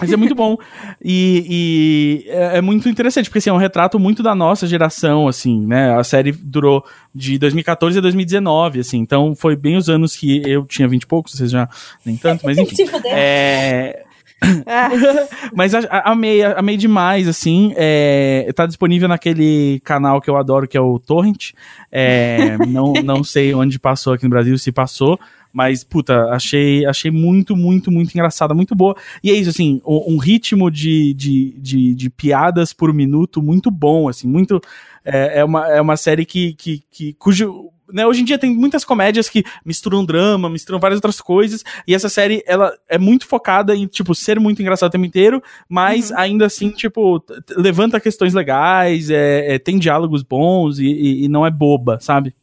Mas 0.00 0.12
é 0.12 0.16
muito 0.16 0.34
bom. 0.34 0.56
E, 1.02 2.24
e 2.26 2.30
é, 2.30 2.58
é 2.58 2.60
muito 2.60 2.88
interessante, 2.88 3.30
porque 3.30 3.38
assim, 3.38 3.48
é 3.48 3.52
um 3.52 3.58
retrato 3.58 3.98
muito 3.98 4.22
da 4.22 4.34
nossa 4.34 4.66
geração, 4.66 5.26
assim, 5.26 5.66
né? 5.66 5.94
A 5.94 6.04
série 6.04 6.32
durou 6.32 6.84
de 7.14 7.38
2014 7.38 7.98
a 7.98 8.02
2019, 8.02 8.80
assim, 8.80 8.98
então 8.98 9.34
foi 9.34 9.56
bem 9.56 9.76
os 9.76 9.88
anos 9.88 10.14
que 10.14 10.42
eu 10.44 10.66
tinha 10.66 10.86
20 10.86 11.02
e 11.02 11.06
poucos, 11.06 11.32
vocês 11.32 11.50
já 11.50 11.68
nem 12.04 12.16
tanto, 12.16 12.44
mas 12.44 12.58
enfim. 12.58 12.86
Fuder. 12.86 13.12
É, 13.14 14.04
mas 15.54 15.74
a- 15.74 15.80
a- 15.90 16.12
amei, 16.12 16.42
amei 16.44 16.76
demais, 16.76 17.26
assim. 17.28 17.72
É, 17.76 18.50
tá 18.54 18.66
disponível 18.66 19.08
naquele 19.08 19.80
canal 19.84 20.20
que 20.20 20.30
eu 20.30 20.36
adoro, 20.36 20.68
que 20.68 20.76
é 20.76 20.80
o 20.80 20.98
Torrent. 20.98 21.52
É, 21.90 22.56
não, 22.68 22.92
não 23.04 23.24
sei 23.24 23.54
onde 23.54 23.78
passou 23.78 24.12
aqui 24.12 24.24
no 24.24 24.30
Brasil, 24.30 24.56
se 24.58 24.70
passou. 24.72 25.18
Mas, 25.52 25.82
puta, 25.82 26.26
achei, 26.26 26.84
achei 26.86 27.10
muito, 27.10 27.56
muito, 27.56 27.90
muito 27.90 28.12
engraçada, 28.12 28.54
muito 28.54 28.74
boa. 28.76 28.94
E 29.24 29.30
é 29.30 29.34
isso, 29.34 29.50
assim, 29.50 29.80
um, 29.84 30.14
um 30.14 30.18
ritmo 30.18 30.70
de, 30.70 31.14
de, 31.14 31.54
de, 31.58 31.94
de 31.94 32.10
piadas 32.10 32.72
por 32.72 32.92
minuto 32.92 33.42
muito 33.42 33.70
bom, 33.70 34.08
assim, 34.08 34.28
muito. 34.28 34.60
É, 35.04 35.40
é, 35.40 35.44
uma, 35.44 35.66
é 35.68 35.80
uma 35.80 35.96
série 35.96 36.24
que, 36.24 36.52
que, 36.54 36.82
que 36.90 37.12
cujo. 37.14 37.70
Né, 37.92 38.06
hoje 38.06 38.20
em 38.20 38.24
dia 38.24 38.38
tem 38.38 38.54
muitas 38.54 38.84
comédias 38.84 39.28
que 39.28 39.44
misturam 39.64 40.04
drama, 40.04 40.48
misturam 40.50 40.78
várias 40.78 40.98
outras 40.98 41.20
coisas, 41.20 41.64
e 41.86 41.94
essa 41.94 42.08
série, 42.08 42.42
ela 42.46 42.76
é 42.88 42.98
muito 42.98 43.26
focada 43.26 43.74
em, 43.74 43.86
tipo, 43.86 44.14
ser 44.14 44.38
muito 44.38 44.60
engraçada 44.60 44.88
o 44.88 44.92
tempo 44.92 45.04
inteiro, 45.06 45.42
mas 45.68 46.12
ainda 46.12 46.46
assim, 46.46 46.70
tipo, 46.70 47.22
levanta 47.56 47.98
questões 48.00 48.34
legais, 48.34 49.08
é, 49.10 49.54
é, 49.54 49.58
tem 49.58 49.78
diálogos 49.78 50.22
bons 50.22 50.78
e, 50.78 50.86
e- 50.86 51.24
e 51.24 51.28
não 51.28 51.46
é 51.46 51.50
boba, 51.50 51.98
sabe? 52.00 52.34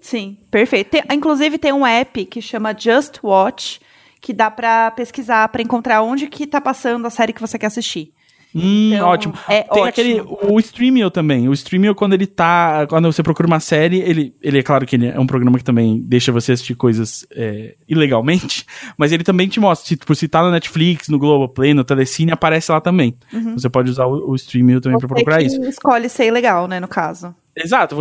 Sim, 0.00 0.38
perfeito. 0.50 0.90
Tem- 0.90 1.02
inclusive 1.12 1.58
tem 1.58 1.72
um 1.72 1.86
app 1.86 2.24
que 2.26 2.40
chama 2.40 2.74
Just 2.78 3.18
Watch, 3.22 3.80
que 4.20 4.32
dá 4.32 4.50
pra 4.50 4.90
pesquisar, 4.92 5.48
pra 5.48 5.62
encontrar 5.62 6.02
onde 6.02 6.26
que 6.28 6.46
tá 6.46 6.60
passando 6.60 7.06
a 7.06 7.10
série 7.10 7.32
que 7.32 7.40
você 7.40 7.58
quer 7.58 7.66
assistir. 7.66 8.12
Hum, 8.56 8.92
Então, 8.94 9.08
ótimo. 9.08 9.34
é 9.48 9.62
Tem 9.62 9.82
ótimo. 9.82 9.84
aquele, 9.88 10.20
o 10.20 10.58
Streamio 10.60 11.10
também. 11.10 11.48
O 11.48 11.52
Streamio, 11.52 11.94
quando 11.94 12.14
ele 12.14 12.26
tá, 12.26 12.86
quando 12.88 13.10
você 13.12 13.22
procura 13.22 13.46
uma 13.46 13.60
série, 13.60 14.00
ele, 14.00 14.34
ele 14.42 14.58
é 14.58 14.62
claro 14.62 14.86
que 14.86 14.96
ele 14.96 15.06
é 15.08 15.20
um 15.20 15.26
programa 15.26 15.58
que 15.58 15.64
também 15.64 16.00
deixa 16.06 16.32
você 16.32 16.52
assistir 16.52 16.74
coisas 16.74 17.26
é, 17.32 17.74
ilegalmente, 17.88 18.64
mas 18.96 19.12
ele 19.12 19.22
também 19.24 19.48
te 19.48 19.60
mostra, 19.60 19.88
se, 19.88 19.96
tipo, 19.96 20.14
se 20.14 20.26
tá 20.28 20.42
no 20.42 20.50
Netflix, 20.50 21.08
no 21.08 21.18
Globoplay, 21.18 21.74
no 21.74 21.84
Telecine, 21.84 22.32
aparece 22.32 22.70
lá 22.72 22.80
também. 22.80 23.16
Você 23.54 23.68
pode 23.68 23.90
usar 23.90 24.06
o, 24.06 24.30
o 24.30 24.34
Streamio 24.36 24.80
também 24.80 24.98
pra 24.98 25.08
Você 25.08 25.14
procurar 25.14 25.38
que 25.38 25.46
isso. 25.46 25.62
escolhe 25.64 26.08
ser 26.08 26.30
legal, 26.30 26.66
né, 26.66 26.80
no 26.80 26.88
caso. 26.88 27.34
Exato. 27.56 27.96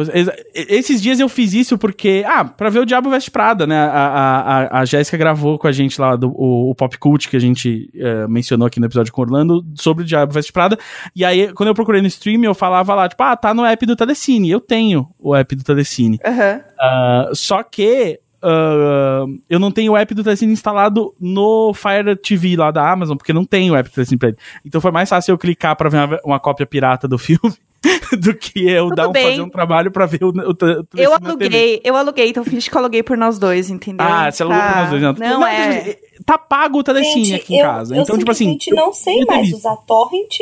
Esses 0.53 1.01
dias 1.01 1.19
eu 1.19 1.29
fiz 1.29 1.53
isso 1.53 1.77
porque, 1.77 2.25
ah, 2.27 2.43
pra 2.43 2.69
ver 2.69 2.79
o 2.79 2.85
Diabo 2.85 3.09
Veste 3.09 3.31
Prada, 3.31 3.65
né? 3.65 3.77
A, 3.77 4.67
a, 4.71 4.79
a, 4.79 4.85
Jéssica 4.85 5.15
gravou 5.15 5.57
com 5.57 5.67
a 5.67 5.71
gente 5.71 5.99
lá 5.99 6.17
do, 6.17 6.29
o, 6.29 6.71
o 6.71 6.75
Pop 6.75 6.97
Cult 6.97 7.29
que 7.29 7.37
a 7.37 7.39
gente 7.39 7.89
eh, 7.95 8.27
mencionou 8.27 8.67
aqui 8.67 8.81
no 8.81 8.85
episódio 8.85 9.13
com 9.13 9.21
o 9.21 9.23
Orlando 9.23 9.65
sobre 9.75 10.03
o 10.03 10.05
Diabo 10.05 10.33
Veste 10.33 10.51
Prada. 10.51 10.77
E 11.15 11.23
aí, 11.23 11.53
quando 11.53 11.69
eu 11.69 11.73
procurei 11.73 12.01
no 12.01 12.07
stream, 12.07 12.43
eu 12.43 12.53
falava 12.53 12.93
lá, 12.93 13.07
tipo, 13.07 13.23
ah, 13.23 13.37
tá 13.37 13.53
no 13.53 13.63
app 13.63 13.85
do 13.85 13.95
Telecine. 13.95 14.51
Eu 14.51 14.59
tenho 14.59 15.07
o 15.17 15.33
app 15.33 15.55
do 15.55 15.63
Telecine. 15.63 16.19
Aham. 16.25 16.61
Ah, 16.77 17.29
só 17.33 17.63
que 17.63 18.19
ah, 18.43 19.25
eu 19.49 19.57
não 19.57 19.71
tenho 19.71 19.93
o 19.93 19.97
app 19.97 20.13
do 20.13 20.23
Telecine 20.23 20.53
instalado 20.53 21.15
no 21.19 21.73
Fire 21.73 22.15
TV 22.15 22.55
lá 22.55 22.71
da 22.71 22.91
Amazon, 22.91 23.17
porque 23.17 23.33
não 23.33 23.45
tem 23.45 23.71
o 23.71 23.75
app 23.75 23.89
do 23.89 23.93
Telecine 23.93 24.19
pra 24.19 24.29
ele. 24.29 24.37
Então 24.65 24.79
foi 24.79 24.91
mais 24.91 25.09
fácil 25.09 25.31
eu 25.31 25.37
clicar 25.37 25.75
pra 25.75 25.89
ver 25.89 25.97
uma, 25.97 26.19
uma 26.25 26.39
cópia 26.39 26.65
pirata 26.65 27.07
do 27.07 27.17
filme 27.17 27.55
do 28.19 28.33
que 28.35 28.67
eu 28.69 28.85
Tudo 28.85 28.95
dar 28.95 29.07
um, 29.09 29.11
bem. 29.11 29.23
fazer 29.29 29.41
um 29.41 29.49
trabalho 29.49 29.91
pra 29.91 30.05
ver 30.05 30.23
o, 30.23 30.29
o, 30.29 30.31
o 30.51 30.85
Eu 30.95 31.13
aluguei, 31.13 31.81
eu 31.83 31.95
aluguei, 31.95 32.29
então 32.29 32.43
finge 32.43 32.69
que 32.69 32.75
eu 32.75 32.79
aluguei 32.79 33.03
por 33.03 33.17
nós 33.17 33.37
dois, 33.39 33.69
entendeu? 33.69 34.05
Ah, 34.07 34.31
você 34.31 34.43
alugou 34.43 34.61
Tá. 34.61 34.71
pra 34.71 34.81
nós 34.81 34.89
dois. 34.89 35.01
Não, 35.01 35.13
Não, 35.13 35.39
Não, 35.41 35.47
é. 35.47 35.81
gente, 35.83 35.97
tá 36.25 36.37
pago 36.37 36.79
o 36.79 36.83
Telecine 36.83 37.25
Gente, 37.25 37.41
aqui 37.41 37.55
em 37.55 37.59
eu, 37.59 37.65
casa. 37.65 37.95
eu 37.95 38.01
então, 38.03 38.17
tipo 38.17 38.31
assim. 38.31 38.45
simplesmente 38.51 38.71
não 38.73 38.93
sei 38.93 39.21
eu 39.21 39.25
mais 39.27 39.51
usar 39.53 39.75
torrent 39.77 40.35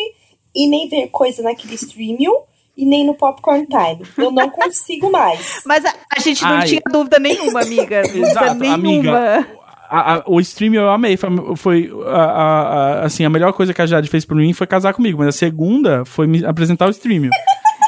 e 0.56 0.68
nem 0.68 0.88
ver 0.88 1.08
coisa 1.08 1.42
naquele 1.42 1.76
streaming 1.76 2.28
e 2.76 2.86
nem 2.86 3.06
no 3.06 3.14
Popcorn 3.14 3.66
Time. 3.68 4.02
Eu 4.18 4.32
não 4.32 4.50
consigo 4.52 5.12
mais. 5.12 5.62
Mas 5.66 5.84
a, 5.86 5.94
a 6.16 6.20
gente 6.20 6.44
não 6.44 6.52
Ai. 6.58 6.68
tinha 6.68 6.82
dúvida 6.92 7.20
nenhuma, 7.20 7.62
amiga. 7.62 8.02
Dúvida 8.08 8.28
Exato, 8.28 8.54
nenhuma. 8.56 8.76
amiga. 8.76 9.48
A- 9.90 10.16
a- 10.16 10.24
o 10.28 10.40
stream 10.40 10.74
eu 10.74 10.90
amei. 10.90 11.16
Foi, 11.18 11.30
foi 11.56 11.92
a, 12.08 12.24
a- 12.24 12.62
a- 13.02 13.04
assim, 13.06 13.24
a 13.26 13.30
melhor 13.30 13.54
coisa 13.54 13.74
que 13.74 13.82
a 13.82 13.86
Jade 13.86 14.10
fez 14.10 14.26
por 14.26 14.36
mim 14.38 14.54
foi 14.54 14.66
casar 14.68 14.94
comigo. 14.94 15.18
Mas 15.20 15.28
a 15.30 15.32
segunda 15.32 16.04
foi 16.06 16.28
me 16.28 16.44
apresentar 16.46 16.88
o 16.88 16.92
stream. 16.92 17.30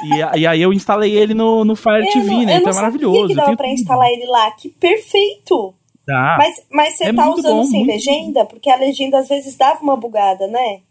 e, 0.03 0.39
e 0.39 0.47
aí 0.47 0.61
eu 0.61 0.71
instalei 0.73 1.15
ele 1.15 1.33
no, 1.33 1.63
no 1.65 1.75
Fire 1.75 2.05
Eu 2.05 2.11
TV, 2.11 2.27
não, 2.29 2.43
né? 2.45 2.53
eu 2.53 2.57
Então 2.57 2.61
não 2.61 2.69
é 2.69 2.73
sabia 2.73 2.81
maravilhoso. 2.81 3.27
que 3.27 3.31
eu 3.33 3.35
dava 3.37 3.55
pra 3.57 3.65
tudo. 3.67 3.73
instalar 3.73 4.09
ele 4.09 4.25
lá. 4.25 4.51
Que 4.51 4.69
perfeito! 4.69 5.73
Dá. 6.07 6.35
Mas, 6.37 6.55
mas 6.71 6.93
você 6.97 7.05
É 7.05 7.13
tá 7.13 7.29
usando 7.29 7.55
bom, 7.55 7.63
sem 7.63 7.79
muito 7.83 7.91
legenda? 7.93 8.45
Porque 8.45 8.69
a 8.69 8.75
legenda 8.75 9.17
às 9.17 9.27
vezes 9.27 9.55
dava 9.57 9.81
uma 9.81 9.97
bugada, 9.97 10.45
né? 10.47 10.81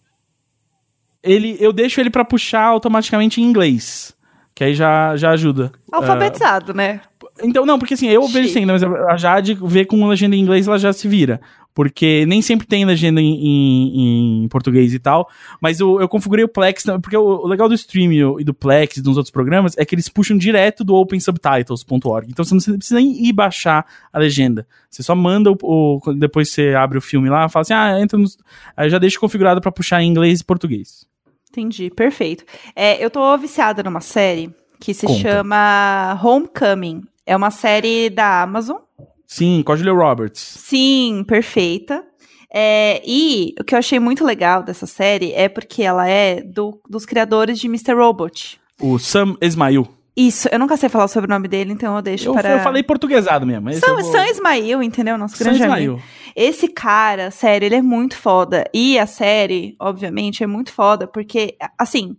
Ele, 1.23 1.57
eu 1.61 1.73
deixo 1.73 2.01
ele 2.01 2.11
pra 2.11 2.25
puxar 2.25 2.65
automaticamente 2.65 3.41
em 3.41 3.45
inglês. 3.45 4.13
Que 4.55 4.65
aí 4.65 4.75
já, 4.75 5.17
já 5.17 5.31
ajuda. 5.31 5.73
Alfabetizado, 5.91 6.75
né? 6.75 7.01
Então, 7.43 7.67
não, 7.67 7.79
porque 7.79 7.95
assim, 7.95 8.09
eu 8.09 8.27
vejo 8.29 8.49
sim, 8.53 8.65
mas 8.65 8.83
a 8.83 9.17
Jade 9.17 9.59
vê 9.63 9.85
com 9.85 10.07
legenda 10.07 10.37
em 10.37 10.41
inglês, 10.41 10.69
ela 10.69 10.79
já 10.79 10.93
se 10.93 11.09
vira. 11.09 11.41
Porque 11.75 12.25
nem 12.27 12.41
sempre 12.41 12.65
tem 12.69 12.85
legenda 12.85 13.21
em, 13.21 13.35
em- 13.35 14.45
em 14.45 14.49
português 14.49 14.95
e 14.95 14.99
tal. 15.01 15.29
Mas 15.61 15.81
eu, 15.81 16.01
eu 16.01 16.09
configurei 16.09 16.45
o 16.45 16.49
Plex, 16.49 16.85
né, 16.85 16.97
porque 17.03 17.17
o, 17.17 17.25
o 17.25 17.47
legal 17.49 17.69
do 17.69 17.75
Stream 17.75 18.13
e 18.39 18.45
do 18.45 18.55
Plex 18.55 18.99
e 18.99 19.03
dos 19.03 19.17
outros 19.17 19.33
programas 19.33 19.77
é 19.77 19.85
que 19.85 19.93
eles 19.97 20.09
puxam 20.09 20.37
direto 20.37 20.85
do 20.85 20.95
OpenSubtitles.org. 20.95 22.29
Então 22.31 22.45
você 22.45 22.55
não 22.71 22.79
precisa 22.79 23.01
nem 23.01 23.27
ir 23.27 23.33
baixar 23.33 23.85
a 24.13 24.19
legenda. 24.21 24.67
Você 24.89 25.03
só 25.03 25.17
manda 25.17 25.51
o, 25.51 25.57
o- 25.63 26.15
depois 26.15 26.49
você 26.51 26.75
abre 26.75 26.99
o 26.99 27.03
filme 27.03 27.29
lá, 27.29 27.49
fala 27.49 27.63
assim, 27.63 27.75
ah, 27.75 28.01
entra 28.01 28.17
nos. 28.19 28.39
Aí 28.77 28.89
já 28.89 28.99
deixa 28.99 29.19
configurado 29.19 29.61
pra 29.61 29.73
puxar 29.73 30.01
em 30.03 30.09
inglês 30.09 30.41
e 30.41 30.45
português. 30.45 31.07
Entendi, 31.51 31.91
perfeito. 31.91 32.45
É, 32.77 33.05
eu 33.05 33.11
tô 33.11 33.37
viciada 33.37 33.83
numa 33.83 34.01
série 34.01 34.51
que 34.81 34.95
se 34.95 35.07
Conta. 35.07 35.21
chama 35.21 36.21
Homecoming. 36.23 37.03
É 37.27 37.37
uma 37.37 37.51
série 37.51 38.11
da 38.11 38.43
Amazon. 38.43 38.79
Sim, 39.27 39.63
com 39.65 39.73
a 39.73 39.77
Julia 39.77 39.93
Roberts. 39.93 40.41
Sim, 40.41 41.25
perfeita. 41.27 42.05
É, 42.53 43.03
e 43.05 43.55
o 43.59 43.65
que 43.65 43.75
eu 43.75 43.79
achei 43.79 43.99
muito 43.99 44.25
legal 44.25 44.63
dessa 44.63 44.87
série 44.87 45.33
é 45.33 45.49
porque 45.49 45.83
ela 45.83 46.09
é 46.09 46.41
do- 46.41 46.81
dos 46.89 47.05
criadores 47.05 47.59
de 47.59 47.67
Mr. 47.67 47.95
Robot. 47.95 48.61
O 48.81 48.99
Sam 48.99 49.37
Esmail. 49.41 49.89
Isso, 50.17 50.49
eu 50.53 50.61
nunca 50.61 50.77
sei 50.77 50.89
falar 50.89 51.09
sobre 51.09 51.29
o 51.29 51.35
nome 51.35 51.49
dele, 51.49 51.73
então 51.73 51.97
eu 51.97 52.01
deixo 52.03 52.29
Eu, 52.29 52.35
para. 52.35 52.51
eu 52.53 52.61
falei 52.61 52.85
portuguesado 52.85 53.45
mesmo. 53.45 53.73
Sam, 53.73 53.95
vou- 54.01 54.13
Sam 54.13 54.27
Ismail, 54.29 54.81
entendeu? 54.85 55.19
Nosso 55.19 55.37
Sam 55.37 55.45
grande 55.47 55.63
Ismail. 55.63 55.93
amigo. 55.95 56.07
Esse 56.37 56.69
cara, 56.69 57.33
sério, 57.33 57.67
ele 57.67 57.75
é 57.75 57.83
muito 57.83 58.17
foda. 58.17 58.65
E 58.73 58.97
a 58.97 59.07
série, 59.07 59.75
obviamente, 59.81 60.45
é 60.45 60.47
muito 60.47 60.71
foda, 60.73 61.09
porque, 61.09 61.57
assim, 61.77 62.17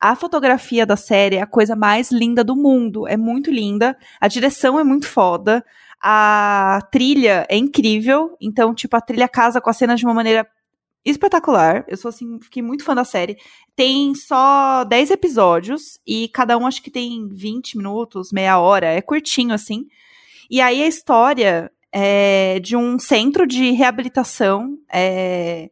a 0.00 0.14
fotografia 0.14 0.84
da 0.84 0.96
série 0.96 1.36
é 1.36 1.42
a 1.42 1.46
coisa 1.46 1.74
mais 1.74 2.10
linda 2.10 2.44
do 2.44 2.54
mundo. 2.54 3.06
É 3.08 3.16
muito 3.16 3.50
linda. 3.50 3.96
A 4.20 4.28
direção 4.28 4.78
é 4.78 4.84
muito 4.84 5.08
foda. 5.08 5.64
A 6.02 6.80
trilha 6.92 7.46
é 7.48 7.56
incrível. 7.56 8.36
Então, 8.40 8.74
tipo, 8.74 8.96
a 8.96 9.00
trilha 9.00 9.28
casa 9.28 9.60
com 9.60 9.70
as 9.70 9.76
cenas 9.76 9.98
de 9.98 10.06
uma 10.06 10.14
maneira 10.14 10.46
espetacular. 11.04 11.84
Eu 11.88 11.96
sou, 11.96 12.08
assim, 12.08 12.38
fiquei 12.40 12.62
muito 12.62 12.84
fã 12.84 12.94
da 12.94 13.04
série. 13.04 13.38
Tem 13.74 14.14
só 14.14 14.84
10 14.84 15.12
episódios 15.12 15.98
e 16.06 16.28
cada 16.28 16.58
um 16.58 16.66
acho 16.66 16.82
que 16.82 16.90
tem 16.90 17.28
20 17.28 17.78
minutos, 17.78 18.32
meia 18.32 18.58
hora. 18.58 18.86
É 18.86 19.00
curtinho, 19.00 19.54
assim. 19.54 19.86
E 20.50 20.60
aí 20.60 20.82
a 20.82 20.86
história 20.86 21.70
é 21.90 22.60
de 22.60 22.76
um 22.76 22.98
centro 22.98 23.46
de 23.46 23.70
reabilitação 23.70 24.76
é, 24.92 25.70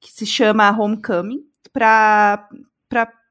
que 0.00 0.10
se 0.10 0.26
chama 0.26 0.70
Homecoming 0.70 1.44
para 1.72 2.48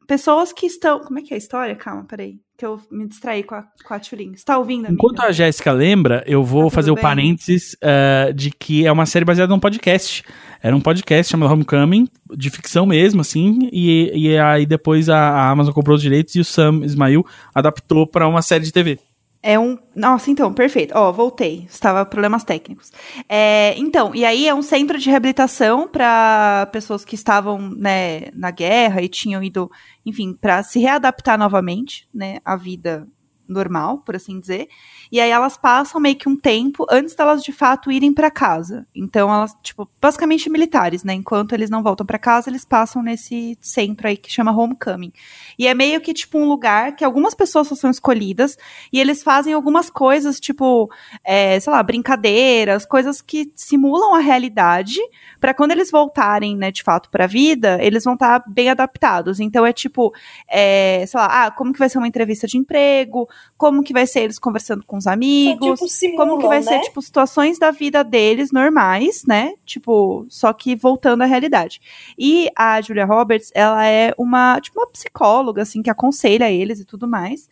pessoas 0.10 0.52
que 0.52 0.65
estão. 0.65 1.00
Como 1.00 1.19
é 1.19 1.22
que 1.22 1.34
é 1.34 1.36
a 1.36 1.38
história? 1.38 1.76
Calma, 1.76 2.04
peraí. 2.04 2.39
Que 2.58 2.65
eu 2.65 2.78
me 2.91 3.08
distraí 3.08 3.41
com 3.43 3.56
a, 3.56 3.63
com 3.86 3.93
a 3.93 4.00
Tulin. 4.00 4.36
Você 4.36 4.43
tá 4.43 4.58
ouvindo, 4.58 4.88
amiga? 4.88 4.93
Enquanto 4.93 5.22
a 5.22 5.32
Jéssica 5.32 5.72
lembra, 5.72 6.22
eu 6.28 6.43
vou 6.43 6.65
Tá 6.65 6.72
fazer 6.76 6.91
o 6.91 6.95
bem? 6.95 7.02
parênteses 7.02 7.78
eh, 7.82 8.34
de 8.36 8.52
que 8.52 8.86
é 8.86 8.91
uma 8.91 9.06
série 9.06 9.24
baseada 9.24 9.54
num 9.54 9.60
podcast. 9.62 10.24
Era 10.62 10.76
um 10.76 10.82
podcast 10.82 11.32
chamado 11.32 11.54
Homecoming, 11.54 12.06
de 12.36 12.50
ficção 12.50 12.86
mesmo, 12.86 13.22
assim, 13.22 13.69
e, 13.72 14.12
e 14.13 14.38
aí 14.38 14.65
depois 14.65 15.08
a, 15.08 15.17
a 15.17 15.50
Amazon 15.52 15.74
comprou 15.74 15.95
os 15.95 16.02
direitos 16.02 16.36
e 16.36 16.41
o 16.41 16.43
Sam 16.43 16.82
Ismail 16.84 17.26
adaptou 17.56 18.06
pra 18.06 18.28
uma 18.28 18.41
série 18.41 18.65
de 18.65 18.74
TV. 18.74 19.00
É 19.41 19.58
um. 19.58 19.78
Nossa, 19.95 20.30
então, 20.30 20.54
perfeito. 20.54 20.93
Ó, 20.95 21.12
voltei. 21.12 21.65
Estava 21.69 22.06
problemas 22.06 22.43
técnicos. 22.43 22.91
É, 23.28 23.73
então, 23.78 24.13
e 24.13 24.25
aí 24.25 24.47
é 24.47 24.54
um 24.54 24.62
centro 24.62 24.97
de 24.97 25.10
reabilitação 25.10 25.88
para 25.88 26.67
pessoas 26.73 27.06
que 27.06 27.15
estavam 27.15 27.58
né, 27.58 28.32
na 28.34 28.52
guerra 28.52 29.02
e 29.02 29.08
tinham 29.08 29.41
ido, 29.41 29.71
enfim, 30.06 30.34
para 30.34 30.62
se 30.63 30.80
readaptar 30.80 31.38
novamente, 31.38 32.07
né, 32.13 32.39
à 32.43 32.55
vida 32.57 33.07
normal, 33.50 34.00
por 34.00 34.16
assim 34.16 34.39
dizer. 34.39 34.68
E 35.12 35.20
aí 35.20 35.32
elas 35.32 35.58
passam 35.58 36.00
meio 36.00 36.16
que 36.16 36.30
um 36.30 36.38
tempo 36.38 36.86
antes 36.89 37.16
delas 37.16 37.43
de 37.43 37.52
fato 37.52 37.91
irem 37.91 38.14
para 38.14 38.30
casa. 38.30 38.86
Então 38.95 39.34
elas, 39.34 39.56
tipo, 39.64 39.89
basicamente 40.00 40.50
militares, 40.50 41.04
né? 41.04 41.14
Enquanto 41.14 41.54
eles 41.54 41.70
não 41.70 41.82
voltam 41.82 42.06
para 42.06 42.20
casa, 42.20 42.50
eles 42.50 42.64
passam 42.64 43.02
nesse 43.02 43.58
centro 43.60 44.08
aí 44.08 44.16
que 44.16 44.32
chama 44.32 44.56
Homecoming. 44.56 45.12
E 45.58 45.68
é 45.68 45.74
meio 45.74 46.00
que 46.00 46.14
tipo 46.14 46.38
um 46.38 46.47
lugar 46.47 46.95
que 46.95 47.04
algumas 47.04 47.34
pessoas 47.34 47.68
só 47.68 47.76
são 47.76 47.89
escolhidas 47.89 48.58
e 48.93 49.00
eles 49.00 49.24
fazem 49.24 49.54
algumas 49.54 49.89
coisas, 49.89 50.39
tipo, 50.39 50.89
é, 51.24 51.60
sei 51.60 51.74
lá, 51.74 51.82
brincadeiras, 51.82 52.86
coisas 52.86 53.22
que 53.22 53.52
simulam 53.56 54.14
a 54.14 54.20
realidade, 54.20 55.00
para 55.39 55.54
quando 55.54 55.72
eles 55.72 55.89
voltarem, 55.89 56.56
né, 56.56 56.72
de 56.72 56.84
fato, 56.84 57.10
pra 57.10 57.28
vida, 57.28 57.78
eles 57.82 58.04
vão 58.04 58.14
estar 58.14 58.41
tá 58.41 58.45
bem 58.50 58.70
adaptados. 58.70 59.39
Então 59.39 59.66
é 59.66 59.74
tipo, 59.74 60.14
é, 60.47 61.06
sei 61.08 61.20
lá, 61.20 61.45
ah, 61.45 61.52
como 61.52 61.74
que 61.74 61.80
vai 61.80 61.89
ser 61.89 61.97
uma 61.97 62.08
entrevista 62.08 62.47
de 62.47 62.58
emprego, 62.58 63.28
como 63.57 63.83
que 63.83 63.91
vai 63.91 64.07
ser 64.07 64.21
eles 64.21 64.39
conversando 64.39 64.85
com 64.85 64.97
os 64.97 65.05
amigos, 65.05 65.79
tipo, 65.99 66.15
como 66.15 66.37
que 66.37 66.47
vai 66.47 66.59
né? 66.59 66.65
ser, 66.65 66.79
tipo, 66.81 67.01
situações 67.01 67.59
da 67.59 67.71
vida 67.71 68.03
deles 68.03 68.51
normais, 68.51 69.23
né? 69.27 69.53
Tipo, 69.65 70.25
só 70.29 70.53
que 70.53 70.75
voltando 70.75 71.23
à 71.23 71.25
realidade. 71.25 71.81
E 72.17 72.49
a 72.55 72.79
Julia 72.81 73.05
Roberts, 73.05 73.51
ela 73.53 73.85
é 73.85 74.13
uma, 74.17 74.59
tipo, 74.61 74.79
uma 74.79 74.87
psicóloga, 74.87 75.61
assim, 75.61 75.81
que 75.81 75.89
aconselha 75.89 76.49
eles 76.49 76.79
e 76.79 76.85
tudo 76.85 77.07
mais, 77.07 77.49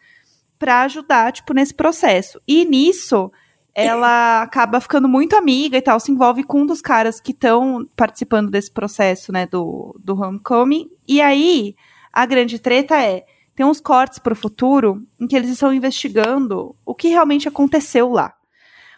pra 0.58 0.84
ajudar, 0.84 1.32
tipo, 1.32 1.54
nesse 1.54 1.74
processo. 1.74 2.42
E 2.48 2.64
nisso, 2.64 3.32
ela 3.76 4.42
acaba 4.42 4.82
ficando 4.82 5.08
muito 5.08 5.36
amiga 5.36 5.78
e 5.78 5.82
tal, 5.82 6.00
se 6.00 6.12
envolve 6.12 6.44
com 6.44 6.62
um 6.62 6.66
dos 6.66 6.82
caras 6.82 7.20
que 7.20 7.32
estão 7.32 7.86
participando 7.96 8.50
desse 8.50 8.72
processo, 8.72 9.32
né, 9.32 9.46
do, 9.46 9.96
do 10.04 10.20
Homecoming. 10.20 10.90
E 11.08 11.22
aí, 11.22 11.76
a 12.12 12.26
grande 12.26 12.58
treta 12.58 13.00
é, 13.00 13.24
tem 13.58 13.66
uns 13.66 13.82
cortes 13.82 14.20
pro 14.20 14.36
futuro 14.36 15.04
em 15.20 15.26
que 15.26 15.36
eles 15.36 15.50
estão 15.50 15.74
investigando 15.74 16.76
o 16.86 16.94
que 16.94 17.08
realmente 17.08 17.48
aconteceu 17.48 18.08
lá. 18.12 18.36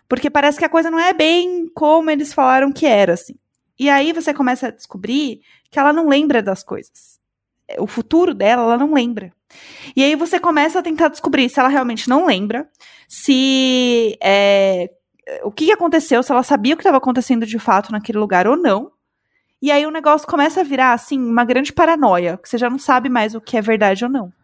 Porque 0.06 0.30
parece 0.30 0.60
que 0.60 0.66
a 0.66 0.70
coisa 0.70 0.92
não 0.92 1.00
é 1.00 1.14
bem 1.14 1.70
como 1.74 2.12
eles 2.12 2.34
falaram 2.34 2.70
que 2.70 2.86
era, 2.86 3.14
assim. 3.14 3.36
E 3.80 3.90
aí 3.90 4.12
você 4.12 4.34
começa 4.34 4.68
a 4.68 4.72
descobrir 4.72 5.40
que 5.72 5.80
ela 5.80 5.94
não 5.94 6.10
lembra 6.10 6.44
das 6.44 6.62
coisas. 6.62 7.22
O 7.78 7.88
futuro 7.88 8.34
dela, 8.34 8.64
ela 8.64 8.78
não 8.78 8.94
lembra. 8.94 9.32
E 9.96 10.04
aí 10.04 10.14
você 10.14 10.42
começa 10.42 10.80
a 10.80 10.84
tentar 10.84 11.08
descobrir 11.08 11.50
se 11.50 11.58
ela 11.58 11.70
realmente 11.70 12.10
não 12.10 12.26
lembra, 12.26 12.70
se 13.08 14.18
é, 14.22 14.92
o 15.42 15.54
que 15.54 15.72
aconteceu, 15.72 16.22
se 16.22 16.34
ela 16.34 16.44
sabia 16.44 16.74
o 16.74 16.78
que 16.78 16.82
estava 16.82 16.98
acontecendo 16.98 17.46
de 17.46 17.58
fato 17.58 17.94
naquele 17.94 18.18
lugar 18.18 18.46
ou 18.46 18.58
não. 18.58 18.92
E 19.62 19.72
aí 19.72 19.86
o 19.86 19.92
negócio 19.92 20.28
começa 20.28 20.60
a 20.60 20.66
virar 20.66 20.92
assim 20.92 21.18
uma 21.18 21.46
grande 21.46 21.72
paranoia, 21.72 22.36
que 22.36 22.50
você 22.50 22.58
já 22.58 22.70
não 22.70 22.78
sabe 22.78 23.08
mais 23.08 23.34
o 23.36 23.40
que 23.40 23.56
é 23.56 23.62
verdade 23.62 24.04
ou 24.04 24.12
não. 24.12 24.38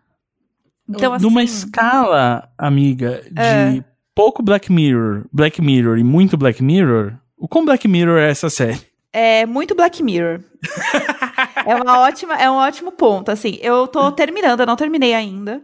Então 0.87 1.13
assim, 1.13 1.25
Numa 1.25 1.43
escala, 1.43 2.49
amiga, 2.57 3.21
de 3.31 3.41
É. 3.41 3.83
pouco 4.13 4.43
Black 4.43 4.71
Mirror, 4.71 5.25
Black 5.31 5.61
Mirror 5.61 5.97
e 5.97 6.03
muito 6.03 6.37
Black 6.37 6.63
Mirror, 6.63 7.13
o 7.37 7.47
quão 7.47 7.65
Black 7.65 7.87
Mirror 7.87 8.19
é 8.19 8.29
essa 8.29 8.49
série? 8.49 8.79
é 9.11 9.45
muito 9.45 9.73
Black 9.73 10.03
Mirror. 10.03 10.41
é 11.65 11.75
uma 11.75 11.99
ótima, 11.99 12.35
é 12.35 12.49
um 12.51 12.55
ótimo 12.55 12.91
ponto. 12.91 13.31
Assim, 13.31 13.57
eu 13.61 13.87
tô 13.87 14.11
terminando, 14.11 14.59
eu 14.59 14.65
não 14.65 14.75
terminei 14.75 15.13
ainda. 15.13 15.61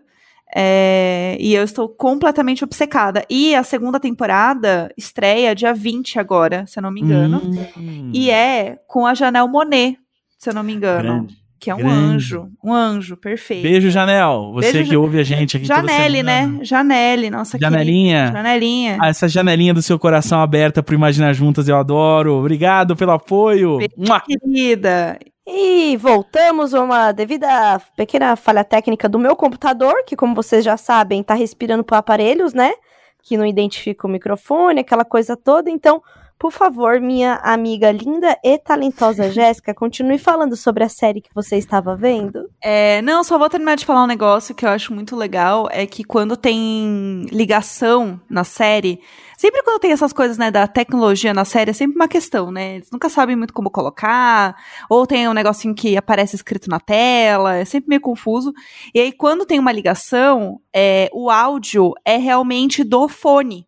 É, 0.53 1.37
e 1.39 1.53
eu 1.53 1.63
estou 1.63 1.87
completamente 1.87 2.63
obcecada. 2.63 3.25
E 3.29 3.55
a 3.55 3.63
segunda 3.63 3.99
temporada 3.99 4.91
estreia 4.97 5.55
dia 5.55 5.73
20 5.73 6.19
agora, 6.19 6.65
se 6.67 6.77
eu 6.77 6.83
não 6.83 6.91
me 6.91 7.01
engano. 7.01 7.41
Hum, 7.77 8.11
E 8.13 8.29
é 8.29 8.77
com 8.87 9.05
a 9.05 9.13
Janelle 9.13 9.47
Monet, 9.49 9.97
se 10.37 10.49
eu 10.49 10.53
não 10.53 10.63
me 10.63 10.73
engano. 10.73 11.03
grande. 11.03 11.40
Que 11.61 11.69
é 11.69 11.75
um 11.75 11.77
grande. 11.77 11.93
anjo. 11.93 12.49
Um 12.63 12.73
anjo, 12.73 13.15
perfeito. 13.15 13.61
Beijo, 13.61 13.91
Janel. 13.91 14.51
Você 14.55 14.73
Beijo, 14.73 14.89
que 14.89 14.97
ouve 14.97 15.19
a 15.19 15.23
gente 15.23 15.57
aqui 15.57 15.65
Janelle, 15.67 16.23
né? 16.23 16.57
Janelle, 16.63 17.29
nossa 17.29 17.59
Janelinha. 17.59 18.21
querida. 18.21 18.37
Janelinha. 18.37 18.97
Ah, 18.99 19.09
essa 19.09 19.27
janelinha 19.27 19.71
do 19.71 19.81
seu 19.81 19.99
coração 19.99 20.41
aberta 20.41 20.81
pro 20.81 20.95
Imaginar 20.95 21.33
Juntas, 21.33 21.67
eu 21.67 21.77
adoro. 21.77 22.33
Obrigado 22.33 22.95
pelo 22.95 23.11
apoio. 23.11 23.77
Beijo. 23.77 24.21
Querida. 24.25 25.19
E 25.47 25.95
voltamos 25.97 26.73
a 26.73 26.81
uma 26.81 27.11
devida 27.11 27.79
pequena 27.95 28.35
falha 28.35 28.63
técnica 28.63 29.07
do 29.07 29.19
meu 29.19 29.35
computador, 29.35 30.03
que 30.03 30.15
como 30.15 30.33
vocês 30.33 30.65
já 30.65 30.77
sabem, 30.77 31.21
tá 31.21 31.35
respirando 31.35 31.83
por 31.83 31.93
aparelhos, 31.93 32.55
né? 32.55 32.73
Que 33.21 33.37
não 33.37 33.45
identifica 33.45 34.07
o 34.07 34.09
microfone, 34.09 34.79
aquela 34.79 35.05
coisa 35.05 35.37
toda. 35.37 35.69
Então, 35.69 36.01
por 36.41 36.51
favor, 36.51 36.99
minha 36.99 37.35
amiga 37.43 37.91
linda 37.91 38.35
e 38.43 38.57
talentosa 38.57 39.29
Jéssica, 39.29 39.75
continue 39.75 40.17
falando 40.17 40.55
sobre 40.55 40.83
a 40.83 40.89
série 40.89 41.21
que 41.21 41.29
você 41.35 41.55
estava 41.55 41.95
vendo. 41.95 42.49
É, 42.59 42.99
não, 43.03 43.23
só 43.23 43.37
vou 43.37 43.47
terminar 43.47 43.75
de 43.75 43.85
falar 43.85 44.05
um 44.05 44.07
negócio 44.07 44.55
que 44.55 44.65
eu 44.65 44.69
acho 44.71 44.91
muito 44.91 45.15
legal, 45.15 45.69
é 45.69 45.85
que 45.85 46.03
quando 46.03 46.35
tem 46.35 47.27
ligação 47.31 48.19
na 48.27 48.43
série, 48.43 48.99
sempre 49.37 49.61
quando 49.61 49.79
tem 49.79 49.91
essas 49.91 50.11
coisas, 50.11 50.35
né, 50.35 50.49
da 50.49 50.65
tecnologia 50.65 51.31
na 51.31 51.45
série, 51.45 51.69
é 51.69 51.73
sempre 51.73 51.95
uma 51.95 52.07
questão, 52.07 52.51
né? 52.51 52.77
Eles 52.77 52.89
nunca 52.91 53.07
sabem 53.07 53.35
muito 53.35 53.53
como 53.53 53.69
colocar, 53.69 54.55
ou 54.89 55.05
tem 55.05 55.29
um 55.29 55.33
negocinho 55.33 55.75
que 55.75 55.95
aparece 55.95 56.35
escrito 56.35 56.71
na 56.71 56.79
tela, 56.79 57.57
é 57.57 57.65
sempre 57.65 57.89
meio 57.89 58.01
confuso. 58.01 58.51
E 58.95 58.99
aí, 58.99 59.11
quando 59.11 59.45
tem 59.45 59.59
uma 59.59 59.71
ligação, 59.71 60.59
é, 60.75 61.07
o 61.13 61.29
áudio 61.29 61.93
é 62.03 62.17
realmente 62.17 62.83
do 62.83 63.07
fone. 63.07 63.67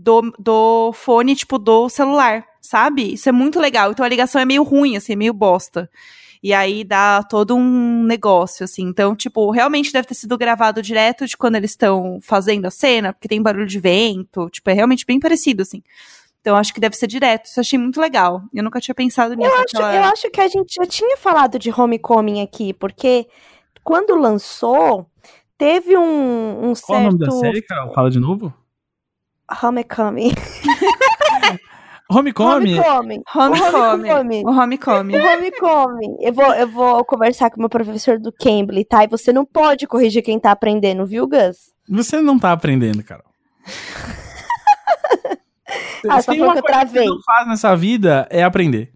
Do, 0.00 0.32
do 0.38 0.92
fone, 0.92 1.34
tipo, 1.34 1.58
do 1.58 1.88
celular, 1.88 2.44
sabe? 2.60 3.14
Isso 3.14 3.28
é 3.28 3.32
muito 3.32 3.58
legal. 3.58 3.90
Então 3.90 4.06
a 4.06 4.08
ligação 4.08 4.40
é 4.40 4.44
meio 4.44 4.62
ruim, 4.62 4.96
assim, 4.96 5.12
é 5.14 5.16
meio 5.16 5.32
bosta. 5.32 5.90
E 6.40 6.54
aí 6.54 6.84
dá 6.84 7.20
todo 7.24 7.56
um 7.56 8.04
negócio, 8.04 8.62
assim. 8.62 8.84
Então, 8.84 9.16
tipo, 9.16 9.50
realmente 9.50 9.92
deve 9.92 10.06
ter 10.06 10.14
sido 10.14 10.38
gravado 10.38 10.80
direto 10.80 11.26
de 11.26 11.36
quando 11.36 11.56
eles 11.56 11.72
estão 11.72 12.20
fazendo 12.22 12.66
a 12.66 12.70
cena, 12.70 13.12
porque 13.12 13.26
tem 13.26 13.42
barulho 13.42 13.66
de 13.66 13.80
vento. 13.80 14.48
Tipo, 14.50 14.70
é 14.70 14.72
realmente 14.72 15.04
bem 15.04 15.18
parecido, 15.18 15.62
assim. 15.62 15.82
Então, 16.40 16.54
acho 16.56 16.72
que 16.72 16.78
deve 16.78 16.94
ser 16.96 17.08
direto. 17.08 17.46
Isso 17.46 17.58
eu 17.58 17.62
achei 17.62 17.76
muito 17.76 18.00
legal. 18.00 18.40
Eu 18.54 18.62
nunca 18.62 18.80
tinha 18.80 18.94
pensado 18.94 19.34
nisso. 19.34 19.50
Eu 19.50 19.54
acho, 19.56 19.76
aquela- 19.76 19.94
eu 19.96 20.04
acho 20.04 20.30
que 20.30 20.40
a 20.40 20.46
gente 20.46 20.74
já 20.74 20.86
tinha 20.86 21.16
falado 21.16 21.58
de 21.58 21.72
Homecoming 21.72 22.40
aqui, 22.40 22.72
porque 22.72 23.26
quando 23.82 24.14
lançou, 24.14 25.10
teve 25.58 25.96
um, 25.98 26.70
um 26.70 26.74
certo. 26.76 26.86
Qual 26.86 27.00
o 27.00 27.02
nome 27.02 27.18
da 27.18 27.30
série, 27.32 27.62
Carol? 27.62 27.92
Fala 27.92 28.08
de 28.10 28.20
novo. 28.20 28.54
Homecoming. 29.62 30.32
Homecoming. 32.10 32.78
Homecoming. 32.80 33.22
Homecoming. 34.44 34.44
Homecoming. 34.46 36.10
O. 36.10 36.16
Eu 36.20 36.32
vou, 36.32 36.54
eu 36.54 36.68
vou 36.68 37.04
conversar 37.04 37.50
com 37.50 37.56
o 37.56 37.60
meu 37.60 37.68
professor 37.68 38.18
do 38.18 38.32
Cambly, 38.32 38.84
tá? 38.84 39.04
E 39.04 39.08
você 39.08 39.32
não 39.32 39.44
pode 39.44 39.86
corrigir 39.86 40.22
quem 40.22 40.38
tá 40.40 40.50
aprendendo, 40.52 41.04
viu, 41.04 41.26
Gus? 41.28 41.72
Você 41.88 42.20
não 42.20 42.38
tá 42.38 42.52
aprendendo, 42.52 43.02
Carol. 43.02 43.24
Ah, 46.08 46.20
Se 46.20 46.26
só 46.26 46.32
tem 46.32 46.40
uma 46.42 46.52
que 46.54 46.60
eu 46.60 46.62
coisa 46.62 46.80
que 46.86 46.92
você 46.92 47.04
não 47.04 47.20
faz 47.22 47.46
nessa 47.48 47.76
vida 47.76 48.26
é 48.30 48.42
aprender. 48.42 48.90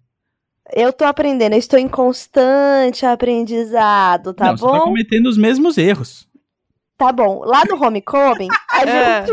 Eu 0.73 0.91
tô 0.93 1.05
aprendendo, 1.05 1.53
eu 1.53 1.59
estou 1.59 1.79
em 1.79 1.89
constante 1.89 3.05
aprendizado, 3.05 4.33
tá 4.33 4.47
não, 4.47 4.57
Você 4.57 4.65
tá 4.65 4.71
bom? 4.73 4.81
cometendo 4.85 5.27
os 5.27 5.37
mesmos 5.37 5.77
erros. 5.77 6.27
Tá 6.97 7.13
bom. 7.13 7.43
Lá 7.45 7.63
no 7.69 7.77
Homecoming, 7.85 8.49
a 8.71 8.83
É. 8.89 9.27
gente. 9.27 9.33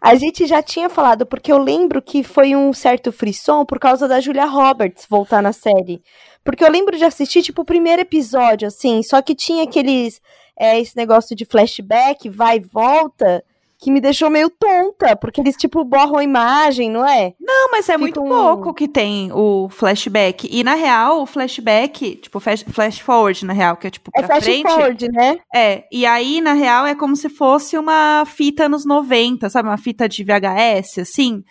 A 0.00 0.14
gente 0.14 0.46
já 0.46 0.62
tinha 0.62 0.90
falado, 0.90 1.24
porque 1.24 1.50
eu 1.50 1.58
lembro 1.58 2.02
que 2.02 2.22
foi 2.22 2.54
um 2.54 2.72
certo 2.72 3.10
frisson 3.10 3.64
por 3.64 3.78
causa 3.78 4.06
da 4.06 4.20
Julia 4.20 4.44
Roberts 4.44 5.06
voltar 5.08 5.42
na 5.42 5.52
série. 5.52 6.02
Porque 6.44 6.62
eu 6.62 6.70
lembro 6.70 6.96
de 6.96 7.04
assistir, 7.04 7.42
tipo, 7.42 7.62
o 7.62 7.64
primeiro 7.64 8.02
episódio, 8.02 8.68
assim, 8.68 9.02
só 9.02 9.22
que 9.22 9.34
tinha 9.34 9.64
aqueles. 9.64 10.20
É, 10.56 10.78
esse 10.78 10.96
negócio 10.96 11.34
de 11.34 11.44
flashback, 11.44 12.28
vai 12.28 12.58
e 12.58 12.60
volta, 12.60 13.42
que 13.84 13.90
me 13.90 14.00
deixou 14.00 14.30
meio 14.30 14.48
tonta, 14.48 15.14
porque 15.14 15.42
eles, 15.42 15.56
tipo, 15.56 15.84
borram 15.84 16.16
a 16.16 16.24
imagem, 16.24 16.90
não 16.90 17.06
é? 17.06 17.34
Não, 17.38 17.70
mas 17.70 17.86
é 17.90 17.98
muito 17.98 18.22
um- 18.22 18.28
pouco 18.28 18.72
que 18.72 18.88
tem 18.88 19.30
o 19.30 19.68
flashback. 19.68 20.48
E, 20.50 20.64
na 20.64 20.72
real, 20.72 21.20
o 21.20 21.26
flashback, 21.26 22.16
tipo, 22.16 22.40
flash, 22.40 22.64
flash 22.72 22.98
forward, 23.00 23.44
na 23.44 23.52
real, 23.52 23.76
que 23.76 23.86
é, 23.86 23.90
tipo, 23.90 24.10
É 24.14 24.20
pra 24.22 24.26
flash 24.28 24.44
frente. 24.44 24.62
forward, 24.66 25.08
né? 25.12 25.38
É, 25.54 25.84
e 25.92 26.06
aí, 26.06 26.40
na 26.40 26.54
real, 26.54 26.86
é 26.86 26.94
como 26.94 27.14
se 27.14 27.28
fosse 27.28 27.76
uma 27.76 28.24
fita 28.24 28.64
anos 28.64 28.86
90, 28.86 29.50
sabe? 29.50 29.68
Uma 29.68 29.76
fita 29.76 30.08
de 30.08 30.24
VHS, 30.24 31.00
assim. 31.02 31.44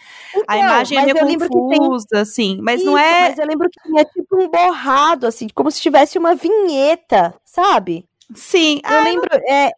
a 0.47 0.57
Então, 0.57 0.67
imagem 0.69 0.97
é 0.97 1.03
meio 1.03 1.15
que 1.15 1.37
tem 1.37 1.37
confusa, 1.49 2.07
assim. 2.21 2.57
Mas 2.63 2.83
não 2.83 2.97
Isso, 2.97 3.07
é. 3.07 3.29
Mas 3.29 3.37
eu 3.37 3.45
lembro 3.45 3.69
que 3.69 3.79
tinha 3.79 4.03
tipo 4.05 4.41
um 4.41 4.49
borrado, 4.49 5.27
assim, 5.27 5.47
como 5.53 5.69
se 5.69 5.79
tivesse 5.79 6.17
uma 6.17 6.33
vinheta, 6.33 7.35
sabe? 7.45 8.05
Sim, 8.33 8.79
Eu 8.89 8.97
ah, 8.97 9.03
lembro. 9.03 9.29
É, 9.47 9.71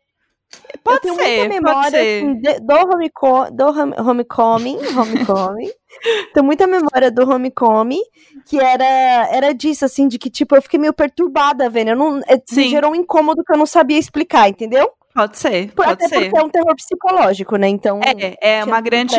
eu 0.73 0.79
pode 0.83 1.01
tenho 1.01 1.15
ser, 1.15 1.37
muita 1.39 1.53
memória 1.61 1.99
assim, 2.01 2.41
do, 2.61 2.75
homeco 2.75 3.51
do 3.51 3.65
home- 3.65 3.95
Homecoming. 3.99 4.77
Homecoming. 4.97 5.69
tenho 6.33 6.45
muita 6.45 6.67
memória 6.67 7.09
do 7.09 7.29
Homecoming, 7.29 8.01
que 8.45 8.59
era, 8.59 8.83
era 9.31 9.53
disso, 9.53 9.85
assim, 9.85 10.07
de 10.07 10.17
que, 10.19 10.29
tipo, 10.29 10.55
eu 10.55 10.61
fiquei 10.61 10.79
meio 10.79 10.93
perturbada 10.93 11.69
vendo. 11.69 11.89
Eu 11.89 11.95
não, 11.95 12.19
é, 12.27 12.41
Sim. 12.45 12.69
gerou 12.69 12.91
um 12.91 12.95
incômodo 12.95 13.43
que 13.43 13.53
eu 13.53 13.57
não 13.57 13.65
sabia 13.65 13.97
explicar, 13.97 14.49
entendeu? 14.49 14.91
Pode 15.13 15.37
ser, 15.37 15.67
Por- 15.67 15.85
pode 15.85 15.91
até 15.93 16.07
ser. 16.09 16.29
porque 16.29 16.37
é 16.37 16.43
um 16.43 16.49
terror 16.49 16.75
psicológico, 16.75 17.55
né? 17.55 17.67
Então. 17.69 18.01
É, 18.03 18.57
é 18.59 18.63
uma 18.65 18.81
grande 18.81 19.15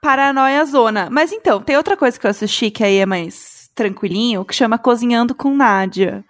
paranoia 0.00 0.64
zona. 0.64 1.08
Mas 1.10 1.32
então, 1.32 1.60
tem 1.60 1.76
outra 1.76 1.96
coisa 1.96 2.18
que 2.18 2.26
eu 2.26 2.30
assisti 2.30 2.70
que 2.70 2.84
aí 2.84 2.98
é 2.98 3.06
mais 3.06 3.68
tranquilinho, 3.74 4.44
que 4.44 4.54
chama 4.54 4.78
Cozinhando 4.78 5.34
com 5.34 5.54
Nádia, 5.54 6.24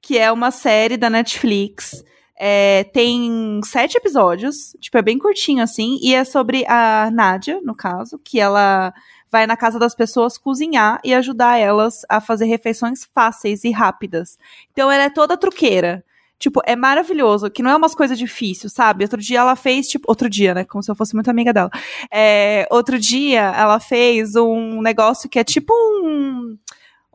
que 0.00 0.16
é 0.16 0.30
uma 0.30 0.50
série 0.50 0.96
da 0.96 1.10
Netflix. 1.10 2.04
É, 2.38 2.84
tem 2.84 3.60
sete 3.64 3.96
episódios, 3.96 4.76
tipo, 4.80 4.96
é 4.96 5.02
bem 5.02 5.18
curtinho 5.18 5.62
assim, 5.62 5.98
e 6.00 6.14
é 6.14 6.24
sobre 6.24 6.64
a 6.66 7.10
Nádia, 7.10 7.60
no 7.62 7.74
caso, 7.74 8.18
que 8.18 8.38
ela 8.38 8.94
vai 9.30 9.46
na 9.46 9.56
casa 9.56 9.78
das 9.78 9.94
pessoas 9.94 10.38
cozinhar 10.38 11.00
e 11.04 11.12
ajudar 11.14 11.58
elas 11.58 12.02
a 12.08 12.20
fazer 12.20 12.46
refeições 12.46 13.08
fáceis 13.14 13.64
e 13.64 13.70
rápidas. 13.70 14.38
Então 14.72 14.90
ela 14.90 15.04
é 15.04 15.10
toda 15.10 15.36
truqueira. 15.36 16.04
Tipo, 16.38 16.62
é 16.64 16.76
maravilhoso, 16.76 17.50
que 17.50 17.64
não 17.64 17.70
é 17.72 17.76
umas 17.76 17.96
coisas 17.96 18.16
difíceis, 18.16 18.72
sabe? 18.72 19.02
Outro 19.02 19.20
dia 19.20 19.40
ela 19.40 19.56
fez, 19.56 19.88
tipo, 19.88 20.04
outro 20.08 20.30
dia, 20.30 20.54
né? 20.54 20.64
Como 20.64 20.80
se 20.80 20.88
eu 20.88 20.94
fosse 20.94 21.12
muito 21.12 21.28
amiga 21.28 21.52
dela. 21.52 21.68
É, 22.12 22.64
outro 22.70 22.96
dia 22.96 23.40
ela 23.56 23.80
fez 23.80 24.36
um 24.36 24.80
negócio 24.80 25.28
que 25.28 25.40
é 25.40 25.42
tipo 25.42 25.72
um 25.74 26.56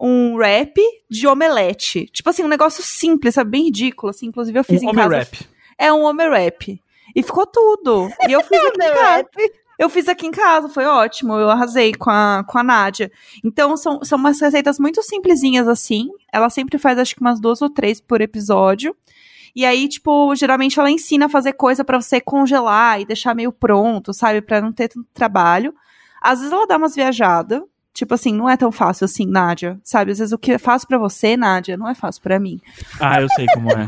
um 0.05 0.37
rap 0.37 0.75
de 1.09 1.25
omelete. 1.25 2.07
Tipo 2.07 2.29
assim, 2.29 2.43
um 2.43 2.49
negócio 2.49 2.83
simples, 2.83 3.35
sabe? 3.35 3.51
Bem 3.51 3.63
ridículo, 3.63 4.09
assim. 4.09 4.25
Inclusive 4.25 4.59
eu 4.59 4.63
fiz 4.63 4.81
Um 4.81 4.85
em 4.85 4.89
homem 4.89 5.03
casa. 5.03 5.15
rap. 5.15 5.47
É 5.77 5.93
um 5.93 6.03
homem 6.03 6.29
rap. 6.29 6.81
E 7.15 7.23
ficou 7.23 7.47
tudo. 7.47 8.09
E 8.27 8.33
eu 8.33 8.43
fiz 8.43 8.59
aqui 8.65 8.83
em 8.83 8.93
casa. 8.93 9.25
Eu 9.79 9.89
fiz 9.89 10.07
aqui 10.07 10.27
em 10.27 10.31
casa, 10.31 10.67
foi 10.67 10.85
ótimo. 10.85 11.33
Eu 11.35 11.49
arrasei 11.49 11.93
com 11.93 12.09
a, 12.09 12.43
com 12.47 12.57
a 12.57 12.63
Nádia. 12.63 13.09
Então, 13.43 13.77
são, 13.77 14.03
são 14.03 14.17
umas 14.19 14.39
receitas 14.39 14.77
muito 14.77 15.01
simplesinhas 15.01 15.67
assim. 15.67 16.09
Ela 16.31 16.49
sempre 16.49 16.77
faz, 16.77 16.99
acho 16.99 17.15
que 17.15 17.21
umas 17.21 17.39
duas 17.39 17.61
ou 17.61 17.69
três 17.69 18.01
por 18.01 18.19
episódio. 18.19 18.95
E 19.55 19.65
aí, 19.65 19.87
tipo, 19.87 20.35
geralmente 20.35 20.79
ela 20.79 20.91
ensina 20.91 21.27
a 21.27 21.29
fazer 21.29 21.53
coisa 21.53 21.83
pra 21.85 22.01
você 22.01 22.19
congelar 22.19 22.99
e 22.99 23.05
deixar 23.05 23.33
meio 23.33 23.51
pronto, 23.53 24.13
sabe? 24.13 24.41
Pra 24.41 24.59
não 24.61 24.73
ter 24.73 24.89
tanto 24.89 25.07
trabalho. 25.13 25.73
Às 26.21 26.39
vezes 26.39 26.51
ela 26.53 26.67
dá 26.67 26.75
umas 26.77 26.95
viajadas. 26.95 27.61
Tipo 27.93 28.15
assim, 28.15 28.33
não 28.33 28.49
é 28.49 28.57
tão 28.57 28.71
fácil 28.71 29.05
assim, 29.05 29.25
Nádia. 29.25 29.79
Sabe? 29.83 30.11
Às 30.11 30.19
vezes 30.19 30.33
o 30.33 30.37
que 30.37 30.53
é 30.53 30.57
fácil 30.57 30.87
pra 30.87 30.97
você, 30.97 31.37
Nádia, 31.37 31.77
não 31.77 31.87
é 31.87 31.93
fácil 31.93 32.21
pra 32.21 32.39
mim. 32.39 32.59
Ah, 32.99 33.21
eu 33.21 33.29
sei 33.29 33.45
como 33.53 33.71
é. 33.71 33.87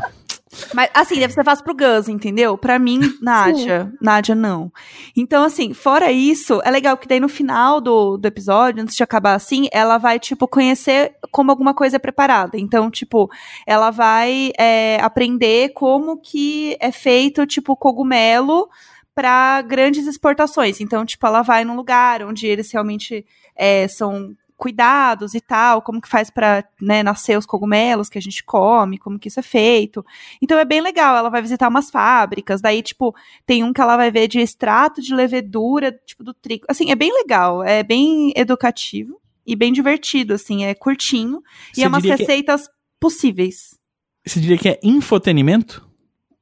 Mas, 0.72 0.90
assim, 0.94 1.18
deve 1.18 1.34
ser 1.34 1.44
fácil 1.44 1.64
pro 1.64 1.76
Gus, 1.76 2.08
entendeu? 2.08 2.56
Pra 2.56 2.78
mim, 2.78 3.00
Nádia. 3.20 3.92
Nádia, 4.00 4.34
não. 4.34 4.72
Então, 5.16 5.44
assim, 5.44 5.74
fora 5.74 6.10
isso, 6.10 6.62
é 6.64 6.70
legal 6.70 6.96
que 6.96 7.08
daí 7.08 7.20
no 7.20 7.28
final 7.28 7.80
do, 7.80 8.16
do 8.16 8.26
episódio, 8.26 8.82
antes 8.82 8.96
de 8.96 9.02
acabar 9.02 9.34
assim, 9.34 9.68
ela 9.72 9.98
vai, 9.98 10.18
tipo, 10.18 10.48
conhecer 10.48 11.14
como 11.30 11.50
alguma 11.50 11.74
coisa 11.74 11.96
é 11.96 11.98
preparada. 11.98 12.58
Então, 12.58 12.90
tipo, 12.90 13.30
ela 13.66 13.90
vai 13.90 14.52
é, 14.58 14.98
aprender 15.02 15.70
como 15.74 16.16
que 16.16 16.76
é 16.80 16.90
feito, 16.90 17.46
tipo, 17.46 17.76
cogumelo 17.76 18.68
para 19.14 19.62
grandes 19.62 20.06
exportações. 20.06 20.80
Então, 20.80 21.04
tipo, 21.04 21.26
ela 21.26 21.42
vai 21.42 21.64
num 21.64 21.74
lugar 21.74 22.22
onde 22.22 22.46
eles 22.46 22.70
realmente 22.70 23.24
é, 23.56 23.88
são 23.88 24.34
cuidados 24.56 25.34
e 25.34 25.40
tal, 25.40 25.82
como 25.82 26.00
que 26.00 26.08
faz 26.08 26.30
para 26.30 26.64
né, 26.80 27.02
nascer 27.02 27.36
os 27.36 27.44
cogumelos 27.44 28.08
que 28.08 28.16
a 28.16 28.22
gente 28.22 28.42
come, 28.42 28.96
como 28.96 29.18
que 29.18 29.28
isso 29.28 29.38
é 29.38 29.42
feito. 29.42 30.02
Então 30.40 30.58
é 30.58 30.64
bem 30.64 30.80
legal, 30.80 31.14
ela 31.14 31.28
vai 31.28 31.42
visitar 31.42 31.68
umas 31.68 31.90
fábricas, 31.90 32.62
daí, 32.62 32.80
tipo, 32.82 33.14
tem 33.44 33.62
um 33.62 33.70
que 33.72 33.80
ela 33.82 33.98
vai 33.98 34.10
ver 34.10 34.28
de 34.28 34.40
extrato 34.40 35.02
de 35.02 35.14
levedura, 35.14 35.92
tipo, 36.06 36.24
do 36.24 36.32
trigo. 36.32 36.64
Assim, 36.70 36.90
é 36.90 36.94
bem 36.94 37.12
legal, 37.12 37.62
é 37.62 37.82
bem 37.82 38.32
educativo 38.34 39.20
e 39.46 39.54
bem 39.54 39.72
divertido, 39.74 40.32
assim, 40.32 40.64
é 40.64 40.74
curtinho. 40.74 41.42
e 41.72 41.76
Você 41.76 41.82
é 41.84 41.88
umas 41.88 42.02
que- 42.02 42.08
receitas 42.08 42.66
possíveis. 42.98 43.78
Você 44.26 44.40
diria 44.40 44.56
que 44.56 44.70
é 44.70 44.80
infotenimento? 44.82 45.86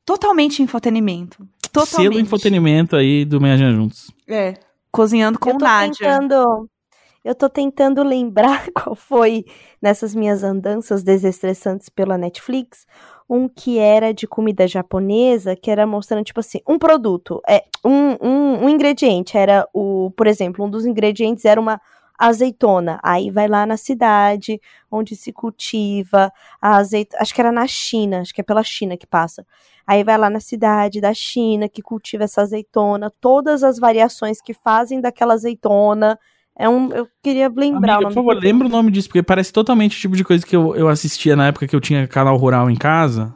Totalmente 0.06 0.62
infotenimento. 0.62 1.46
Totalmente. 1.72 2.12
Selo 2.14 2.20
infotenimento 2.20 2.94
aí 2.94 3.24
do 3.24 3.40
Meia 3.40 3.58
Juntos. 3.58 4.10
É. 4.28 4.54
Cozinhando 4.92 5.38
com 5.38 5.50
eu 5.50 5.58
tô 5.58 5.64
Nádia. 5.64 5.96
tentando. 5.98 6.70
Eu 7.24 7.34
tô 7.34 7.48
tentando 7.48 8.02
lembrar 8.02 8.70
qual 8.76 8.94
foi 8.94 9.46
nessas 9.80 10.14
minhas 10.14 10.44
andanças 10.44 11.02
desestressantes 11.02 11.88
pela 11.88 12.18
Netflix. 12.18 12.86
Um 13.28 13.48
que 13.48 13.78
era 13.78 14.12
de 14.12 14.26
comida 14.26 14.68
japonesa, 14.68 15.56
que 15.56 15.70
era 15.70 15.86
mostrando, 15.86 16.24
tipo 16.24 16.40
assim, 16.40 16.60
um 16.68 16.78
produto, 16.78 17.40
é 17.48 17.64
um, 17.82 18.18
um, 18.20 18.64
um 18.66 18.68
ingrediente. 18.68 19.38
Era 19.38 19.66
o, 19.72 20.12
por 20.14 20.26
exemplo, 20.26 20.62
um 20.62 20.68
dos 20.68 20.84
ingredientes 20.84 21.46
era 21.46 21.58
uma 21.58 21.80
azeitona. 22.18 23.00
Aí 23.02 23.30
vai 23.30 23.48
lá 23.48 23.64
na 23.64 23.78
cidade 23.78 24.60
onde 24.90 25.16
se 25.16 25.32
cultiva 25.32 26.30
a 26.60 26.76
azeitona. 26.76 27.22
Acho 27.22 27.34
que 27.34 27.40
era 27.40 27.50
na 27.50 27.66
China, 27.66 28.20
acho 28.20 28.34
que 28.34 28.42
é 28.42 28.44
pela 28.44 28.62
China 28.62 28.98
que 28.98 29.06
passa. 29.06 29.46
Aí 29.86 30.04
vai 30.04 30.18
lá 30.18 30.28
na 30.28 30.40
cidade 30.40 31.00
da 31.00 31.14
China 31.14 31.70
que 31.70 31.80
cultiva 31.80 32.24
essa 32.24 32.42
azeitona, 32.42 33.10
todas 33.18 33.62
as 33.64 33.78
variações 33.78 34.42
que 34.42 34.52
fazem 34.52 35.00
daquela 35.00 35.32
azeitona. 35.32 36.18
É 36.56 36.68
um, 36.68 36.92
eu 36.92 37.08
queria 37.22 37.48
lembrar 37.54 37.94
Amiga, 37.94 38.08
o 38.08 38.10
por 38.10 38.14
nome 38.14 38.14
favor, 38.14 38.34
do- 38.36 38.40
lembra 38.40 38.66
o 38.68 38.70
nome 38.70 38.90
disso, 38.90 39.08
porque 39.08 39.22
parece 39.22 39.52
totalmente 39.52 39.96
o 39.96 40.00
tipo 40.00 40.16
de 40.16 40.22
coisa 40.24 40.46
que 40.46 40.54
eu, 40.54 40.74
eu 40.76 40.88
assistia 40.88 41.34
na 41.34 41.48
época 41.48 41.66
que 41.66 41.74
eu 41.74 41.80
tinha 41.80 42.06
canal 42.06 42.36
rural 42.36 42.70
em 42.70 42.76
casa. 42.76 43.34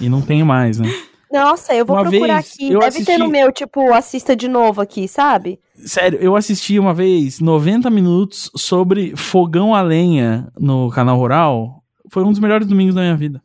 E 0.00 0.08
não 0.08 0.20
tenho 0.20 0.44
mais, 0.44 0.78
né? 0.78 0.88
Nossa, 1.32 1.72
eu 1.74 1.86
vou 1.86 1.96
Uma 1.96 2.02
procurar 2.10 2.38
aqui. 2.38 2.64
eu 2.72 2.80
Deve 2.80 2.86
assisti- 2.88 3.06
ter 3.06 3.18
no 3.18 3.28
meu, 3.28 3.52
tipo, 3.52 3.92
assista 3.94 4.34
de 4.34 4.48
novo 4.48 4.80
aqui, 4.80 5.06
sabe? 5.06 5.60
Sério, 5.76 6.18
eu 6.20 6.34
assisti 6.36 6.78
uma 6.78 6.92
vez 6.92 7.38
90 7.40 7.88
minutos 7.88 8.50
sobre 8.56 9.14
fogão 9.16 9.74
a 9.74 9.80
lenha 9.80 10.52
no 10.58 10.90
canal 10.90 11.16
rural. 11.16 11.82
Foi 12.10 12.24
um 12.24 12.30
dos 12.30 12.40
melhores 12.40 12.66
domingos 12.66 12.94
da 12.96 13.00
minha 13.02 13.16
vida. 13.16 13.40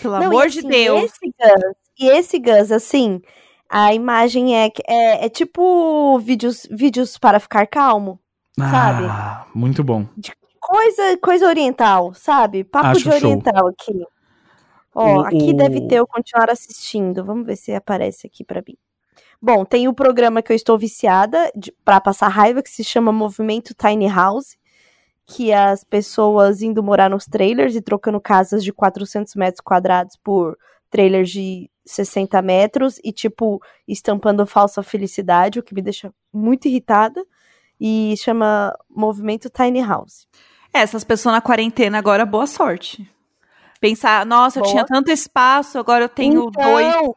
Pelo 0.00 0.14
Não, 0.14 0.22
e 0.22 0.26
amor 0.26 0.48
de 0.48 0.60
assim, 0.60 0.68
Deus. 0.68 1.04
Esse 1.04 1.26
Gus, 1.26 1.74
e 1.98 2.06
esse 2.08 2.38
Gus, 2.38 2.70
assim, 2.72 3.20
a 3.68 3.92
imagem 3.94 4.56
é, 4.56 4.70
é, 4.86 5.26
é 5.26 5.28
tipo 5.28 6.18
vídeos, 6.20 6.66
vídeos 6.70 7.18
para 7.18 7.38
ficar 7.40 7.66
calmo. 7.66 8.18
Sabe? 8.58 9.04
Ah, 9.08 9.46
muito 9.54 9.84
bom. 9.84 10.06
Coisa, 10.60 11.16
coisa 11.22 11.46
oriental, 11.46 12.12
sabe? 12.14 12.64
Papo 12.64 12.86
Acho 12.88 12.98
de 12.98 13.04
show. 13.04 13.30
oriental 13.30 13.68
aqui. 13.68 13.92
Ó, 14.94 15.18
O- 15.18 15.20
aqui 15.20 15.50
o- 15.50 15.56
deve 15.56 15.86
ter 15.86 15.96
eu 15.96 16.06
continuar 16.06 16.50
assistindo. 16.50 17.24
Vamos 17.24 17.46
ver 17.46 17.56
se 17.56 17.72
aparece 17.72 18.26
aqui 18.26 18.42
pra 18.44 18.62
mim. 18.66 18.76
Bom, 19.40 19.64
tem 19.64 19.86
o 19.86 19.94
programa 19.94 20.42
que 20.42 20.50
eu 20.50 20.56
estou 20.56 20.76
viciada 20.76 21.50
de, 21.54 21.72
pra 21.84 22.00
passar 22.00 22.26
raiva, 22.28 22.60
que 22.62 22.70
se 22.70 22.82
chama 22.82 23.12
Movimento 23.12 23.72
Tiny 23.72 24.08
House, 24.08 24.56
que 25.24 25.52
é 25.52 25.56
as 25.68 25.84
pessoas 25.84 26.60
indo 26.60 26.82
morar 26.82 27.08
nos 27.08 27.26
trailers 27.26 27.76
e 27.76 27.80
trocando 27.80 28.20
casas 28.20 28.64
de 28.64 28.72
400 28.72 29.36
metros 29.36 29.60
quadrados 29.60 30.16
por 30.16 30.58
trailers 30.90 31.30
de 31.30 31.70
60 31.84 32.40
metros 32.42 33.00
e, 33.02 33.12
tipo, 33.12 33.60
estampando 33.86 34.46
falsa 34.46 34.82
felicidade, 34.82 35.58
o 35.58 35.62
que 35.62 35.74
me 35.74 35.82
deixa 35.82 36.12
muito 36.32 36.66
irritada. 36.68 37.24
E 37.80 38.14
chama 38.18 38.76
Movimento 38.90 39.48
Tiny 39.48 39.80
House. 39.80 40.26
É, 40.74 40.80
essas 40.80 41.04
pessoas 41.04 41.34
na 41.34 41.40
quarentena 41.40 41.98
agora, 41.98 42.26
boa 42.26 42.46
sorte. 42.46 43.08
Pensar, 43.80 44.26
nossa, 44.26 44.58
eu 44.58 44.62
Boa. 44.62 44.72
tinha 44.72 44.84
tanto 44.84 45.10
espaço, 45.10 45.78
agora 45.78 46.04
eu 46.04 46.08
tenho 46.08 46.50
dois. 46.50 46.86
Então, 46.86 47.14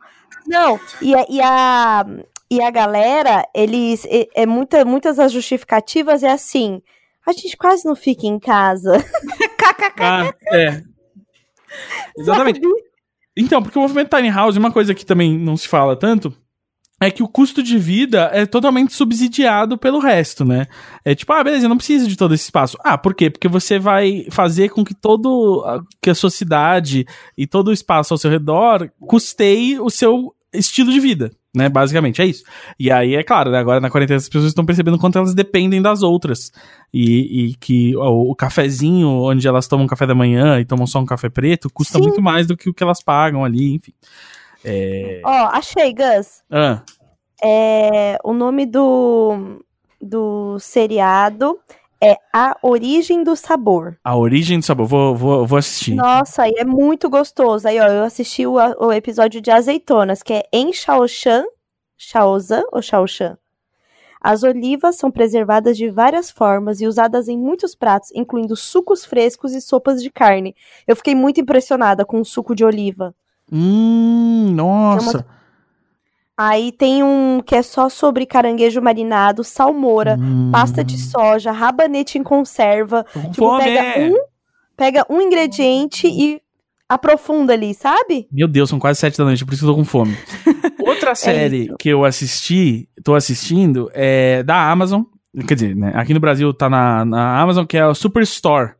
Não, 0.47 0.79
e 1.01 1.15
a, 1.15 1.25
e 1.27 1.41
a, 1.41 2.05
e 2.51 2.61
a 2.61 2.69
galera, 2.69 3.47
eles. 3.55 4.05
É, 4.05 4.27
é 4.35 4.45
muita, 4.45 4.85
muitas 4.85 5.17
das 5.17 5.31
justificativas 5.31 6.21
é 6.21 6.29
assim. 6.29 6.81
A 7.25 7.31
gente 7.31 7.57
quase 7.57 7.85
não 7.85 7.95
fica 7.95 8.27
em 8.27 8.37
casa. 8.39 8.93
KKK. 9.57 10.03
Ah, 10.03 10.33
é. 10.51 10.83
Exatamente. 12.17 12.61
sabe? 12.61 12.90
Então, 13.37 13.61
porque 13.61 13.77
o 13.77 13.81
movimento 13.81 14.15
Tiny 14.15 14.29
House, 14.29 14.57
uma 14.57 14.71
coisa 14.71 14.93
que 14.93 15.05
também 15.05 15.37
não 15.37 15.55
se 15.55 15.67
fala 15.67 15.95
tanto, 15.95 16.33
é 17.01 17.09
que 17.09 17.23
o 17.23 17.27
custo 17.27 17.63
de 17.63 17.79
vida 17.79 18.29
é 18.31 18.45
totalmente 18.45 18.93
subsidiado 18.93 19.75
pelo 19.77 19.97
resto, 19.99 20.45
né? 20.45 20.67
É 21.03 21.15
tipo, 21.15 21.33
ah, 21.33 21.43
beleza, 21.43 21.65
eu 21.65 21.69
não 21.69 21.77
preciso 21.77 22.07
de 22.07 22.15
todo 22.15 22.33
esse 22.35 22.43
espaço. 22.43 22.77
Ah, 22.83 22.95
por 22.97 23.15
quê? 23.15 23.29
Porque 23.29 23.47
você 23.47 23.79
vai 23.79 24.27
fazer 24.29 24.69
com 24.69 24.83
que 24.83 24.93
todo 24.93 25.63
a- 25.65 25.81
que 26.01 26.11
a 26.11 26.15
sua 26.15 26.29
cidade 26.29 27.07
e 27.35 27.47
todo 27.47 27.69
o 27.69 27.73
espaço 27.73 28.13
ao 28.13 28.17
seu 28.19 28.29
redor 28.29 28.91
custeie 28.99 29.79
o 29.79 29.89
seu 29.89 30.35
estilo 30.53 30.91
de 30.91 30.99
vida, 30.99 31.31
né? 31.55 31.69
Basicamente, 31.69 32.21
é 32.21 32.25
isso. 32.25 32.43
E 32.79 32.91
aí, 32.91 33.15
é 33.15 33.23
claro, 33.23 33.51
né, 33.51 33.59
agora 33.59 33.79
na 33.79 33.89
quarentena 33.89 34.17
as 34.17 34.27
pessoas 34.27 34.47
estão 34.47 34.65
percebendo 34.65 34.97
quanto 34.97 35.17
elas 35.17 35.33
dependem 35.33 35.81
das 35.81 36.01
outras. 36.01 36.51
E, 36.93 37.49
e 37.49 37.55
que 37.55 37.95
o, 37.97 38.31
o 38.31 38.35
cafezinho, 38.35 39.09
onde 39.09 39.47
elas 39.47 39.67
tomam 39.67 39.87
café 39.87 40.07
da 40.07 40.15
manhã 40.15 40.59
e 40.59 40.65
tomam 40.65 40.87
só 40.87 40.99
um 40.99 41.05
café 41.05 41.29
preto, 41.29 41.69
custa 41.69 41.97
Sim. 41.97 42.03
muito 42.03 42.21
mais 42.21 42.47
do 42.47 42.55
que 42.55 42.69
o 42.69 42.73
que 42.73 42.83
elas 42.83 43.03
pagam 43.03 43.43
ali, 43.43 43.75
enfim. 43.75 43.93
É... 44.63 45.21
Ó, 45.23 45.47
achei, 45.47 45.93
Gus. 45.93 46.43
Ah, 46.49 46.83
É, 47.43 48.17
o 48.23 48.33
nome 48.33 48.65
do, 48.65 49.63
do 49.99 50.57
seriado 50.59 51.59
é 52.01 52.17
A 52.33 52.57
Origem 52.63 53.23
do 53.23 53.35
Sabor. 53.35 53.97
a 54.03 54.15
origem 54.17 54.59
do 54.59 54.65
sabor, 54.65 54.87
vou, 54.87 55.15
vou, 55.15 55.45
vou 55.45 55.59
assistir. 55.59 55.93
Nossa, 55.93 56.47
e 56.47 56.53
é 56.57 56.65
muito 56.65 57.09
gostoso. 57.09 57.67
Aí, 57.67 57.79
ó, 57.79 57.85
eu 57.85 58.03
assisti 58.03 58.45
o, 58.47 58.53
o 58.53 58.91
episódio 58.91 59.39
de 59.39 59.51
azeitonas, 59.51 60.23
que 60.23 60.33
é 60.33 60.43
em 60.51 60.73
Shaoshan, 60.73 61.45
Shaozan 61.97 62.63
ou 62.71 62.81
Shaoshan. 62.81 63.37
As 64.19 64.43
olivas 64.43 64.97
são 64.97 65.09
preservadas 65.09 65.75
de 65.75 65.89
várias 65.89 66.29
formas 66.29 66.79
e 66.79 66.85
usadas 66.85 67.27
em 67.27 67.37
muitos 67.37 67.73
pratos, 67.73 68.11
incluindo 68.13 68.55
sucos 68.55 69.03
frescos 69.03 69.53
e 69.53 69.61
sopas 69.61 70.01
de 70.01 70.11
carne. 70.11 70.55
Eu 70.87 70.95
fiquei 70.95 71.15
muito 71.15 71.41
impressionada 71.41 72.05
com 72.05 72.21
o 72.21 72.25
suco 72.25 72.53
de 72.55 72.63
oliva. 72.63 73.15
Hum, 73.51 74.53
nossa. 74.55 75.25
Aí 76.49 76.71
tem 76.71 77.03
um 77.03 77.41
que 77.45 77.53
é 77.55 77.61
só 77.61 77.87
sobre 77.89 78.25
caranguejo 78.25 78.81
marinado, 78.81 79.43
salmoura, 79.43 80.17
Hum, 80.19 80.49
pasta 80.51 80.83
de 80.83 80.97
soja, 80.97 81.51
rabanete 81.51 82.17
em 82.17 82.23
conserva. 82.23 83.05
com 83.13 83.19
Tipo, 83.29 83.33
fome. 83.49 83.63
pega 83.63 83.99
um, 83.99 84.15
pega 84.75 85.05
um 85.09 85.21
ingrediente 85.21 86.07
e 86.07 86.41
aprofunda 86.89 87.53
ali, 87.53 87.73
sabe? 87.73 88.27
Meu 88.31 88.47
Deus, 88.47 88.69
são 88.69 88.79
quase 88.79 88.99
sete 88.99 89.17
da 89.17 89.23
noite, 89.25 89.45
por 89.45 89.53
isso 89.53 89.63
que 89.63 89.69
eu 89.69 89.73
tô 89.73 89.77
com 89.79 89.85
fome. 89.85 90.17
Outra 90.85 91.13
série 91.15 91.65
isso. 91.65 91.75
que 91.77 91.89
eu 91.89 92.03
assisti, 92.03 92.89
tô 93.03 93.13
assistindo, 93.13 93.89
é 93.93 94.41
da 94.43 94.69
Amazon. 94.71 95.03
Quer 95.47 95.53
dizer, 95.53 95.75
né, 95.75 95.91
aqui 95.95 96.13
no 96.13 96.19
Brasil 96.19 96.51
tá 96.53 96.69
na, 96.69 97.05
na 97.05 97.39
Amazon, 97.39 97.65
que 97.65 97.77
é 97.77 97.85
o 97.85 97.93
Superstore, 97.93 98.71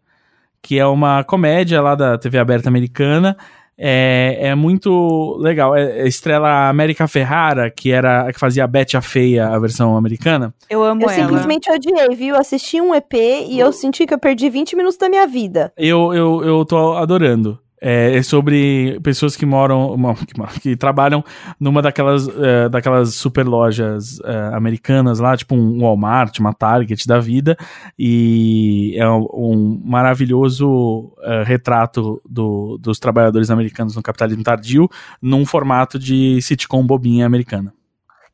que 0.61 0.77
é 0.79 0.85
uma 0.85 1.23
comédia 1.23 1.79
lá 1.81 1.95
da 1.95 2.17
TV 2.17 2.37
aberta 2.39 2.67
americana. 2.69 3.37
É, 3.83 4.37
é 4.49 4.55
muito 4.55 5.35
legal. 5.39 5.75
É, 5.75 6.01
é 6.01 6.07
estrela 6.07 6.69
América 6.69 7.07
Ferrara, 7.07 7.71
que 7.71 7.91
era 7.91 8.27
a 8.27 8.33
que 8.33 8.39
fazia 8.39 8.63
a 8.63 8.67
Betty 8.67 8.95
a 8.95 9.01
Feia, 9.01 9.47
a 9.47 9.57
versão 9.57 9.97
americana. 9.97 10.53
Eu 10.69 10.83
amo 10.83 11.01
Eu 11.01 11.09
ela. 11.09 11.21
simplesmente 11.23 11.71
odiei, 11.71 12.15
viu? 12.15 12.35
Assisti 12.35 12.79
um 12.79 12.93
EP 12.93 13.13
e 13.13 13.59
eu 13.59 13.73
senti 13.73 14.05
que 14.05 14.13
eu 14.13 14.19
perdi 14.19 14.51
20 14.51 14.75
minutos 14.75 14.97
da 14.97 15.09
minha 15.09 15.25
vida. 15.25 15.73
Eu, 15.75 16.13
eu, 16.13 16.43
eu 16.43 16.63
tô 16.63 16.93
adorando. 16.93 17.57
É, 17.83 18.15
é 18.17 18.21
sobre 18.21 18.99
pessoas 19.01 19.35
que 19.35 19.43
moram, 19.43 19.97
mo- 19.97 20.15
que, 20.53 20.59
que 20.61 20.75
trabalham 20.75 21.23
numa 21.59 21.81
daquelas, 21.81 22.27
é, 22.27 22.69
daquelas 22.69 23.15
super 23.15 23.47
lojas 23.47 24.19
é, 24.23 24.55
americanas 24.55 25.19
lá, 25.19 25.35
tipo 25.35 25.55
um 25.55 25.81
Walmart, 25.81 26.37
uma 26.39 26.53
Target 26.53 27.07
da 27.07 27.19
vida, 27.19 27.57
e 27.97 28.95
é 28.97 29.09
um, 29.09 29.27
um 29.33 29.81
maravilhoso 29.83 31.11
é, 31.23 31.43
retrato 31.43 32.21
do- 32.29 32.77
dos 32.77 32.99
trabalhadores 32.99 33.49
americanos 33.49 33.95
no 33.95 34.03
capitalismo 34.03 34.43
tardio, 34.43 34.87
num 35.21 35.43
formato 35.45 35.97
de 35.97 36.39
sitcom 36.41 36.85
bobinha 36.85 37.25
americana. 37.25 37.73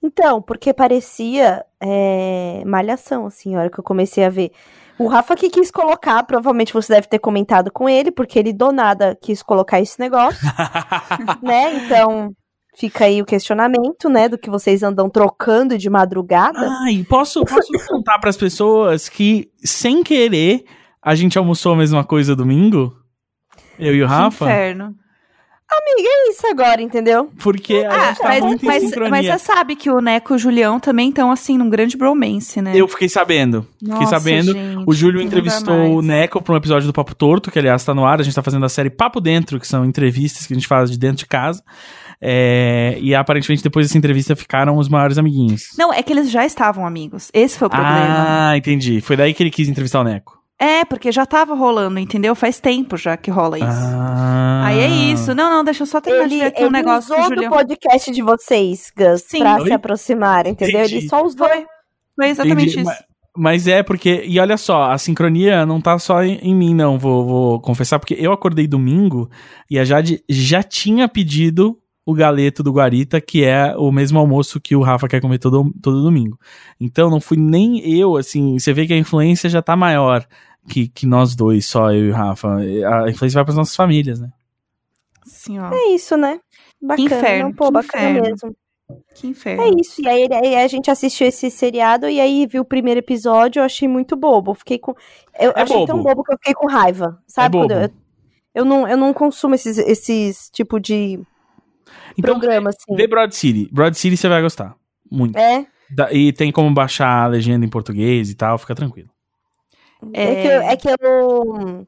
Então, 0.04 0.41
porque 0.41 0.74
parecia 0.74 1.66
é, 1.82 2.64
malhação, 2.66 3.26
assim, 3.26 3.56
a 3.56 3.60
hora 3.60 3.70
que 3.70 3.80
eu 3.80 3.84
comecei 3.84 4.24
a 4.24 4.30
ver. 4.30 4.52
O 5.00 5.08
Rafa 5.08 5.36
que 5.36 5.50
quis 5.50 5.70
colocar, 5.70 6.24
provavelmente 6.24 6.74
você 6.74 6.93
deve 6.93 7.08
ter 7.08 7.20
comentado 7.20 7.72
com 7.72 7.88
ele, 7.88 8.12
porque 8.12 8.39
ele 8.39 8.52
do 8.52 8.72
nada 8.72 9.18
quis 9.22 9.43
colocar 9.43 9.80
esse 9.80 10.00
negócio, 10.00 10.39
né? 11.41 11.86
Então, 11.86 12.34
fica 12.76 13.06
aí 13.06 13.22
o 13.22 13.26
questionamento, 13.26 14.10
né, 14.10 14.30
do 14.30 14.38
que 14.38 14.50
vocês 14.50 14.84
andam 14.84 15.10
trocando 15.10 15.78
de 15.78 15.89
madrugada. 15.89 16.70
Ai, 16.84 17.06
posso, 17.08 17.43
posso 17.45 17.72
contar 17.88 18.20
para 18.20 18.30
as 18.30 18.38
pessoas 18.38 19.08
que, 19.10 19.50
sem 19.64 20.04
querer, 20.04 20.64
a 21.02 21.16
gente 21.16 21.38
almoçou 21.38 21.74
a 21.74 21.78
mesma 21.78 22.04
coisa 22.04 22.36
domingo? 22.36 22.93
Eu 23.80 23.95
e 23.95 24.04
o 24.04 24.08
Que 24.08 24.14
Rafa? 24.14 24.45
inferno. 24.45 24.95
É 25.70 26.30
isso 26.30 26.45
agora, 26.47 26.82
entendeu? 26.82 27.30
Porque 27.39 27.86
a 27.86 27.91
Ah, 27.91 28.07
gente 28.09 28.18
tá 28.20 28.28
mas, 28.30 28.43
muito 28.43 28.63
em 28.63 28.68
mas, 28.68 28.84
sincronia. 28.84 29.09
mas 29.09 29.26
você 29.26 29.39
sabe 29.39 29.76
que 29.76 29.89
o 29.89 29.99
Neco 29.99 30.34
e 30.34 30.36
o 30.36 30.39
Julião 30.39 30.80
também 30.80 31.09
estão, 31.09 31.32
assim, 31.32 31.57
num 31.57 31.70
grande 31.70 31.97
bromance, 31.97 32.61
né? 32.61 32.72
Eu 32.76 32.88
fiquei 32.88 33.09
sabendo. 33.09 33.68
fiquei 33.80 33.93
Nossa, 33.99 34.20
sabendo. 34.20 34.53
gente, 34.53 34.84
O 34.86 34.93
Júlio 34.93 35.22
entrevistou 35.22 35.97
o. 35.97 36.01
Neco 36.01 36.41
para 36.41 36.53
um 36.53 36.57
episódio 36.57 36.88
do 36.88 36.93
Papo 36.93 37.13
Torto, 37.15 37.51
que 37.51 37.59
aliás 37.59 37.84
tá 37.84 37.93
no 37.93 38.05
ar. 38.05 38.20
A 38.20 38.24
gente 38.24 38.34
tá 38.36 38.43
fazendo 38.43 38.65
a 38.65 38.70
série 38.70 38.89
Papo 38.89 39.20
Dentro, 39.20 39.59
que 39.59 39.68
são 39.68 39.84
entrevistas 39.86 40.45
que 40.45 40.53
a 40.53 40.55
gente 40.55 40.68
faz 40.68 40.89
de 40.89 40.97
dentro 40.97 41.18
de 41.18 41.26
casa. 41.26 41.61
É, 42.22 42.97
e 42.99 43.13
aparentemente 43.13 43.61
depois 43.61 43.88
dessa 43.88 43.97
entrevista 43.97 44.36
ficaram 44.36 44.78
os 44.78 44.89
maiores 44.89 45.18
amiguinhos. 45.18 45.68
Não, 45.78 45.93
é 45.93 46.01
que 46.01 46.11
eles 46.11 46.32
já 46.32 46.45
estavam 46.45 46.86
amigos. 46.86 47.30
Esse 47.34 47.57
foi 47.57 47.68
o 47.68 47.72
problema. 47.72 48.26
Ah, 48.51 48.57
entendi. 48.57 49.01
Foi 49.01 49.15
daí 49.15 49.34
que 49.34 49.43
ele 49.43 49.51
quis 49.51 49.68
entrevistar 49.68 49.99
o 50.01 50.03
Neco. 50.03 50.37
É, 50.60 50.84
porque 50.86 51.12
já 51.12 51.24
tava 51.26 51.53
rolando, 51.53 51.99
entendeu? 51.99 52.34
Faz 52.34 52.60
tempo 52.60 52.97
já 52.97 53.16
que 53.16 53.30
rola 53.30 53.58
isso. 53.60 53.68
Ah. 53.70 54.64
Aí 54.66 54.80
é 54.80 54.88
isso. 54.88 55.36
Não, 55.36 55.49
não, 55.51 55.64
deixa 55.64 55.84
eu 55.84 55.88
só 55.88 56.01
terminar 56.01 56.26
Ele, 56.26 56.41
aqui 56.43 56.62
um 56.64 56.66
ele 56.66 56.72
negócio 56.74 57.14
que 57.14 57.22
o 57.22 57.24
usou 57.26 57.36
do 57.36 57.49
podcast 57.49 58.12
de 58.12 58.22
vocês, 58.24 58.91
Gus, 58.97 59.22
Sim. 59.28 59.39
pra 59.39 59.58
Oi? 59.58 59.68
se 59.68 59.74
aproximar, 59.74 60.47
entendeu? 60.47 60.80
Entendi. 60.82 60.95
Ele 60.97 61.08
só 61.10 61.24
usou. 61.24 61.47
Foi. 61.47 61.66
Foi 62.16 62.30
exatamente 62.30 62.72
Entendi, 62.74 62.80
isso. 62.80 62.86
ma- 62.86 62.97
Mas 63.38 63.68
é 63.68 63.84
porque, 63.84 64.24
e 64.26 64.39
olha 64.39 64.58
só, 64.58 64.86
a 64.91 64.97
sincronia 64.97 65.64
não 65.64 65.80
tá 65.80 65.99
só 65.99 66.24
em, 66.24 66.39
em 66.41 66.55
mim, 66.55 66.74
não, 66.74 66.97
vou, 66.97 67.24
vou 67.28 67.62
confessar, 67.62 67.99
porque 67.99 68.16
eu 68.18 68.32
acordei 68.32 68.66
domingo 68.68 69.30
e 69.70 69.78
a 69.78 69.86
Jade 69.86 70.24
já 70.28 70.64
tinha 70.64 71.08
pedido 71.08 71.78
o 72.03 72.16
galeto 72.16 72.64
do 72.64 72.72
Guarita, 72.72 73.22
que 73.22 73.43
é 73.43 73.76
o 73.78 73.91
mesmo 73.91 74.18
almoço 74.18 74.60
que 74.60 74.76
o 74.76 74.82
Rafa 74.82 75.08
quer 75.08 75.22
comer 75.22 75.38
todo, 75.38 75.72
todo 75.84 76.01
domingo. 76.01 76.39
Então 76.82 77.12
não 77.12 77.20
fui 77.22 77.38
nem 77.38 77.80
eu, 77.88 78.16
assim, 78.18 78.58
você 78.58 78.74
vê 78.74 78.88
que 78.88 78.93
a 78.93 78.97
influência 78.97 79.47
já 79.49 79.62
tá 79.62 79.76
maior 79.76 80.26
que, 80.68 80.88
que 80.88 81.05
nós 81.05 81.36
dois, 81.36 81.65
só 81.65 81.91
eu 81.91 82.05
e 82.07 82.09
o 82.11 82.13
Rafa. 82.13 82.55
A 82.57 83.09
influência 83.09 83.38
vai 83.38 83.43
pras 83.45 83.55
nossas 83.57 83.76
famílias, 83.76 84.20
né? 84.20 84.30
Assim, 85.26 85.59
ó. 85.59 85.72
É 85.74 85.88
isso, 85.93 86.15
né? 86.18 86.39
Bacana. 86.82 87.05
inferno, 87.05 87.43
não, 87.49 87.53
pô, 87.53 87.65
que 87.68 87.72
bacana 87.74 88.09
inferno. 88.11 88.30
mesmo. 88.30 88.55
Que 89.15 89.28
inferno. 89.28 89.63
É 89.63 89.70
isso. 89.82 90.01
E 90.01 90.07
aí, 90.07 90.28
aí 90.32 90.55
a 90.55 90.68
gente 90.68 90.89
assistiu 90.89 91.28
esse 91.28 91.49
seriado 91.51 92.07
e 92.07 92.22
aí 92.22 92.47
viu 92.47 92.61
o 92.61 92.65
primeiro 92.65 92.99
episódio, 92.99 93.59
eu 93.59 93.63
achei 93.65 93.88
muito 93.88 94.15
bobo. 94.15 94.53
Fiquei 94.53 94.80
com. 94.80 94.93
Eu 95.39 95.51
É 95.55 95.61
achei 95.61 95.86
tão 95.86 95.97
bobo. 95.97 96.09
bobo 96.09 96.24
que 96.24 96.34
eu 96.34 96.38
fiquei 96.38 96.53
com 96.53 96.68
raiva. 96.68 97.22
Sabe? 97.28 97.57
É 97.57 97.59
Quando 97.61 97.74
bobo. 97.74 97.82
eu, 97.84 97.91
eu, 98.55 98.65
não, 98.65 98.88
eu 98.88 98.95
não 98.97 99.13
consumo 99.13 99.55
esses, 99.55 99.78
esses 99.78 100.49
tipo 100.51 100.80
de 100.80 101.20
Então, 102.18 102.39
programa, 102.39 102.70
assim. 102.70 102.95
vê 102.95 103.07
Broad 103.07 103.36
City. 103.36 103.68
Broad 103.74 103.97
City 103.97 104.15
você 104.15 104.30
vai 104.30 104.41
gostar. 104.41 104.76
Muito. 105.11 105.38
É. 105.38 105.65
Da- 105.89 106.11
e 106.13 106.32
tem 106.32 106.51
como 106.51 106.74
baixar 106.74 107.24
a 107.26 107.28
legenda 107.28 107.65
em 107.65 107.70
português 107.70 108.30
e 108.30 108.36
tal, 108.36 108.57
fica 108.57 108.74
tranquilo. 108.76 109.09
É, 110.14 110.36
que, 110.41 110.47
eu- 110.47 110.62
é 110.62 110.76
que 110.78 110.88
eu, 110.89 111.88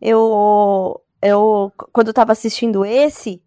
eu. 0.00 1.00
Eu. 1.22 1.72
Quando 1.92 2.08
eu 2.08 2.14
tava 2.14 2.32
assistindo 2.32 2.84
esse, 2.84 3.40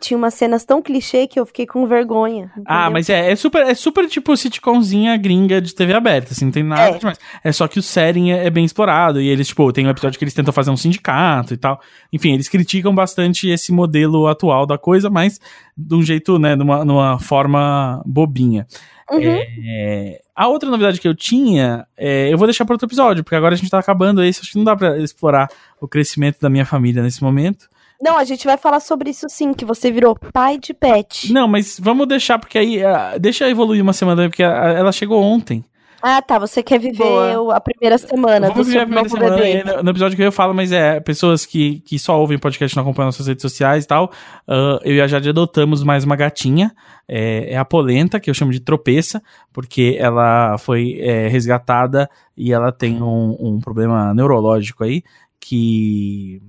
tinha 0.00 0.16
umas 0.18 0.34
cenas 0.34 0.64
tão 0.64 0.82
clichê 0.82 1.26
que 1.26 1.40
eu 1.40 1.46
fiquei 1.46 1.66
com 1.66 1.86
vergonha. 1.86 2.50
Ah, 2.66 2.74
entendeu? 2.82 2.92
mas 2.92 3.08
é, 3.08 3.32
é 3.32 3.36
super, 3.36 3.62
é 3.66 3.74
super 3.74 4.06
tipo 4.06 4.36
sitcomzinha 4.36 5.16
gringa 5.16 5.60
de 5.60 5.74
TV 5.74 5.94
aberta, 5.94 6.32
assim, 6.32 6.44
não 6.44 6.52
tem 6.52 6.62
nada 6.62 6.90
É. 6.94 6.98
demais. 6.98 7.18
É 7.42 7.50
só 7.50 7.66
que 7.66 7.78
o 7.78 7.82
setting 7.82 8.30
é, 8.30 8.46
é 8.46 8.50
bem 8.50 8.64
explorado, 8.64 9.20
e 9.20 9.26
eles, 9.28 9.48
tipo, 9.48 9.72
tem 9.72 9.86
um 9.86 9.90
episódio 9.90 10.18
que 10.18 10.24
eles 10.24 10.34
tentam 10.34 10.52
fazer 10.52 10.70
um 10.70 10.76
sindicato 10.76 11.54
e 11.54 11.56
tal. 11.56 11.80
Enfim, 12.12 12.34
eles 12.34 12.48
criticam 12.48 12.94
bastante 12.94 13.48
esse 13.48 13.72
modelo 13.72 14.26
atual 14.26 14.66
da 14.66 14.76
coisa, 14.76 15.08
mas 15.08 15.40
de 15.76 15.94
um 15.94 16.02
jeito, 16.02 16.38
né, 16.38 16.54
numa, 16.54 16.84
numa 16.84 17.18
forma 17.18 18.02
bobinha. 18.04 18.66
Uhum. 19.10 19.38
É, 19.66 20.20
a 20.34 20.48
outra 20.48 20.70
novidade 20.70 21.00
que 21.00 21.06
eu 21.06 21.14
tinha, 21.14 21.86
é, 21.96 22.32
eu 22.32 22.38
vou 22.38 22.46
deixar 22.46 22.64
para 22.64 22.74
outro 22.74 22.88
episódio, 22.88 23.22
porque 23.22 23.36
agora 23.36 23.54
a 23.54 23.58
gente 23.58 23.70
tá 23.70 23.78
acabando 23.78 24.22
esse, 24.22 24.40
acho 24.40 24.52
que 24.52 24.58
não 24.58 24.64
dá 24.64 24.74
pra 24.74 24.98
explorar 24.98 25.48
o 25.80 25.86
crescimento 25.86 26.40
da 26.40 26.48
minha 26.48 26.64
família 26.64 27.02
nesse 27.02 27.22
momento. 27.22 27.68
Não, 28.00 28.18
a 28.18 28.24
gente 28.24 28.44
vai 28.44 28.56
falar 28.56 28.80
sobre 28.80 29.10
isso 29.10 29.26
sim, 29.28 29.54
que 29.54 29.64
você 29.64 29.90
virou 29.90 30.16
pai 30.32 30.58
de 30.58 30.74
pet. 30.74 31.32
Não, 31.32 31.46
mas 31.46 31.78
vamos 31.78 32.08
deixar, 32.08 32.38
porque 32.38 32.58
aí, 32.58 32.84
ah, 32.84 33.16
deixa 33.18 33.48
evoluir 33.48 33.82
uma 33.82 33.92
semana, 33.92 34.28
porque 34.28 34.42
ah, 34.42 34.74
ela 34.76 34.92
chegou 34.92 35.22
ontem. 35.22 35.64
Ah, 36.06 36.20
tá. 36.20 36.38
Você 36.38 36.62
quer 36.62 36.78
viver 36.78 36.98
Boa. 36.98 37.56
a 37.56 37.60
primeira 37.60 37.96
semana 37.96 38.48
Vamos 38.48 38.66
do 38.66 38.70
viver 38.70 38.76
a 38.76 38.80
seu 38.80 38.86
primeira 38.86 39.08
novo 39.08 39.16
semana. 39.16 39.36
bebê. 39.36 39.82
No, 39.82 39.90
episódio 39.90 40.16
que 40.18 40.22
eu 40.22 40.30
falo, 40.30 40.52
mas 40.52 40.70
é 40.70 41.00
pessoas 41.00 41.46
que, 41.46 41.80
que 41.80 41.98
só 41.98 42.20
ouvem 42.20 42.38
podcast 42.38 42.74
e 42.74 42.76
não 42.76 42.82
acompanham 42.82 43.06
nossas 43.06 43.26
redes 43.26 43.40
sociais 43.40 43.84
e 43.84 43.86
tal. 43.86 44.12
ah, 44.46 44.78
eu 44.84 44.94
e 44.94 45.00
a 45.00 45.06
Jade 45.06 45.30
adotamos 45.30 45.82
mais 45.82 46.04
uma 46.04 46.14
gatinha. 46.14 46.74
É, 47.08 47.54
é 47.54 47.56
a 47.56 47.64
Polenta, 47.64 48.20
que 48.20 48.28
eu 48.28 48.34
chamo 48.34 48.52
de 48.52 48.60
tropeça, 48.60 49.22
porque 49.50 49.96
ela 49.98 50.58
foi 50.58 50.98
é, 51.00 51.26
resgatada 51.28 52.06
e 52.36 52.52
ela 52.52 52.70
tem 52.70 53.02
um, 53.02 53.34
um 53.40 53.58
problema 53.58 54.12
neurológico 54.12 54.84
aí 54.84 55.02
que 55.40 56.42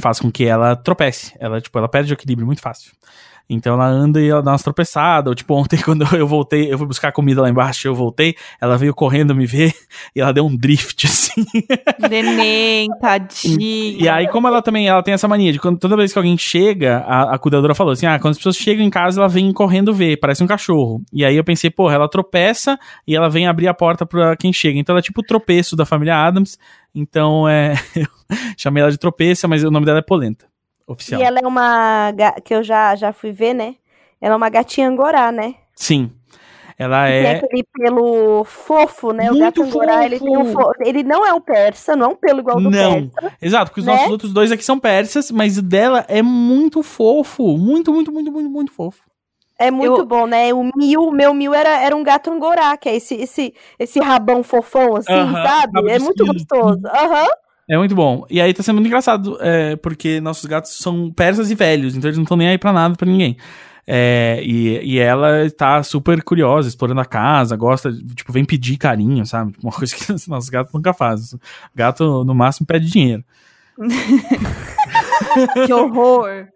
faz 0.00 0.18
com 0.18 0.32
que 0.32 0.44
ela 0.46 0.74
tropece. 0.74 1.32
Ela, 1.38 1.60
tipo, 1.60 1.78
ela 1.78 1.88
perde 1.88 2.12
o 2.12 2.14
equilíbrio 2.14 2.44
muito 2.44 2.60
fácil. 2.60 2.90
Então 3.48 3.74
ela 3.74 3.86
anda 3.86 4.20
e 4.20 4.28
ela 4.28 4.42
dá 4.42 4.52
umas 4.52 4.62
tropeçadas. 4.62 5.30
Ou, 5.30 5.34
tipo, 5.34 5.54
ontem, 5.54 5.78
quando 5.82 6.04
eu 6.16 6.26
voltei, 6.26 6.72
eu 6.72 6.78
fui 6.78 6.86
buscar 6.86 7.12
comida 7.12 7.42
lá 7.42 7.48
embaixo, 7.48 7.86
eu 7.86 7.94
voltei, 7.94 8.34
ela 8.60 8.76
veio 8.76 8.94
correndo 8.94 9.34
me 9.34 9.46
ver 9.46 9.72
e 10.14 10.20
ela 10.20 10.32
deu 10.32 10.46
um 10.46 10.56
drift, 10.56 11.04
assim. 11.06 11.44
Neném, 12.08 12.88
tadinha. 13.00 13.96
E 13.98 14.08
aí, 14.08 14.28
como 14.28 14.48
ela 14.48 14.62
também 14.62 14.88
ela 14.88 15.02
tem 15.02 15.14
essa 15.14 15.28
mania 15.28 15.52
de 15.52 15.58
quando 15.58 15.78
toda 15.78 15.96
vez 15.96 16.12
que 16.12 16.18
alguém 16.18 16.36
chega, 16.38 16.98
a, 17.06 17.34
a 17.34 17.38
cuidadora 17.38 17.74
falou 17.74 17.92
assim: 17.92 18.06
ah, 18.06 18.18
quando 18.18 18.32
as 18.32 18.38
pessoas 18.38 18.56
chegam 18.56 18.84
em 18.84 18.90
casa, 18.90 19.20
ela 19.20 19.28
vem 19.28 19.52
correndo 19.52 19.92
ver, 19.92 20.18
parece 20.18 20.42
um 20.42 20.46
cachorro. 20.46 21.02
E 21.12 21.24
aí 21.24 21.36
eu 21.36 21.44
pensei, 21.44 21.70
porra, 21.70 21.94
ela 21.94 22.08
tropeça 22.08 22.78
e 23.06 23.14
ela 23.14 23.28
vem 23.28 23.46
abrir 23.46 23.68
a 23.68 23.74
porta 23.74 24.06
pra 24.06 24.36
quem 24.36 24.52
chega. 24.52 24.78
Então 24.78 24.92
ela 24.94 25.00
é 25.00 25.02
tipo 25.02 25.20
o 25.20 25.24
tropeço 25.24 25.76
da 25.76 25.84
família 25.84 26.16
Adams. 26.16 26.58
Então 26.94 27.48
é. 27.48 27.74
eu 27.96 28.06
chamei 28.56 28.82
ela 28.82 28.90
de 28.90 28.98
tropeça, 28.98 29.48
mas 29.48 29.64
o 29.64 29.70
nome 29.70 29.84
dela 29.84 29.98
é 29.98 30.02
Polenta. 30.02 30.53
Oficial. 30.86 31.20
E 31.20 31.24
ela 31.24 31.38
é 31.42 31.46
uma. 31.46 32.12
que 32.44 32.54
eu 32.54 32.62
já, 32.62 32.94
já 32.96 33.12
fui 33.12 33.32
ver, 33.32 33.54
né? 33.54 33.76
Ela 34.20 34.34
é 34.34 34.36
uma 34.36 34.48
gatinha 34.48 34.88
angorá, 34.88 35.30
né? 35.32 35.54
Sim. 35.74 36.10
Ela 36.78 37.06
Tem 37.08 37.26
é. 37.26 37.30
aquele 37.36 37.64
pelo 37.72 38.44
fofo, 38.44 39.12
né? 39.12 39.30
o 39.30 39.34
Muito 39.34 39.44
gato 39.44 39.62
angorá, 39.62 40.04
ele 40.04 40.18
tem 40.18 40.36
um 40.36 40.44
fofo. 40.46 40.74
fo... 40.74 40.84
Ele 40.84 41.02
não 41.04 41.24
é 41.24 41.32
um 41.32 41.40
persa, 41.40 41.94
não 41.94 42.06
é 42.06 42.08
um 42.10 42.16
pelo 42.16 42.40
igual 42.40 42.60
do 42.60 42.70
Não. 42.70 43.08
persa. 43.10 43.36
Exato, 43.40 43.66
porque 43.70 43.80
os 43.80 43.86
Né? 43.86 43.92
nossos 43.92 44.10
outros 44.10 44.32
dois 44.32 44.50
aqui 44.50 44.64
são 44.64 44.78
persas, 44.78 45.30
mas 45.30 45.56
o 45.56 45.62
dela 45.62 46.04
é 46.08 46.20
muito 46.20 46.82
fofo. 46.82 47.56
Muito, 47.56 47.92
muito, 47.92 48.10
muito, 48.10 48.32
muito, 48.32 48.50
muito 48.50 48.72
fofo. 48.72 49.02
É 49.56 49.70
muito 49.70 50.00
Eu- 50.00 50.06
bom, 50.06 50.26
né? 50.26 50.52
O 50.52 50.68
Mil, 50.74 51.12
meu 51.12 51.32
Mil 51.32 51.54
era, 51.54 51.80
era 51.80 51.94
um 51.94 52.02
gato 52.02 52.28
angorá, 52.30 52.76
que 52.76 52.88
é 52.88 52.96
esse, 52.96 53.14
esse, 53.14 53.54
esse 53.78 54.00
rabão 54.00 54.42
fofão, 54.42 54.96
assim, 54.96 55.12
Aham, 55.12 55.42
sabe? 55.46 55.76
rabo 55.76 55.88
É 55.90 55.98
muito 56.00 56.26
gostoso. 56.26 56.80
Aham. 56.88 57.28
É 57.70 57.78
muito 57.78 57.94
bom. 57.94 58.24
E 58.28 58.40
aí 58.40 58.52
tá 58.52 58.62
sendo 58.62 58.76
muito 58.76 58.86
engraçado, 58.88 59.38
é, 59.40 59.74
porque 59.76 60.20
nossos 60.20 60.44
gatos 60.44 60.76
são 60.78 61.10
persas 61.10 61.50
e 61.50 61.54
velhos, 61.54 61.94
então 61.96 62.08
eles 62.08 62.18
não 62.18 62.24
estão 62.24 62.36
nem 62.36 62.48
aí 62.48 62.58
pra 62.58 62.72
nada, 62.72 62.94
pra 62.94 63.06
ninguém. 63.06 63.36
É, 63.86 64.40
e, 64.42 64.94
e 64.94 64.98
ela 64.98 65.50
tá 65.50 65.82
super 65.82 66.22
curiosa, 66.22 66.68
explorando 66.68 67.00
a 67.00 67.04
casa, 67.04 67.54
gosta, 67.56 67.90
tipo, 68.14 68.32
vem 68.32 68.44
pedir 68.44 68.76
carinho, 68.78 69.24
sabe? 69.26 69.54
Uma 69.62 69.72
coisa 69.76 69.94
que 69.94 70.10
os 70.12 70.26
nossos 70.26 70.48
gatos 70.50 70.72
nunca 70.74 70.92
fazem. 70.94 71.38
Gato, 71.74 72.24
no 72.24 72.34
máximo, 72.34 72.66
pede 72.66 72.90
dinheiro. 72.90 73.24
Que 75.66 75.72
horror. 75.72 76.46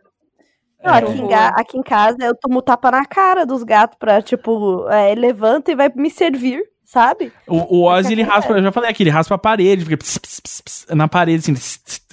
Não, 0.84 0.94
É. 0.94 0.98
aqui, 0.98 1.12
em 1.12 1.28
ga- 1.28 1.48
aqui 1.56 1.78
em 1.78 1.82
casa 1.82 2.16
eu 2.20 2.34
tomo 2.36 2.62
tapa 2.62 2.90
na 2.90 3.04
cara 3.04 3.44
dos 3.44 3.62
gatos 3.62 3.96
pra, 3.98 4.22
tipo, 4.22 4.88
é, 4.88 5.14
levanta 5.14 5.72
e 5.72 5.76
vai 5.76 5.90
me 5.94 6.10
servir, 6.10 6.62
sabe? 6.88 7.30
O, 7.46 7.80
o 7.80 7.84
Ozzy, 7.84 8.12
ele 8.12 8.22
raspa, 8.22 8.54
eu 8.54 8.62
já 8.62 8.72
falei 8.72 8.90
aqui, 8.90 9.02
ele 9.02 9.10
raspa 9.10 9.34
a 9.34 9.38
parede, 9.38 9.84
fica 9.84 9.96
ps, 9.96 10.18
ps, 10.18 10.40
ps, 10.40 10.60
ps, 10.62 10.86
na 10.94 11.06
parede, 11.06 11.52
assim, 11.52 11.54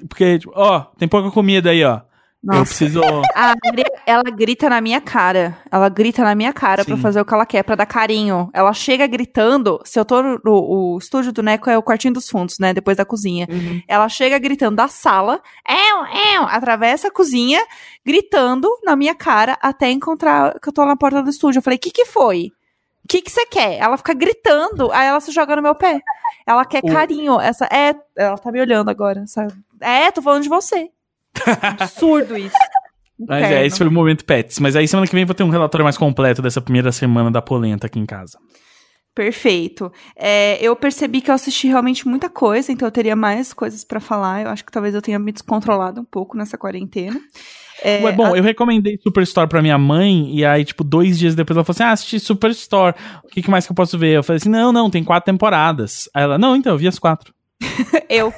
porque, 0.08 0.40
tipo, 0.40 0.52
ó, 0.54 0.82
tem 0.98 1.08
pouca 1.08 1.32
comida 1.32 1.70
aí, 1.70 1.84
ó. 1.84 2.02
Eu 2.48 2.60
Nossa. 2.60 2.66
preciso. 2.66 3.02
A 3.34 3.56
Maria, 3.66 3.92
ela 4.06 4.24
grita 4.24 4.70
na 4.70 4.80
minha 4.80 5.02
cara. 5.02 5.58
Ela 5.72 5.90
grita 5.90 6.24
na 6.24 6.36
minha 6.36 6.54
cara 6.54 6.86
pra 6.86 6.96
Sim. 6.96 7.02
fazer 7.02 7.20
o 7.20 7.26
que 7.26 7.34
ela 7.34 7.44
quer, 7.44 7.64
pra 7.64 7.74
dar 7.74 7.88
carinho. 7.88 8.52
Ela 8.54 8.72
chega 8.72 9.08
gritando. 9.08 9.82
Se 9.84 10.00
eu 10.00 10.06
tô 10.06 10.22
no, 10.22 10.40
o 10.46 10.98
estúdio 11.00 11.32
do 11.32 11.42
Neco 11.42 11.72
é 11.72 11.76
o 11.76 11.82
quartinho 11.82 12.14
dos 12.14 12.30
fundos, 12.30 12.60
né? 12.60 12.72
Depois 12.72 12.98
da 12.98 13.04
cozinha. 13.04 13.48
Ela 13.88 14.08
chega 14.10 14.38
gritando 14.38 14.76
da 14.76 14.88
sala, 14.88 15.42
eu, 15.68 16.36
eu, 16.36 16.44
atravessa 16.44 17.08
a 17.08 17.12
cozinha, 17.12 17.66
gritando 18.06 18.70
na 18.84 18.96
minha 18.96 19.16
cara 19.16 19.58
até 19.60 19.90
encontrar 19.90 20.60
que 20.60 20.70
eu 20.70 20.74
tô 20.74 20.86
na 20.86 20.96
porta 20.96 21.24
do 21.24 21.32
estúdio. 21.32 21.58
Eu 21.58 21.64
falei, 21.64 21.78
o 21.78 21.82
que 21.82 21.90
que 21.90 22.06
foi? 22.06 22.52
O 23.06 23.08
que 23.08 23.22
que 23.22 23.32
você 23.32 23.46
quer? 23.46 23.78
Ela 23.78 23.96
fica 23.98 24.14
gritando, 24.16 24.92
aí 24.92 25.06
ela 25.08 25.20
se 25.20 25.32
joga 25.32 25.56
no 25.56 25.62
meu 25.62 25.76
pé. 25.76 26.02
Ela 26.46 26.66
quer 26.66 26.82
O- 26.84 26.92
carinho. 26.92 27.40
Essa 27.40 27.66
é, 27.66 27.96
ela 28.18 28.36
tá 28.38 28.52
me 28.52 28.60
olhando 28.60 28.90
agora. 28.90 29.24
sabe? 29.28 29.54
É, 29.80 30.10
tô 30.12 30.24
falando 30.24 30.42
de 30.44 30.50
você. 30.50 30.90
Absurdo 31.62 32.36
isso. 32.36 32.56
Mas 33.20 33.46
é, 33.46 33.66
esse 33.66 33.78
foi 33.78 33.88
o 33.88 33.92
momento 33.92 34.26
pets. 34.26 34.60
Mas 34.60 34.76
aí 34.76 34.88
semana 34.88 35.06
que 35.08 35.14
vem 35.14 35.22
eu 35.22 35.28
vou 35.28 35.36
ter 35.36 35.44
um 35.44 35.50
relatório 35.50 35.84
mais 35.84 35.98
completo 35.98 36.42
dessa 36.42 36.60
primeira 36.60 36.92
semana 36.92 37.30
da 37.30 37.42
polenta 37.42 37.86
aqui 37.88 38.00
em 38.00 38.06
casa. 38.06 38.38
Perfeito. 39.16 39.90
É, 40.16 40.58
eu 40.62 40.76
percebi 40.76 41.22
que 41.22 41.32
eu 41.32 41.36
assisti 41.36 41.68
realmente 41.68 42.06
muita 42.06 42.30
coisa, 42.30 42.70
então 42.72 42.86
eu 42.86 42.92
teria 42.92 43.16
mais 43.16 43.54
coisas 43.54 43.84
pra 43.86 44.02
falar. 44.02 44.42
Eu 44.44 44.50
acho 44.50 44.66
que 44.66 44.72
talvez 44.72 44.94
eu 44.94 45.02
tenha 45.02 45.18
me 45.18 45.32
descontrolado 45.32 46.02
um 46.02 46.06
pouco 46.06 46.36
nessa 46.38 46.58
quarentena. 46.58 47.18
É, 47.82 48.04
Ué, 48.04 48.12
bom, 48.12 48.34
a- 48.34 48.38
eu 48.38 48.44
recomendei 48.44 48.98
Superstore 49.02 49.48
pra 49.48 49.62
minha 49.62 49.78
mãe, 49.78 50.36
e 50.38 50.44
aí, 50.46 50.66
tipo, 50.66 50.84
dois 50.84 51.18
dias 51.18 51.34
depois 51.34 51.56
ela 51.56 51.64
falou 51.64 51.76
assim: 51.76 51.84
Ah, 51.84 51.92
assisti 51.94 52.20
Superstore. 52.20 52.94
O 53.24 53.28
que, 53.30 53.42
que 53.42 53.50
mais 53.50 53.66
que 53.66 53.72
eu 53.72 53.76
posso 53.76 53.98
ver? 53.98 54.18
Eu 54.18 54.24
falei 54.24 54.38
assim: 54.38 54.50
Não, 54.50 54.74
não, 54.74 54.90
tem 54.90 55.04
quatro 55.04 55.26
temporadas. 55.32 56.10
Aí 56.14 56.24
ela, 56.24 56.38
não, 56.38 56.54
então, 56.56 56.74
eu 56.74 56.78
vi 56.78 56.88
as 56.88 57.00
quatro. 57.00 57.34
eu, 58.10 58.34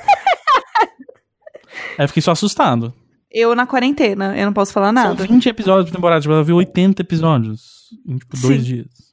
Aí 1.98 2.04
eu 2.06 2.08
fiquei 2.08 2.22
só 2.22 2.32
assustado. 2.32 2.94
eu 3.32 3.56
na 3.56 3.66
quarentena, 3.66 4.38
eu 4.38 4.46
não 4.46 4.54
posso 4.54 4.72
falar 4.74 4.88
São 4.88 4.94
nada. 4.94 5.24
20 5.26 5.50
episódios 5.50 5.90
por 5.90 5.96
temporada, 5.96 6.22
tipo, 6.22 6.34
ela 6.34 6.44
viu 6.44 6.56
80 6.58 7.02
episódios 7.02 7.62
em, 8.08 8.18
tipo, 8.18 8.38
dois 8.40 8.58
Sim. 8.62 8.64
dias. 8.64 9.07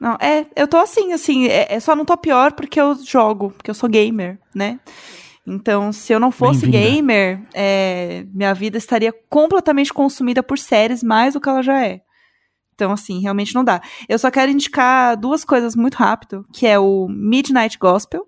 Não, 0.00 0.14
é, 0.14 0.46
eu 0.56 0.66
tô 0.66 0.78
assim, 0.78 1.12
assim, 1.12 1.46
é, 1.46 1.74
é 1.74 1.78
só 1.78 1.94
não 1.94 2.06
tô 2.06 2.16
pior 2.16 2.52
porque 2.52 2.80
eu 2.80 2.94
jogo, 3.04 3.50
porque 3.50 3.70
eu 3.70 3.74
sou 3.74 3.88
gamer, 3.88 4.38
né? 4.54 4.80
Então, 5.46 5.92
se 5.92 6.12
eu 6.12 6.20
não 6.20 6.30
fosse 6.30 6.66
gamer, 6.66 7.42
é, 7.54 8.24
minha 8.32 8.54
vida 8.54 8.78
estaria 8.78 9.12
completamente 9.28 9.92
consumida 9.92 10.42
por 10.42 10.58
séries 10.58 11.02
mais 11.02 11.34
do 11.34 11.40
que 11.40 11.48
ela 11.48 11.62
já 11.62 11.84
é. 11.84 12.00
Então, 12.74 12.92
assim, 12.92 13.20
realmente 13.20 13.54
não 13.54 13.62
dá. 13.62 13.82
Eu 14.08 14.18
só 14.18 14.30
quero 14.30 14.50
indicar 14.50 15.16
duas 15.16 15.44
coisas 15.44 15.76
muito 15.76 15.96
rápido, 15.96 16.46
que 16.52 16.66
é 16.66 16.78
o 16.78 17.06
Midnight 17.08 17.76
Gospel, 17.78 18.26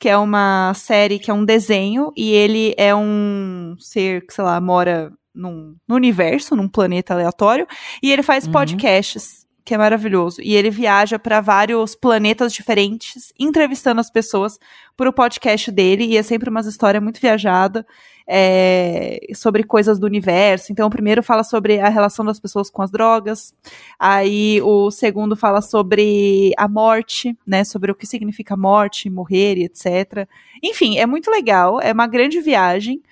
que 0.00 0.08
é 0.08 0.16
uma 0.16 0.72
série 0.74 1.18
que 1.18 1.30
é 1.30 1.34
um 1.34 1.44
desenho, 1.44 2.10
e 2.16 2.32
ele 2.32 2.74
é 2.76 2.94
um 2.94 3.76
ser 3.78 4.26
que, 4.26 4.34
sei 4.34 4.42
lá, 4.42 4.60
mora 4.60 5.12
num, 5.34 5.76
no 5.86 5.94
universo, 5.94 6.56
num 6.56 6.68
planeta 6.68 7.14
aleatório, 7.14 7.66
e 8.02 8.10
ele 8.10 8.22
faz 8.22 8.46
Uhum. 8.46 8.52
podcasts, 8.52 9.43
que 9.64 9.74
é 9.74 9.78
maravilhoso. 9.78 10.42
E 10.42 10.54
ele 10.54 10.70
viaja 10.70 11.18
para 11.18 11.40
vários 11.40 11.94
planetas 11.94 12.52
diferentes, 12.52 13.32
entrevistando 13.38 14.00
as 14.00 14.10
pessoas 14.10 14.58
por 14.96 15.06
o 15.06 15.12
podcast 15.12 15.70
dele, 15.72 16.04
e 16.04 16.16
é 16.16 16.22
sempre 16.22 16.50
umas 16.50 16.66
histórias 16.66 17.02
muito 17.02 17.20
viajada 17.20 17.86
é, 18.26 19.20
sobre 19.34 19.64
coisas 19.64 19.98
do 19.98 20.06
universo. 20.06 20.70
Então, 20.70 20.86
o 20.86 20.90
primeiro 20.90 21.22
fala 21.22 21.42
sobre 21.42 21.80
a 21.80 21.88
relação 21.88 22.24
das 22.24 22.38
pessoas 22.38 22.68
com 22.68 22.82
as 22.82 22.90
drogas, 22.90 23.54
aí 23.98 24.60
o 24.62 24.90
segundo 24.90 25.34
fala 25.34 25.62
sobre 25.62 26.52
a 26.58 26.68
morte, 26.68 27.36
né? 27.46 27.64
Sobre 27.64 27.90
o 27.90 27.94
que 27.94 28.06
significa 28.06 28.56
morte, 28.56 29.08
morrer 29.08 29.56
e 29.56 29.64
etc. 29.64 30.28
Enfim, 30.62 30.98
é 30.98 31.06
muito 31.06 31.30
legal, 31.30 31.80
é 31.80 31.92
uma 31.92 32.06
grande 32.06 32.40
viagem. 32.40 33.02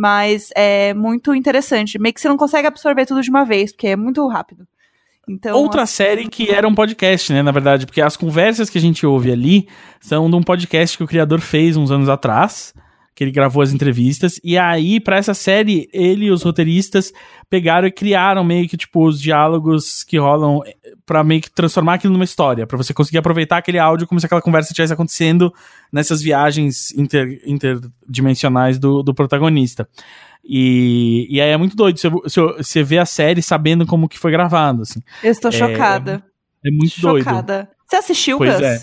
Mas 0.00 0.50
é 0.54 0.94
muito 0.94 1.34
interessante. 1.34 1.98
Meio 1.98 2.14
que 2.14 2.20
você 2.20 2.28
não 2.28 2.36
consegue 2.36 2.68
absorver 2.68 3.04
tudo 3.04 3.20
de 3.20 3.30
uma 3.30 3.44
vez, 3.44 3.72
porque 3.72 3.88
é 3.88 3.96
muito 3.96 4.24
rápido. 4.28 4.64
Então, 5.28 5.56
Outra 5.56 5.82
assim, 5.82 5.94
série 5.94 6.28
que 6.28 6.50
era 6.50 6.66
um 6.66 6.74
podcast, 6.74 7.32
né, 7.32 7.42
na 7.42 7.50
verdade, 7.50 7.86
porque 7.86 8.00
as 8.00 8.16
conversas 8.16 8.70
que 8.70 8.78
a 8.78 8.80
gente 8.80 9.04
ouve 9.06 9.30
ali 9.30 9.68
são 10.00 10.28
de 10.30 10.36
um 10.36 10.42
podcast 10.42 10.96
que 10.96 11.04
o 11.04 11.08
criador 11.08 11.40
fez 11.40 11.76
uns 11.76 11.90
anos 11.90 12.08
atrás, 12.08 12.72
que 13.14 13.24
ele 13.24 13.32
gravou 13.32 13.62
as 13.62 13.72
entrevistas, 13.72 14.40
e 14.44 14.56
aí, 14.56 15.00
pra 15.00 15.16
essa 15.16 15.34
série, 15.34 15.88
ele 15.92 16.26
e 16.26 16.30
os 16.30 16.44
roteiristas 16.44 17.12
pegaram 17.50 17.88
e 17.88 17.90
criaram 17.90 18.44
meio 18.44 18.68
que, 18.68 18.76
tipo, 18.76 19.04
os 19.04 19.20
diálogos 19.20 20.04
que 20.04 20.16
rolam 20.16 20.60
eh, 20.64 20.76
pra 21.04 21.24
meio 21.24 21.40
que 21.40 21.50
transformar 21.50 21.94
aquilo 21.94 22.12
numa 22.12 22.24
história, 22.24 22.64
pra 22.64 22.76
você 22.76 22.94
conseguir 22.94 23.18
aproveitar 23.18 23.56
aquele 23.56 23.78
áudio 23.78 24.06
como 24.06 24.20
se 24.20 24.26
aquela 24.26 24.40
conversa 24.40 24.70
estivesse 24.70 24.92
acontecendo 24.92 25.52
nessas 25.92 26.22
viagens 26.22 26.92
inter- 26.96 27.40
interdimensionais 27.44 28.78
do, 28.78 29.02
do 29.02 29.12
protagonista. 29.12 29.88
E, 30.48 31.26
e 31.28 31.40
aí 31.42 31.50
é 31.50 31.56
muito 31.58 31.76
doido 31.76 31.98
você, 31.98 32.08
você, 32.08 32.82
vê 32.82 32.98
a 32.98 33.04
série 33.04 33.42
sabendo 33.42 33.86
como 33.86 34.08
que 34.08 34.18
foi 34.18 34.32
gravado, 34.32 34.80
assim. 34.82 35.00
eu 35.22 35.30
estou 35.30 35.52
chocada. 35.52 36.24
É 36.64 36.70
muito 36.70 36.98
doido. 37.02 37.24
chocada. 37.24 37.68
Você 37.86 37.96
assistiu, 37.96 38.38
Pois 38.38 38.54
Gus? 38.54 38.62
é. 38.62 38.82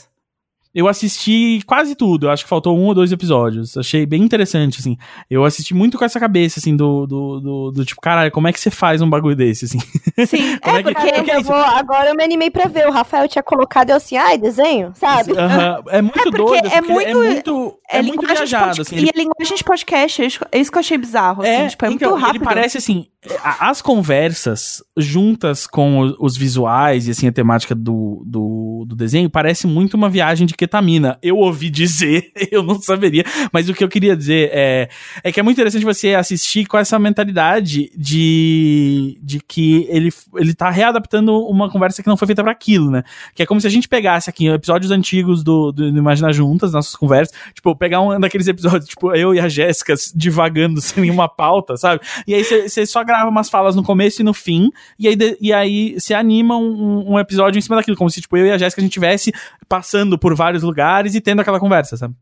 Eu 0.76 0.90
assisti 0.90 1.62
quase 1.66 1.96
tudo, 1.96 2.28
eu 2.28 2.32
acho 2.32 2.44
que 2.44 2.50
faltou 2.50 2.78
um 2.78 2.88
ou 2.88 2.94
dois 2.94 3.10
episódios. 3.12 3.78
Achei 3.78 4.06
bem 4.06 4.22
interessante, 4.22 4.80
assim. 4.82 4.98
Eu 5.30 5.46
assisti 5.46 5.74
muito 5.74 5.98
com 5.98 6.04
essa 6.04 6.20
cabeça, 6.20 6.60
assim, 6.60 6.76
do, 6.76 7.08
do, 7.08 7.40
do, 7.40 7.72
do 7.72 7.86
tipo, 7.86 8.02
caralho, 8.02 8.30
como 8.32 8.48
é 8.50 8.52
que 8.54 8.60
você 8.60 8.70
faz 8.70 9.02
um 9.02 9.10
bagulho 9.10 9.36
desse, 9.38 9.64
assim? 9.66 9.80
Sim, 10.28 10.58
é 10.62 10.70
é 10.70 10.84
que- 10.84 10.94
porque 10.94 11.14
porque 11.14 11.32
é 11.32 11.38
eu 11.38 11.44
vou, 11.44 11.56
agora 11.56 12.10
eu 12.10 12.16
me 12.16 12.24
animei 12.24 12.50
pra 12.52 12.68
ver. 12.68 12.88
O 12.88 12.92
Rafael 12.92 13.28
tinha 13.30 13.42
colocado 13.42 13.90
eu 13.92 13.96
assim, 13.96 14.18
ai, 14.18 14.38
desenho, 14.38 14.92
sabe? 14.96 15.32
Aham. 15.38 15.82
É 15.88 16.02
muito 16.02 16.20
É 16.28 16.32
doido, 16.32 16.68
é 16.68 16.78
ele 16.78 16.88
muito- 16.88 17.08
é 17.08 17.14
muito, 17.14 17.80
é 17.90 18.02
muito 18.02 18.28
viajado, 18.28 18.82
assim. 18.82 18.96
E 18.98 19.00
ele- 19.00 19.10
é 19.16 19.18
linguagem 19.20 19.56
de 19.56 19.64
podcast, 19.64 20.22
é 20.22 20.26
isso, 20.26 20.40
é 20.52 20.64
que 20.64 20.76
eu 20.76 20.80
achei 20.80 20.98
bizarro, 20.98 21.42
assim, 21.42 21.68
tipo, 21.70 21.86
é 21.86 21.92
então, 21.92 22.10
muito 22.12 22.22
rápido. 22.22 22.42
Ele 22.42 22.44
parece 22.46 22.78
assim, 22.78 23.06
a- 23.42 23.70
as 23.70 23.82
conversas 23.82 24.84
juntas 24.98 25.66
com 25.68 26.14
os 26.20 26.36
visuais 26.36 27.08
e 27.08 27.12
assim 27.12 27.28
a 27.28 27.32
temática 27.32 27.74
do, 27.74 28.24
do, 28.26 28.86
do 28.88 28.96
desenho 28.96 29.30
parece 29.30 29.68
muito 29.68 29.94
uma 29.96 30.10
viagem 30.10 30.46
de 30.46 30.54
ketamina. 30.66 31.18
Eu 31.22 31.38
ouvi 31.38 31.70
dizer, 31.70 32.32
eu 32.52 32.64
não 32.64 32.82
saberia, 32.82 33.24
mas 33.52 33.70
o 33.70 33.74
que 33.74 33.84
eu 33.84 33.90
queria 33.90 34.16
dizer 34.16 34.50
é, 34.52 34.90
é 35.24 35.32
que 35.32 35.40
é 35.40 35.44
muito 35.44 35.58
interessante 35.58 35.86
você 35.86 36.14
assistir 36.14 36.66
com 36.66 36.78
essa 36.78 36.98
mentalidade 37.00 37.92
de, 37.96 39.18
de 39.22 39.40
que 39.40 39.86
ele, 39.90 40.12
ele 40.36 40.54
tá 40.54 40.70
readaptando 40.70 41.34
uma 41.48 41.70
conversa 41.70 42.02
que 42.02 42.10
não 42.10 42.18
foi 42.18 42.26
feita 42.28 42.44
para 42.44 42.52
aquilo, 42.52 42.90
né? 42.90 43.04
Que 43.34 43.44
é 43.44 43.46
como 43.46 43.62
se 43.62 43.68
a 43.68 43.70
gente 43.70 43.88
pegasse 43.88 44.30
aqui 44.30 44.48
episódios 44.48 44.92
antigos 44.92 45.44
do, 45.44 45.72
do, 45.72 45.92
do 45.92 45.98
Imaginar 45.98 46.32
Juntas, 46.34 46.74
nossas 46.74 46.96
conversas, 46.96 47.36
tipo, 47.54 47.76
pegar 47.76 48.02
um 48.02 48.20
daqueles 48.20 48.48
episódios, 48.48 48.90
tipo, 48.90 49.14
eu 49.16 49.34
e 49.34 49.40
a 49.40 49.48
Jéssica 49.48 49.94
divagando 50.14 50.82
sem 50.82 51.02
nenhuma 51.04 51.28
pauta, 51.28 51.78
sabe? 51.78 52.02
E 52.28 52.34
aí 52.34 52.44
você 52.44 52.86
só 52.86 53.04
grava 53.04 53.30
umas 53.30 53.50
falas 53.50 53.76
no 53.76 53.84
começo 53.84 54.22
e 54.22 54.26
no 54.26 54.34
fim, 54.34 54.70
e 54.98 55.08
aí, 55.08 55.16
de- 55.16 55.38
e 55.40 55.54
aí 55.54 56.00
você 56.00 56.14
anima 56.14 56.58
um, 56.58 57.14
um 57.14 57.20
episódio 57.20 57.58
em 57.58 57.62
cima 57.62 57.76
daquilo, 57.76 57.98
como 57.98 58.10
se, 58.10 58.22
tipo, 58.22 58.38
eu 58.38 58.46
e 58.46 58.52
a 58.52 58.58
Jéssica 58.58 58.82
a 58.82 58.84
gente 58.84 58.92
estivesse 58.92 59.34
passando 59.68 60.18
por 60.18 60.36
vários 60.36 60.55
lugares 60.64 61.16
e 61.16 61.22
tendo 61.22 61.42
aquela 61.42 61.60
conversa, 61.60 61.98
sabe? 61.98 62.16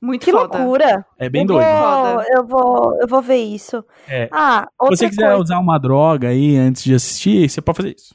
Muito 0.00 0.24
Que 0.24 0.30
foda. 0.30 0.56
loucura. 0.58 1.04
É 1.18 1.28
bem 1.28 1.42
eu 1.42 1.46
doido. 1.48 1.66
Vou, 1.66 2.22
eu, 2.22 2.46
vou, 2.46 2.98
eu 3.00 3.08
vou 3.08 3.20
ver 3.22 3.38
isso. 3.38 3.84
É. 4.06 4.28
Ah, 4.30 4.62
Se 4.68 4.74
outra 4.80 4.96
você 4.96 5.08
quiser 5.08 5.26
coisa. 5.28 5.42
usar 5.42 5.58
uma 5.58 5.76
droga 5.78 6.28
aí 6.28 6.56
antes 6.56 6.84
de 6.84 6.94
assistir, 6.94 7.48
você 7.50 7.60
pode 7.60 7.76
fazer 7.78 7.94
isso. 7.96 8.14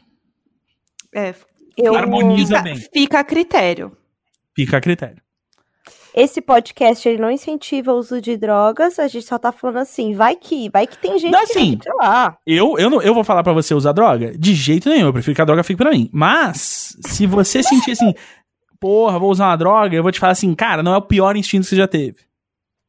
É, 1.14 1.34
Eu, 1.78 1.96
Harmoniza 1.96 2.58
fica, 2.58 2.62
bem. 2.62 2.76
fica 2.78 3.20
a 3.20 3.24
critério. 3.24 3.92
Fica 4.56 4.78
a 4.78 4.82
critério. 4.82 5.22
Esse 6.16 6.42
podcast 6.42 7.10
ele 7.10 7.20
não 7.20 7.32
incentiva 7.32 7.92
o 7.92 7.98
uso 7.98 8.22
de 8.22 8.38
drogas, 8.38 9.00
a 9.00 9.08
gente 9.08 9.26
só 9.26 9.40
tá 9.40 9.52
falando 9.52 9.78
assim, 9.78 10.14
vai 10.14 10.36
que, 10.36 10.70
vai 10.70 10.86
que 10.86 10.96
tem 11.00 11.18
gente 11.18 11.32
Não, 11.32 11.40
que, 11.44 11.52
assim, 11.58 11.80
sei 11.82 11.92
lá. 12.00 12.38
Eu, 12.46 12.78
eu, 12.78 12.88
não, 12.88 13.02
eu 13.02 13.16
vou 13.16 13.24
falar 13.24 13.42
pra 13.44 13.52
você 13.52 13.74
usar 13.74 13.94
droga? 13.94 14.38
De 14.38 14.54
jeito 14.54 14.88
nenhum. 14.90 15.08
Eu 15.08 15.14
prefiro 15.14 15.34
que 15.36 15.42
a 15.42 15.46
droga 15.46 15.64
fique 15.64 15.78
pra 15.78 15.90
mim. 15.92 16.10
Mas, 16.14 16.96
se 17.04 17.26
você 17.26 17.64
sentir 17.64 17.92
assim, 17.94 18.14
porra, 18.84 19.18
vou 19.18 19.32
usar 19.32 19.48
uma 19.48 19.56
droga, 19.56 19.96
eu 19.96 20.04
vou 20.04 20.12
te 20.12 20.20
falar 20.20 20.34
assim, 20.34 20.54
cara, 20.54 20.84
não 20.84 20.94
é 20.94 20.98
o 20.98 21.02
pior 21.02 21.38
instinto 21.38 21.64
que 21.64 21.70
você 21.70 21.78
já 21.78 21.88
teve. 21.88 22.18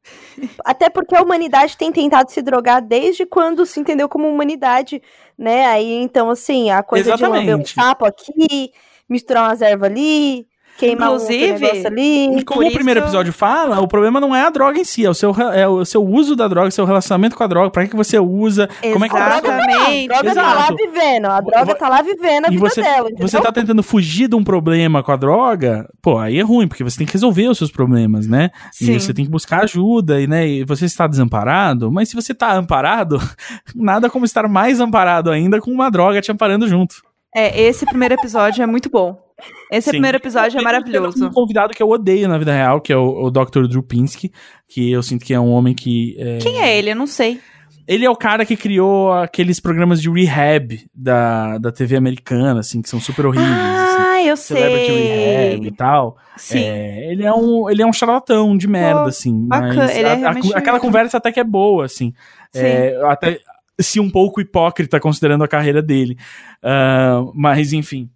Até 0.65 0.91
porque 0.91 1.15
a 1.15 1.23
humanidade 1.23 1.77
tem 1.77 1.93
tentado 1.93 2.33
se 2.33 2.43
drogar 2.43 2.83
desde 2.83 3.25
quando 3.25 3.65
se 3.65 3.79
entendeu 3.79 4.09
como 4.09 4.29
humanidade, 4.29 5.01
né? 5.39 5.67
Aí, 5.67 5.93
então, 6.03 6.31
assim, 6.31 6.69
a 6.69 6.83
coisa 6.83 7.17
de 7.17 7.23
lamber 7.23 7.57
um 7.57 7.61
Exatamente. 7.61 7.75
sapo 7.75 8.05
aqui, 8.05 8.73
misturar 9.09 9.45
umas 9.45 9.63
ervas 9.63 9.89
ali. 9.89 10.49
Queima 10.85 11.07
Inclusive, 11.07 11.87
ali. 11.87 12.39
E 12.39 12.45
como 12.45 12.66
o 12.66 12.72
primeiro 12.72 13.01
isso- 13.01 13.09
episódio 13.09 13.32
fala, 13.32 13.80
o 13.80 13.89
problema 13.89 14.20
não 14.20 14.35
é 14.35 14.43
a 14.47 14.51
droga 14.51 14.78
em 14.78 14.85
si, 14.85 15.05
é 15.05 15.11
o 15.11 15.14
seu, 15.14 15.35
é 15.53 15.66
o 15.68 15.85
seu 15.85 16.05
uso 16.05 16.35
da 16.37 16.47
droga, 16.49 16.70
seu 16.70 16.85
relacionamento 16.85 17.37
com 17.37 17.43
a 17.45 17.47
droga, 17.47 17.70
pra 17.70 17.87
que 17.87 17.97
você 17.97 18.18
usa, 18.18 18.68
como 18.93 19.05
é 19.05 19.09
que 19.09 19.16
A 19.16 19.28
droga, 19.41 19.41
você... 19.41 19.49
Exatamente. 19.49 20.12
a 20.12 20.22
droga 20.22 20.35
tá 20.35 20.43
lá 20.55 20.55
Exato. 20.61 20.76
vivendo, 20.76 21.26
a 21.26 21.41
droga 21.41 21.74
tá 21.74 21.89
lá 21.89 22.03
vivendo 22.03 22.45
a 22.47 22.49
E 22.49 22.51
vida 22.53 22.68
você, 22.68 22.82
dela, 22.82 23.09
entendeu? 23.09 23.28
você 23.28 23.41
tá 23.41 23.53
tentando 23.53 23.82
fugir 23.82 24.28
de 24.28 24.37
um 24.37 24.45
problema 24.45 25.03
com 25.03 25.12
a 25.12 25.16
droga, 25.16 25.89
pô, 26.03 26.18
aí 26.18 26.39
é 26.39 26.43
ruim, 26.43 26.68
porque 26.68 26.85
você 26.85 26.99
tem 26.99 27.07
que 27.07 27.12
resolver 27.12 27.49
os 27.49 27.59
seus 27.59 27.70
problemas, 27.70 28.26
né? 28.26 28.51
Sim. 28.72 28.93
E 28.93 29.01
você 29.01 29.12
tem 29.14 29.24
que 29.24 29.30
buscar 29.30 29.64
ajuda, 29.64 30.20
e, 30.20 30.26
né? 30.26 30.47
E 30.47 30.64
você 30.64 30.85
está 30.85 31.07
desamparado, 31.07 31.91
mas 31.91 32.09
se 32.09 32.14
você 32.14 32.35
tá 32.35 32.53
amparado, 32.55 33.18
nada 33.74 34.11
como 34.11 34.24
estar 34.24 34.49
mais 34.49 34.80
amparado 34.80 35.30
ainda 35.30 35.61
com 35.61 35.70
uma 35.70 35.91
droga 35.91 36.20
te 36.20 36.30
amparando 36.32 36.68
junto. 36.68 36.97
É, 37.35 37.61
esse 37.62 37.85
primeiro 37.85 38.14
episódio 38.14 38.62
é 38.62 38.66
muito 38.66 38.89
bom. 38.89 39.24
Esse 39.70 39.87
Sim. 39.87 39.91
primeiro 39.93 40.16
episódio 40.18 40.57
é 40.57 40.59
Tem 40.59 40.64
maravilhoso. 40.64 41.26
Um 41.26 41.30
convidado 41.30 41.74
que 41.74 41.82
eu 41.82 41.89
odeio 41.91 42.28
na 42.28 42.39
vida 42.39 42.53
real, 42.53 42.80
que 42.80 42.93
é 42.93 42.97
o, 42.97 43.24
o 43.24 43.30
Dr. 43.30 43.66
Drew 43.68 43.82
Pinsky, 43.82 44.30
que 44.68 44.93
eu 44.93 45.03
sinto 45.03 45.24
que 45.24 45.35
é 45.35 45.41
um 45.41 45.51
homem 45.51 45.74
que. 45.74 46.14
é, 46.18 46.39
Quem 46.39 46.61
é 46.62 46.76
ele? 46.78 46.91
Eu 46.93 46.97
não 46.97 47.07
sei. 47.07 47.41
Ele 47.87 48.05
é 48.07 48.09
o 48.11 48.16
cara 48.16 48.47
que 48.47 48.57
criou 48.57 49.12
aqueles 49.12 49.61
programas 49.61 50.01
de 50.01 50.09
rehab 50.11 50.80
da, 50.95 51.59
da 51.59 51.70
TV 51.70 51.97
americana, 51.97 52.61
assim, 52.61 52.80
que 52.80 52.89
são 52.89 52.99
super 52.99 53.26
horríveis. 53.26 53.51
assim. 53.51 54.03
Ah, 54.03 54.22
eu 54.24 54.37
Celebrity 54.39 54.91
Rehab 54.93 55.59
sei. 55.59 55.66
e 55.66 55.70
tal. 55.72 56.16
Sim. 56.37 56.61
É, 56.64 57.12
ele, 57.12 57.26
é 57.26 57.35
um, 57.35 57.68
ele 57.68 57.82
é 57.82 57.87
um 57.87 57.93
charlatão 57.93 58.57
de 58.57 58.66
merda, 58.66 59.03
Pô, 59.03 59.09
assim. 59.09 59.47
bacana, 59.47 59.74
Mas 59.74 59.97
ele 59.97 60.09
é 60.09 60.11
a- 60.11 60.14
a- 60.14 60.16
realmente- 60.16 60.55
aquela 60.57 60.80
conversa 60.80 61.18
até 61.18 61.30
que 61.30 61.39
é 61.41 61.45
boa, 61.45 61.85
assim. 61.85 62.14
É, 62.55 62.99
até 63.05 63.39
se 63.78 64.01
um 64.01 64.09
pouco 64.09 64.41
hipócrita 64.41 64.99
considerando 64.99 65.45
a 65.45 65.49
carreira 65.49 65.82
dele. 65.82 66.16
Ah, 66.62 67.22
mas, 67.35 67.72
enfim. 67.74 68.09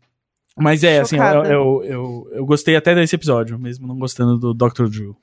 Mas 0.61 0.82
é, 0.84 1.00
assim, 1.00 1.16
eu, 1.16 1.22
Chocada. 1.22 1.48
eu, 1.48 1.84
eu, 1.84 2.28
eu 2.32 2.46
gostei 2.46 2.76
até 2.76 2.94
desse 2.94 3.14
episódio, 3.14 3.59
mesmo 3.59 3.86
não 3.86 3.98
gostando 3.98 4.38
do 4.38 4.54
Dr. 4.54 4.88
Drew. 4.88 5.16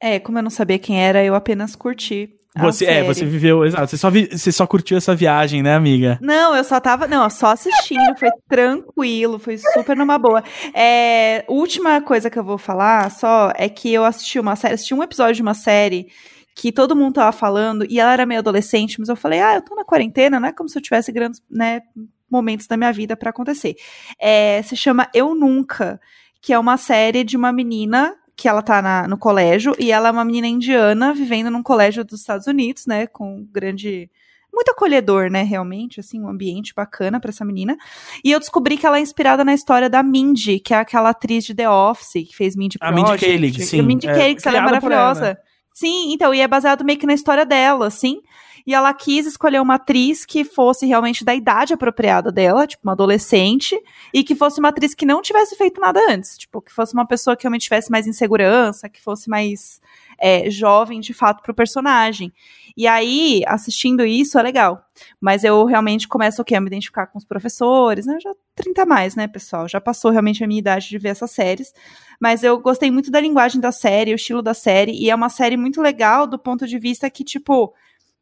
É, 0.00 0.18
como 0.18 0.38
eu 0.38 0.42
não 0.42 0.50
sabia 0.50 0.78
quem 0.78 1.00
era, 1.02 1.24
eu 1.24 1.34
apenas 1.34 1.74
curti. 1.74 2.30
Você, 2.58 2.86
é, 2.86 3.02
você 3.04 3.22
viveu, 3.24 3.66
exato. 3.66 3.88
Você 3.88 3.98
só, 3.98 4.08
vi- 4.10 4.30
você 4.32 4.50
só 4.50 4.66
curtiu 4.66 4.96
essa 4.96 5.14
viagem, 5.14 5.62
né, 5.62 5.74
amiga? 5.74 6.18
Não, 6.22 6.56
eu 6.56 6.64
só 6.64 6.80
tava. 6.80 7.06
Não, 7.06 7.28
só 7.28 7.48
assistindo, 7.48 8.16
foi 8.18 8.30
tranquilo, 8.48 9.38
foi 9.38 9.58
super 9.58 9.94
numa 9.94 10.18
boa. 10.18 10.42
É, 10.74 11.44
última 11.48 12.00
coisa 12.00 12.30
que 12.30 12.38
eu 12.38 12.44
vou 12.44 12.56
falar 12.56 13.10
só 13.10 13.52
é 13.56 13.68
que 13.68 13.92
eu 13.92 14.04
assisti 14.04 14.38
uma 14.40 14.56
série, 14.56 14.74
assisti 14.74 14.94
um 14.94 15.02
episódio 15.02 15.34
de 15.34 15.42
uma 15.42 15.52
série 15.52 16.06
que 16.54 16.72
todo 16.72 16.96
mundo 16.96 17.14
tava 17.16 17.32
falando, 17.32 17.86
e 17.90 18.00
ela 18.00 18.14
era 18.14 18.24
meio 18.24 18.40
adolescente, 18.40 18.98
mas 18.98 19.10
eu 19.10 19.16
falei, 19.16 19.40
ah, 19.40 19.56
eu 19.56 19.62
tô 19.62 19.74
na 19.74 19.84
quarentena, 19.84 20.40
não 20.40 20.48
é 20.48 20.52
como 20.52 20.70
se 20.70 20.78
eu 20.78 20.82
tivesse 20.82 21.12
grandes, 21.12 21.42
né, 21.50 21.82
momentos 22.30 22.66
da 22.66 22.76
minha 22.76 22.92
vida 22.92 23.16
pra 23.16 23.30
acontecer. 23.30 23.76
É, 24.20 24.62
se 24.62 24.76
chama 24.76 25.08
Eu 25.14 25.34
Nunca, 25.34 26.00
que 26.40 26.52
é 26.52 26.58
uma 26.58 26.76
série 26.76 27.24
de 27.24 27.36
uma 27.36 27.52
menina 27.52 28.14
que 28.36 28.48
ela 28.48 28.60
tá 28.60 28.82
na- 28.82 29.08
no 29.08 29.16
colégio, 29.16 29.74
e 29.78 29.90
ela 29.90 30.08
é 30.08 30.12
uma 30.12 30.24
menina 30.24 30.46
indiana 30.46 31.14
vivendo 31.14 31.50
num 31.50 31.62
colégio 31.62 32.04
dos 32.04 32.20
Estados 32.20 32.46
Unidos, 32.46 32.84
né, 32.86 33.06
com 33.06 33.46
grande 33.50 34.10
muito 34.52 34.70
acolhedor, 34.70 35.30
né, 35.30 35.42
realmente, 35.42 36.00
assim, 36.00 36.18
um 36.20 36.28
ambiente 36.28 36.72
bacana 36.74 37.20
pra 37.20 37.28
essa 37.30 37.44
menina. 37.44 37.76
E 38.24 38.30
eu 38.32 38.38
descobri 38.38 38.76
que 38.78 38.86
ela 38.86 38.98
é 38.98 39.00
inspirada 39.02 39.44
na 39.44 39.52
história 39.52 39.88
da 39.90 40.02
Mindy, 40.02 40.60
que 40.60 40.72
é 40.72 40.78
aquela 40.78 41.10
atriz 41.10 41.44
de 41.44 41.54
The 41.54 41.68
Office, 41.68 42.26
que 42.26 42.34
fez 42.34 42.56
Mindy 42.56 42.78
A 42.80 42.90
Mindy 42.90 43.04
Project. 43.06 43.34
Kaling, 43.34 43.52
sim. 43.52 43.80
A 43.80 43.82
Mindy 43.82 44.06
É, 44.06 44.12
Kaling, 44.34 44.58
ela 44.58 44.76
é 44.76 44.80
por 44.80 44.92
ela, 44.92 45.02
maravilhosa. 45.04 45.38
Sim, 45.74 46.12
então, 46.14 46.32
e 46.32 46.40
é 46.40 46.48
baseado 46.48 46.84
meio 46.86 46.98
que 46.98 47.06
na 47.06 47.12
história 47.12 47.44
dela, 47.44 47.86
assim. 47.86 48.22
E 48.66 48.74
ela 48.74 48.92
quis 48.92 49.26
escolher 49.26 49.60
uma 49.60 49.74
atriz 49.76 50.26
que 50.26 50.44
fosse 50.44 50.86
realmente 50.86 51.24
da 51.24 51.34
idade 51.34 51.72
apropriada 51.72 52.32
dela, 52.32 52.66
tipo, 52.66 52.82
uma 52.82 52.92
adolescente, 52.92 53.78
e 54.12 54.24
que 54.24 54.34
fosse 54.34 54.58
uma 54.58 54.70
atriz 54.70 54.94
que 54.94 55.06
não 55.06 55.22
tivesse 55.22 55.54
feito 55.54 55.80
nada 55.80 56.00
antes. 56.10 56.36
Tipo, 56.36 56.60
que 56.60 56.72
fosse 56.72 56.92
uma 56.92 57.06
pessoa 57.06 57.36
que 57.36 57.44
realmente 57.44 57.62
tivesse 57.62 57.90
mais 57.90 58.06
insegurança, 58.06 58.88
que 58.88 59.00
fosse 59.00 59.30
mais 59.30 59.80
é, 60.18 60.50
jovem, 60.50 61.00
de 61.00 61.14
fato, 61.14 61.42
pro 61.42 61.54
personagem. 61.54 62.32
E 62.76 62.86
aí, 62.86 63.42
assistindo 63.46 64.04
isso, 64.04 64.38
é 64.38 64.42
legal. 64.42 64.84
Mas 65.20 65.44
eu 65.44 65.64
realmente 65.64 66.08
começo 66.08 66.42
o? 66.42 66.54
A 66.56 66.60
me 66.60 66.66
identificar 66.66 67.06
com 67.06 67.18
os 67.18 67.24
professores, 67.24 68.06
né? 68.06 68.18
Já 68.20 68.32
30 68.54 68.82
a 68.82 68.86
mais, 68.86 69.14
né, 69.14 69.28
pessoal? 69.28 69.68
Já 69.68 69.80
passou 69.80 70.10
realmente 70.10 70.42
a 70.42 70.46
minha 70.46 70.58
idade 70.58 70.88
de 70.88 70.98
ver 70.98 71.10
essas 71.10 71.30
séries. 71.30 71.72
Mas 72.20 72.42
eu 72.42 72.58
gostei 72.58 72.90
muito 72.90 73.10
da 73.10 73.20
linguagem 73.20 73.60
da 73.60 73.72
série, 73.72 74.12
o 74.12 74.16
estilo 74.16 74.42
da 74.42 74.54
série, 74.54 74.92
e 74.92 75.10
é 75.10 75.14
uma 75.14 75.28
série 75.28 75.56
muito 75.56 75.80
legal 75.80 76.26
do 76.26 76.38
ponto 76.38 76.66
de 76.66 76.78
vista 76.78 77.08
que, 77.10 77.22
tipo, 77.24 77.72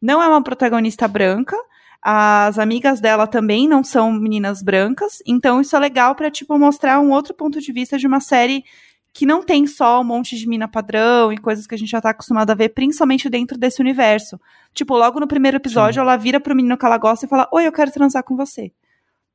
não 0.05 0.23
é 0.23 0.29
uma 0.29 0.43
protagonista 0.43 1.09
branca, 1.09 1.57
as 2.03 2.59
amigas 2.59 3.01
dela 3.01 3.27
também 3.27 3.67
não 3.67 3.83
são 3.83 4.13
meninas 4.13 4.63
brancas, 4.63 5.23
então 5.27 5.63
isso 5.63 5.75
é 5.75 5.79
legal 5.79 6.15
pra, 6.15 6.31
tipo, 6.31 6.59
mostrar 6.59 7.01
um 7.01 7.11
outro 7.11 7.33
ponto 7.33 7.59
de 7.59 7.73
vista 7.73 7.97
de 7.97 8.07
uma 8.07 8.21
série 8.21 8.63
que 9.15 9.25
não 9.25 9.43
tem 9.43 9.67
só 9.67 10.03
um 10.03 10.05
monte 10.05 10.37
de 10.37 10.47
mina 10.47 10.69
padrão 10.69 11.33
e 11.33 11.39
coisas 11.39 11.67
que 11.67 11.75
a 11.75 11.79
gente 11.79 11.89
já 11.89 12.03
tá 12.03 12.11
acostumado 12.11 12.51
a 12.51 12.55
ver, 12.55 12.71
principalmente 12.71 13.31
dentro 13.31 13.57
desse 13.57 13.81
universo. 13.81 14.39
Tipo, 14.75 14.95
logo 14.95 15.19
no 15.19 15.27
primeiro 15.27 15.57
episódio, 15.57 16.01
ela 16.01 16.19
vira 16.19 16.39
pro 16.39 16.55
menino 16.55 16.77
que 16.77 16.85
ela 16.85 16.99
gosta 16.99 17.25
e 17.25 17.29
fala: 17.29 17.49
Oi, 17.51 17.67
eu 17.67 17.73
quero 17.73 17.91
transar 17.91 18.23
com 18.25 18.37
você. 18.37 18.71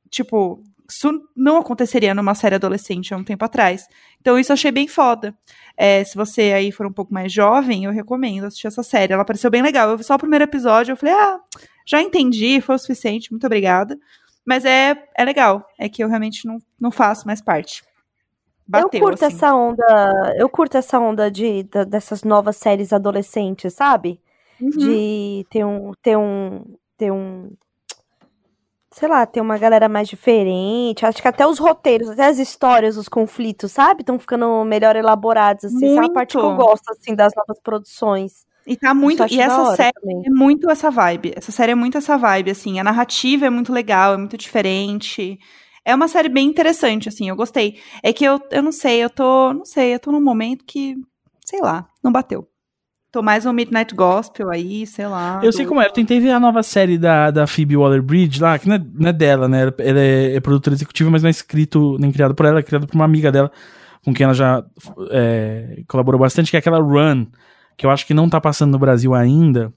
Tipo, 0.08 0.62
isso 0.90 1.10
não 1.36 1.56
aconteceria 1.58 2.14
numa 2.14 2.34
série 2.34 2.54
adolescente 2.56 3.14
há 3.14 3.16
um 3.16 3.24
tempo 3.24 3.44
atrás. 3.44 3.86
Então, 4.20 4.38
isso 4.38 4.52
eu 4.52 4.54
achei 4.54 4.70
bem 4.70 4.86
foda. 4.86 5.34
É, 5.76 6.04
se 6.04 6.16
você 6.16 6.52
aí 6.52 6.70
for 6.70 6.86
um 6.86 6.92
pouco 6.92 7.12
mais 7.12 7.32
jovem, 7.32 7.84
eu 7.84 7.92
recomendo 7.92 8.44
assistir 8.44 8.66
essa 8.66 8.82
série. 8.82 9.12
Ela 9.12 9.24
pareceu 9.24 9.50
bem 9.50 9.62
legal. 9.62 9.90
Eu 9.90 9.96
vi 9.96 10.04
só 10.04 10.14
o 10.14 10.18
primeiro 10.18 10.44
episódio, 10.44 10.92
eu 10.92 10.96
falei, 10.96 11.14
ah, 11.14 11.40
já 11.86 12.00
entendi, 12.02 12.60
foi 12.60 12.74
o 12.74 12.78
suficiente, 12.78 13.30
muito 13.30 13.46
obrigada. 13.46 13.98
Mas 14.44 14.64
é, 14.64 14.94
é 15.16 15.24
legal. 15.24 15.66
É 15.78 15.88
que 15.88 16.02
eu 16.02 16.08
realmente 16.08 16.46
não, 16.46 16.58
não 16.78 16.90
faço 16.90 17.26
mais 17.26 17.40
parte. 17.40 17.82
Bateu, 18.66 18.88
eu 18.92 19.00
curto 19.00 19.24
assim. 19.24 19.34
essa 19.34 19.52
onda, 19.54 20.34
eu 20.38 20.48
curto 20.48 20.76
essa 20.76 20.98
onda 21.00 21.28
de, 21.28 21.64
da- 21.64 21.82
dessas 21.82 22.22
novas 22.22 22.56
séries 22.56 22.92
adolescentes, 22.92 23.74
sabe? 23.74 24.20
Uhum. 24.60 24.70
De 24.70 25.46
ter 25.50 25.64
um, 25.64 25.92
ter 26.00 26.16
um, 26.16 26.64
ter 26.96 27.10
um, 27.10 27.50
sei 29.00 29.08
lá, 29.08 29.24
ter 29.24 29.40
uma 29.40 29.56
galera 29.56 29.88
mais 29.88 30.06
diferente. 30.06 31.06
Acho 31.06 31.22
que 31.22 31.26
até 31.26 31.46
os 31.46 31.58
roteiros, 31.58 32.10
até 32.10 32.26
as 32.26 32.38
histórias, 32.38 32.98
os 32.98 33.08
conflitos, 33.08 33.72
sabe? 33.72 34.02
Estão 34.02 34.18
ficando 34.18 34.62
melhor 34.62 34.94
elaborados, 34.94 35.64
assim. 35.64 35.86
Essa 35.86 36.00
é 36.00 36.00
uma 36.00 36.12
parte 36.12 36.32
que 36.32 36.38
eu 36.38 36.50
Muito. 36.50 36.62
gosto, 36.62 36.90
assim, 36.90 37.14
das 37.14 37.32
novas 37.34 37.58
produções. 37.62 38.44
E 38.66 38.76
tá 38.76 38.92
muito. 38.92 39.24
E 39.32 39.40
essa 39.40 39.74
série 39.74 39.94
também. 39.94 40.22
é 40.26 40.30
muito 40.30 40.68
essa 40.68 40.90
vibe. 40.90 41.32
Essa 41.34 41.50
série 41.50 41.72
é 41.72 41.74
muito 41.74 41.96
essa 41.96 42.18
vibe, 42.18 42.50
assim. 42.50 42.78
A 42.78 42.84
narrativa 42.84 43.46
é 43.46 43.50
muito 43.50 43.72
legal, 43.72 44.12
é 44.12 44.16
muito 44.18 44.36
diferente. 44.36 45.38
É 45.82 45.94
uma 45.94 46.06
série 46.06 46.28
bem 46.28 46.46
interessante, 46.46 47.08
assim, 47.08 47.30
eu 47.30 47.36
gostei. 47.36 47.80
É 48.02 48.12
que 48.12 48.22
eu, 48.22 48.38
eu 48.50 48.62
não 48.62 48.70
sei, 48.70 49.02
eu 49.02 49.08
tô. 49.08 49.54
Não 49.54 49.64
sei, 49.64 49.94
eu 49.94 49.98
tô 49.98 50.12
num 50.12 50.20
momento 50.20 50.62
que, 50.66 50.94
sei 51.42 51.62
lá, 51.62 51.88
não 52.04 52.12
bateu. 52.12 52.46
Tô 53.12 53.22
mais 53.22 53.44
um 53.44 53.52
Midnight 53.52 53.92
Gospel 53.92 54.48
aí, 54.50 54.86
sei 54.86 55.06
lá. 55.08 55.40
Eu 55.42 55.52
sei 55.52 55.66
como 55.66 55.80
é, 55.82 55.86
eu 55.86 55.90
tentei 55.92 56.20
ver 56.20 56.30
a 56.30 56.38
nova 56.38 56.62
série 56.62 56.96
da, 56.96 57.32
da 57.32 57.44
Phoebe 57.44 57.76
Waller-Bridge 57.76 58.40
lá, 58.40 58.56
que 58.56 58.68
não 58.68 58.76
é, 58.76 58.82
não 58.94 59.08
é 59.08 59.12
dela, 59.12 59.48
né? 59.48 59.62
Ela- 59.62 59.74
Ela 59.78 60.00
é, 60.00 60.36
é 60.36 60.40
produtora 60.40 60.74
executiva, 60.76 61.10
mas 61.10 61.20
não 61.22 61.26
é 61.26 61.30
escrito 61.32 61.96
nem 61.98 62.12
criado 62.12 62.36
por 62.36 62.46
ela, 62.46 62.60
é 62.60 62.62
criado 62.62 62.86
por 62.86 62.94
uma 62.94 63.04
amiga 63.04 63.32
dela, 63.32 63.50
com 64.04 64.14
quem 64.14 64.22
ela 64.24 64.32
já 64.34 64.64
é, 65.10 65.82
colaborou 65.88 66.20
bastante, 66.20 66.50
que 66.52 66.56
é 66.56 66.60
aquela 66.60 66.78
Run, 66.78 67.26
que 67.76 67.84
eu 67.84 67.90
acho 67.90 68.06
que 68.06 68.14
não 68.14 68.28
tá 68.28 68.40
passando 68.40 68.70
no 68.70 68.78
Brasil 68.78 69.12
ainda, 69.12 69.72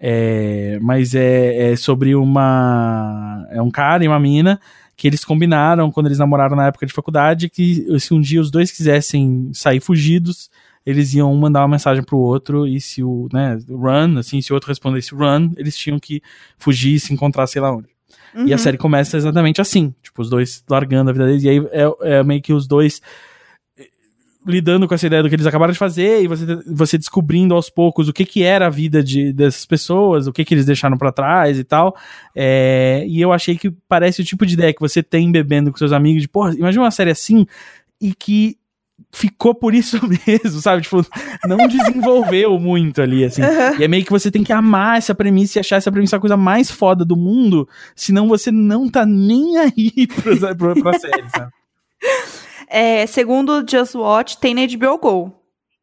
é, 0.00 0.76
mas 0.82 1.14
é, 1.14 1.70
é 1.72 1.76
sobre 1.76 2.16
uma. 2.16 3.46
É 3.50 3.62
um 3.62 3.70
cara 3.70 4.04
e 4.04 4.08
uma 4.08 4.18
mina 4.18 4.58
que 4.96 5.06
eles 5.06 5.24
combinaram 5.24 5.92
quando 5.92 6.06
eles 6.06 6.18
namoraram 6.18 6.56
na 6.56 6.66
época 6.66 6.86
de 6.86 6.92
faculdade 6.92 7.48
que 7.48 7.86
se 8.00 8.12
um 8.12 8.20
dia 8.20 8.40
os 8.40 8.50
dois 8.50 8.70
quisessem 8.72 9.50
sair 9.52 9.80
fugidos, 9.80 10.50
eles 10.86 11.14
iam 11.14 11.34
mandar 11.34 11.62
uma 11.62 11.68
mensagem 11.68 12.02
pro 12.04 12.18
outro 12.18 12.66
e 12.66 12.80
se 12.80 13.02
o, 13.02 13.28
né, 13.32 13.58
run, 13.68 14.18
assim, 14.18 14.40
se 14.42 14.52
o 14.52 14.54
outro 14.54 14.68
respondesse 14.68 15.14
run, 15.14 15.50
eles 15.56 15.76
tinham 15.76 15.98
que 15.98 16.22
fugir 16.58 16.94
e 16.94 17.00
se 17.00 17.12
encontrar 17.12 17.46
sei 17.46 17.62
lá 17.62 17.74
onde. 17.74 17.88
E 18.34 18.52
a 18.52 18.56
Uhum. 18.56 18.58
série 18.58 18.76
começa 18.76 19.16
exatamente 19.16 19.60
assim, 19.60 19.94
tipo, 20.02 20.20
os 20.20 20.28
dois 20.28 20.62
largando 20.68 21.08
a 21.10 21.12
vida 21.12 21.26
deles, 21.26 21.42
e 21.44 21.48
aí 21.48 21.58
é, 21.70 22.18
é 22.18 22.22
meio 22.24 22.42
que 22.42 22.52
os 22.52 22.66
dois 22.66 23.00
eh, 23.78 23.86
lidando 24.46 24.86
com 24.88 24.94
essa 24.94 25.06
ideia 25.06 25.22
do 25.22 25.28
que 25.28 25.34
eles 25.36 25.46
acabaram 25.46 25.72
de 25.72 25.78
fazer 25.78 26.22
e 26.22 26.26
você, 26.26 26.44
você 26.66 26.98
descobrindo 26.98 27.54
aos 27.54 27.70
poucos 27.70 28.08
o 28.08 28.12
que 28.12 28.24
que 28.26 28.42
era 28.42 28.66
a 28.66 28.70
vida 28.70 29.02
de, 29.02 29.32
dessas 29.32 29.64
pessoas, 29.64 30.26
o 30.26 30.32
que 30.32 30.44
que 30.44 30.52
eles 30.52 30.66
deixaram 30.66 30.98
pra 30.98 31.12
trás 31.12 31.58
e 31.58 31.64
tal. 31.64 31.96
É, 32.34 33.04
e 33.08 33.20
eu 33.20 33.32
achei 33.32 33.56
que 33.56 33.70
parece 33.88 34.20
o 34.20 34.24
tipo 34.24 34.44
de 34.44 34.54
ideia 34.54 34.74
que 34.74 34.80
você 34.80 35.02
tem 35.02 35.30
bebendo 35.32 35.70
com 35.70 35.78
seus 35.78 35.92
amigos, 35.92 36.20
de, 36.22 36.28
porra, 36.28 36.52
imagina 36.54 36.84
uma 36.84 36.90
série 36.90 37.10
assim 37.10 37.46
e 38.00 38.12
que 38.14 38.56
ficou 39.12 39.54
por 39.54 39.74
isso 39.74 39.98
mesmo, 40.26 40.60
sabe? 40.60 40.82
Tipo, 40.82 41.04
não 41.46 41.56
desenvolveu 41.68 42.58
muito 42.58 43.00
ali, 43.00 43.24
assim. 43.24 43.42
Uhum. 43.42 43.78
E 43.78 43.84
é 43.84 43.88
meio 43.88 44.04
que 44.04 44.10
você 44.10 44.30
tem 44.30 44.44
que 44.44 44.52
amar 44.52 44.98
essa 44.98 45.14
premissa 45.14 45.58
e 45.58 45.60
achar 45.60 45.76
essa 45.76 45.90
premissa 45.90 46.16
a 46.16 46.20
coisa 46.20 46.36
mais 46.36 46.70
foda 46.70 47.04
do 47.04 47.16
mundo, 47.16 47.68
senão 47.94 48.28
você 48.28 48.50
não 48.50 48.88
tá 48.88 49.06
nem 49.06 49.58
aí 49.58 50.06
pra, 50.40 50.54
pra, 50.54 50.74
pra 50.74 50.98
série, 50.98 51.30
sabe? 51.30 51.52
É, 52.66 53.06
segundo 53.06 53.64
Just 53.68 53.94
Watch, 53.94 54.38
tem 54.38 54.54
na 54.54 54.62
HBO 54.66 54.98
Go. 54.98 55.32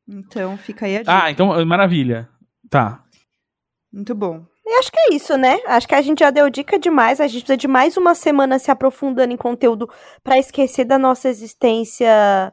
Então 0.10 0.58
fica 0.58 0.88
aí 0.88 0.98
a 0.98 1.00
dica. 1.00 1.24
Ah, 1.24 1.32
então, 1.32 1.64
maravilha. 1.64 2.28
Tá. 2.70 3.04
Muito 3.94 4.14
bom. 4.16 4.44
E 4.66 4.80
acho 4.80 4.92
que 4.92 5.00
é 5.00 5.14
isso, 5.14 5.38
né? 5.38 5.60
Acho 5.68 5.88
que 5.88 5.96
a 5.96 6.02
gente 6.02 6.20
já 6.20 6.32
deu 6.32 6.50
dica 6.50 6.80
demais. 6.80 7.22
A 7.22 7.28
gente 7.28 7.42
precisa 7.42 7.56
de 7.56 7.68
mais 7.68 7.98
uma 7.98 8.16
semana 8.16 8.58
se 8.58 8.72
aprofundando 8.72 9.32
em 9.32 9.38
conteúdo 9.38 9.88
pra 10.24 10.40
esquecer 10.40 10.84
da 10.84 10.98
nossa 10.98 11.30
existência 11.30 12.52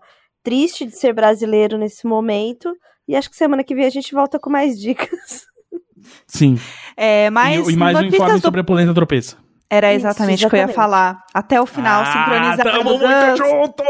triste 0.49 0.84
de 0.86 0.96
ser 0.96 1.12
brasileiro 1.12 1.76
nesse 1.76 2.07
momento. 2.07 2.74
E 3.07 3.14
acho 3.16 3.28
que 3.30 3.36
semana 3.36 3.64
que 3.64 3.74
vem 3.74 3.84
a 3.86 3.90
gente 3.90 4.14
volta 4.14 4.38
com 4.38 4.49
mais 4.51 4.78
dicas. 4.80 5.46
Sim. 6.26 6.59
É, 6.96 7.28
mas 7.30 7.66
e, 7.68 7.72
e 7.72 7.76
mais 7.76 7.96
um 7.99 8.03
informe 8.05 8.34
do- 8.34 8.40
sobre 8.40 8.61
a 8.61 8.64
polenta 8.64 8.94
tropeça. 8.94 9.36
Era 9.70 9.92
Isso, 9.92 10.07
exatamente 10.07 10.46
o 10.46 10.51
que 10.51 10.57
eu 10.57 10.61
ia 10.61 10.68
falar. 10.68 11.22
Até 11.34 11.61
o 11.61 11.66
final. 11.66 12.03
Ah, 12.03 12.57
tamo 12.57 12.84
muito 12.84 13.01
Gus. 13.01 13.38
junto! 13.38 13.82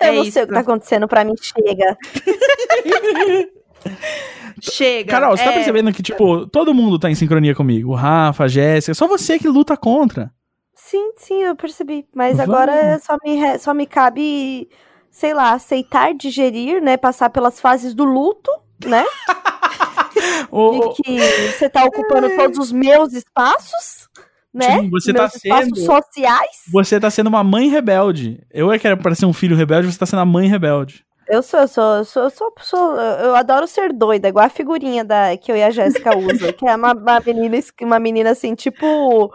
É 0.00 0.10
Eu 0.10 0.14
não 0.14 0.20
sei 0.22 0.28
isso. 0.28 0.42
o 0.42 0.46
que 0.46 0.54
tá 0.54 0.60
acontecendo 0.60 1.08
pra 1.08 1.24
mim, 1.24 1.34
chega. 1.40 1.96
Chega. 4.60 5.10
Carol, 5.10 5.36
você 5.36 5.44
tá 5.44 5.50
é, 5.50 5.54
percebendo 5.54 5.92
que, 5.92 6.02
tipo, 6.02 6.46
todo 6.48 6.74
mundo 6.74 6.98
tá 6.98 7.10
em 7.10 7.14
sincronia 7.14 7.54
comigo. 7.54 7.92
O 7.92 7.94
Rafa, 7.94 8.44
a 8.44 8.48
Jéssica, 8.48 8.94
só 8.94 9.06
você 9.06 9.38
que 9.38 9.48
luta 9.48 9.76
contra. 9.76 10.30
Sim, 10.74 11.12
sim, 11.16 11.42
eu 11.42 11.54
percebi. 11.54 12.06
Mas 12.14 12.36
Vamos. 12.36 12.54
agora 12.54 12.98
só 13.00 13.16
me, 13.24 13.36
re- 13.36 13.58
só 13.58 13.74
me 13.74 13.86
cabe, 13.86 14.68
sei 15.10 15.34
lá, 15.34 15.52
aceitar, 15.52 16.14
digerir, 16.14 16.82
né? 16.82 16.96
Passar 16.96 17.30
pelas 17.30 17.60
fases 17.60 17.94
do 17.94 18.04
luto, 18.04 18.50
né? 18.84 19.04
De 20.96 21.02
que 21.02 21.52
você 21.52 21.68
tá 21.68 21.84
ocupando 21.84 22.28
todos 22.36 22.58
os 22.58 22.72
meus 22.72 23.12
espaços, 23.12 24.08
né? 24.52 24.80
Sim, 24.80 24.90
você 24.90 25.12
tá 25.12 25.22
meus 25.22 25.34
espaços 25.36 25.78
sendo- 25.78 25.86
sociais. 25.86 26.56
Você 26.72 26.98
tá 27.00 27.10
sendo 27.10 27.26
uma 27.28 27.44
mãe 27.44 27.68
rebelde. 27.68 28.40
Eu 28.50 28.72
é 28.72 28.78
que 28.78 28.86
era 28.86 28.96
pra 28.96 29.14
ser 29.14 29.26
um 29.26 29.32
filho 29.32 29.56
rebelde, 29.56 29.92
você 29.92 29.98
tá 29.98 30.06
sendo 30.06 30.20
a 30.20 30.24
mãe 30.26 30.48
rebelde. 30.48 31.04
Eu 31.30 31.42
sou, 31.42 31.60
eu 31.60 31.68
sou, 31.68 31.96
eu 31.96 32.04
sou, 32.04 32.22
eu 32.24 32.30
sou, 32.30 32.52
sou- 32.60 32.96
eu 32.96 33.34
adoro 33.36 33.66
ser 33.66 33.92
doida, 33.92 34.28
igual 34.28 34.46
a 34.46 34.48
figurinha 34.48 35.04
da, 35.04 35.36
que 35.36 35.52
eu 35.52 35.56
e 35.56 35.62
a 35.62 35.70
Jéssica 35.70 36.16
usa, 36.16 36.52
que 36.54 36.66
é 36.66 36.74
uma, 36.74 36.92
uma 36.94 37.20
menina, 37.20 37.58
uma 37.82 37.98
menina 37.98 38.30
assim, 38.30 38.54
tipo, 38.54 39.30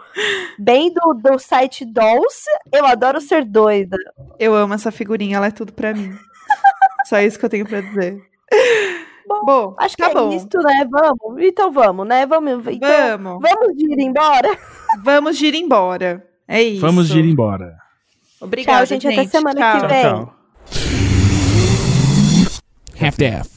bem 0.58 0.92
do, 0.92 1.14
do 1.14 1.38
site 1.38 1.84
Dolce, 1.84 2.50
eu 2.72 2.84
adoro 2.84 3.20
ser 3.20 3.44
doida. 3.44 3.96
Eu 4.40 4.54
amo 4.54 4.74
essa 4.74 4.90
figurinha, 4.90 5.36
ela 5.36 5.46
é 5.46 5.50
tudo 5.52 5.72
pra 5.72 5.94
mim. 5.94 6.10
Só 7.06 7.20
isso 7.20 7.38
que 7.38 7.44
eu 7.44 7.50
tenho 7.50 7.66
pra 7.66 7.80
dizer. 7.80 8.20
Bom, 9.46 9.74
Acho 9.78 9.96
que 9.96 10.02
tá 10.02 10.10
é 10.10 10.14
bom. 10.14 10.32
isso, 10.32 10.48
né? 10.62 10.86
Vamos, 10.90 11.42
então 11.42 11.70
vamos, 11.72 12.06
né? 12.06 12.26
Vamos, 12.26 12.66
então, 12.66 13.18
Vamos. 13.18 13.40
vamos 13.42 13.74
ir 13.78 14.00
embora. 14.00 14.58
Vamos 15.02 15.40
ir 15.42 15.54
embora. 15.54 16.26
É 16.48 16.62
isso. 16.62 16.80
Vamos 16.80 17.08
ir 17.10 17.24
embora. 17.24 17.76
Obrigada, 18.40 18.78
Tchau, 18.80 18.86
gente, 18.86 19.06
até 19.08 19.24
semana 19.26 19.54
que 19.72 19.86
Tchau. 20.02 20.34
Vem. 22.94 23.00
Tchau. 23.00 23.06
Half-Death. 23.06 23.53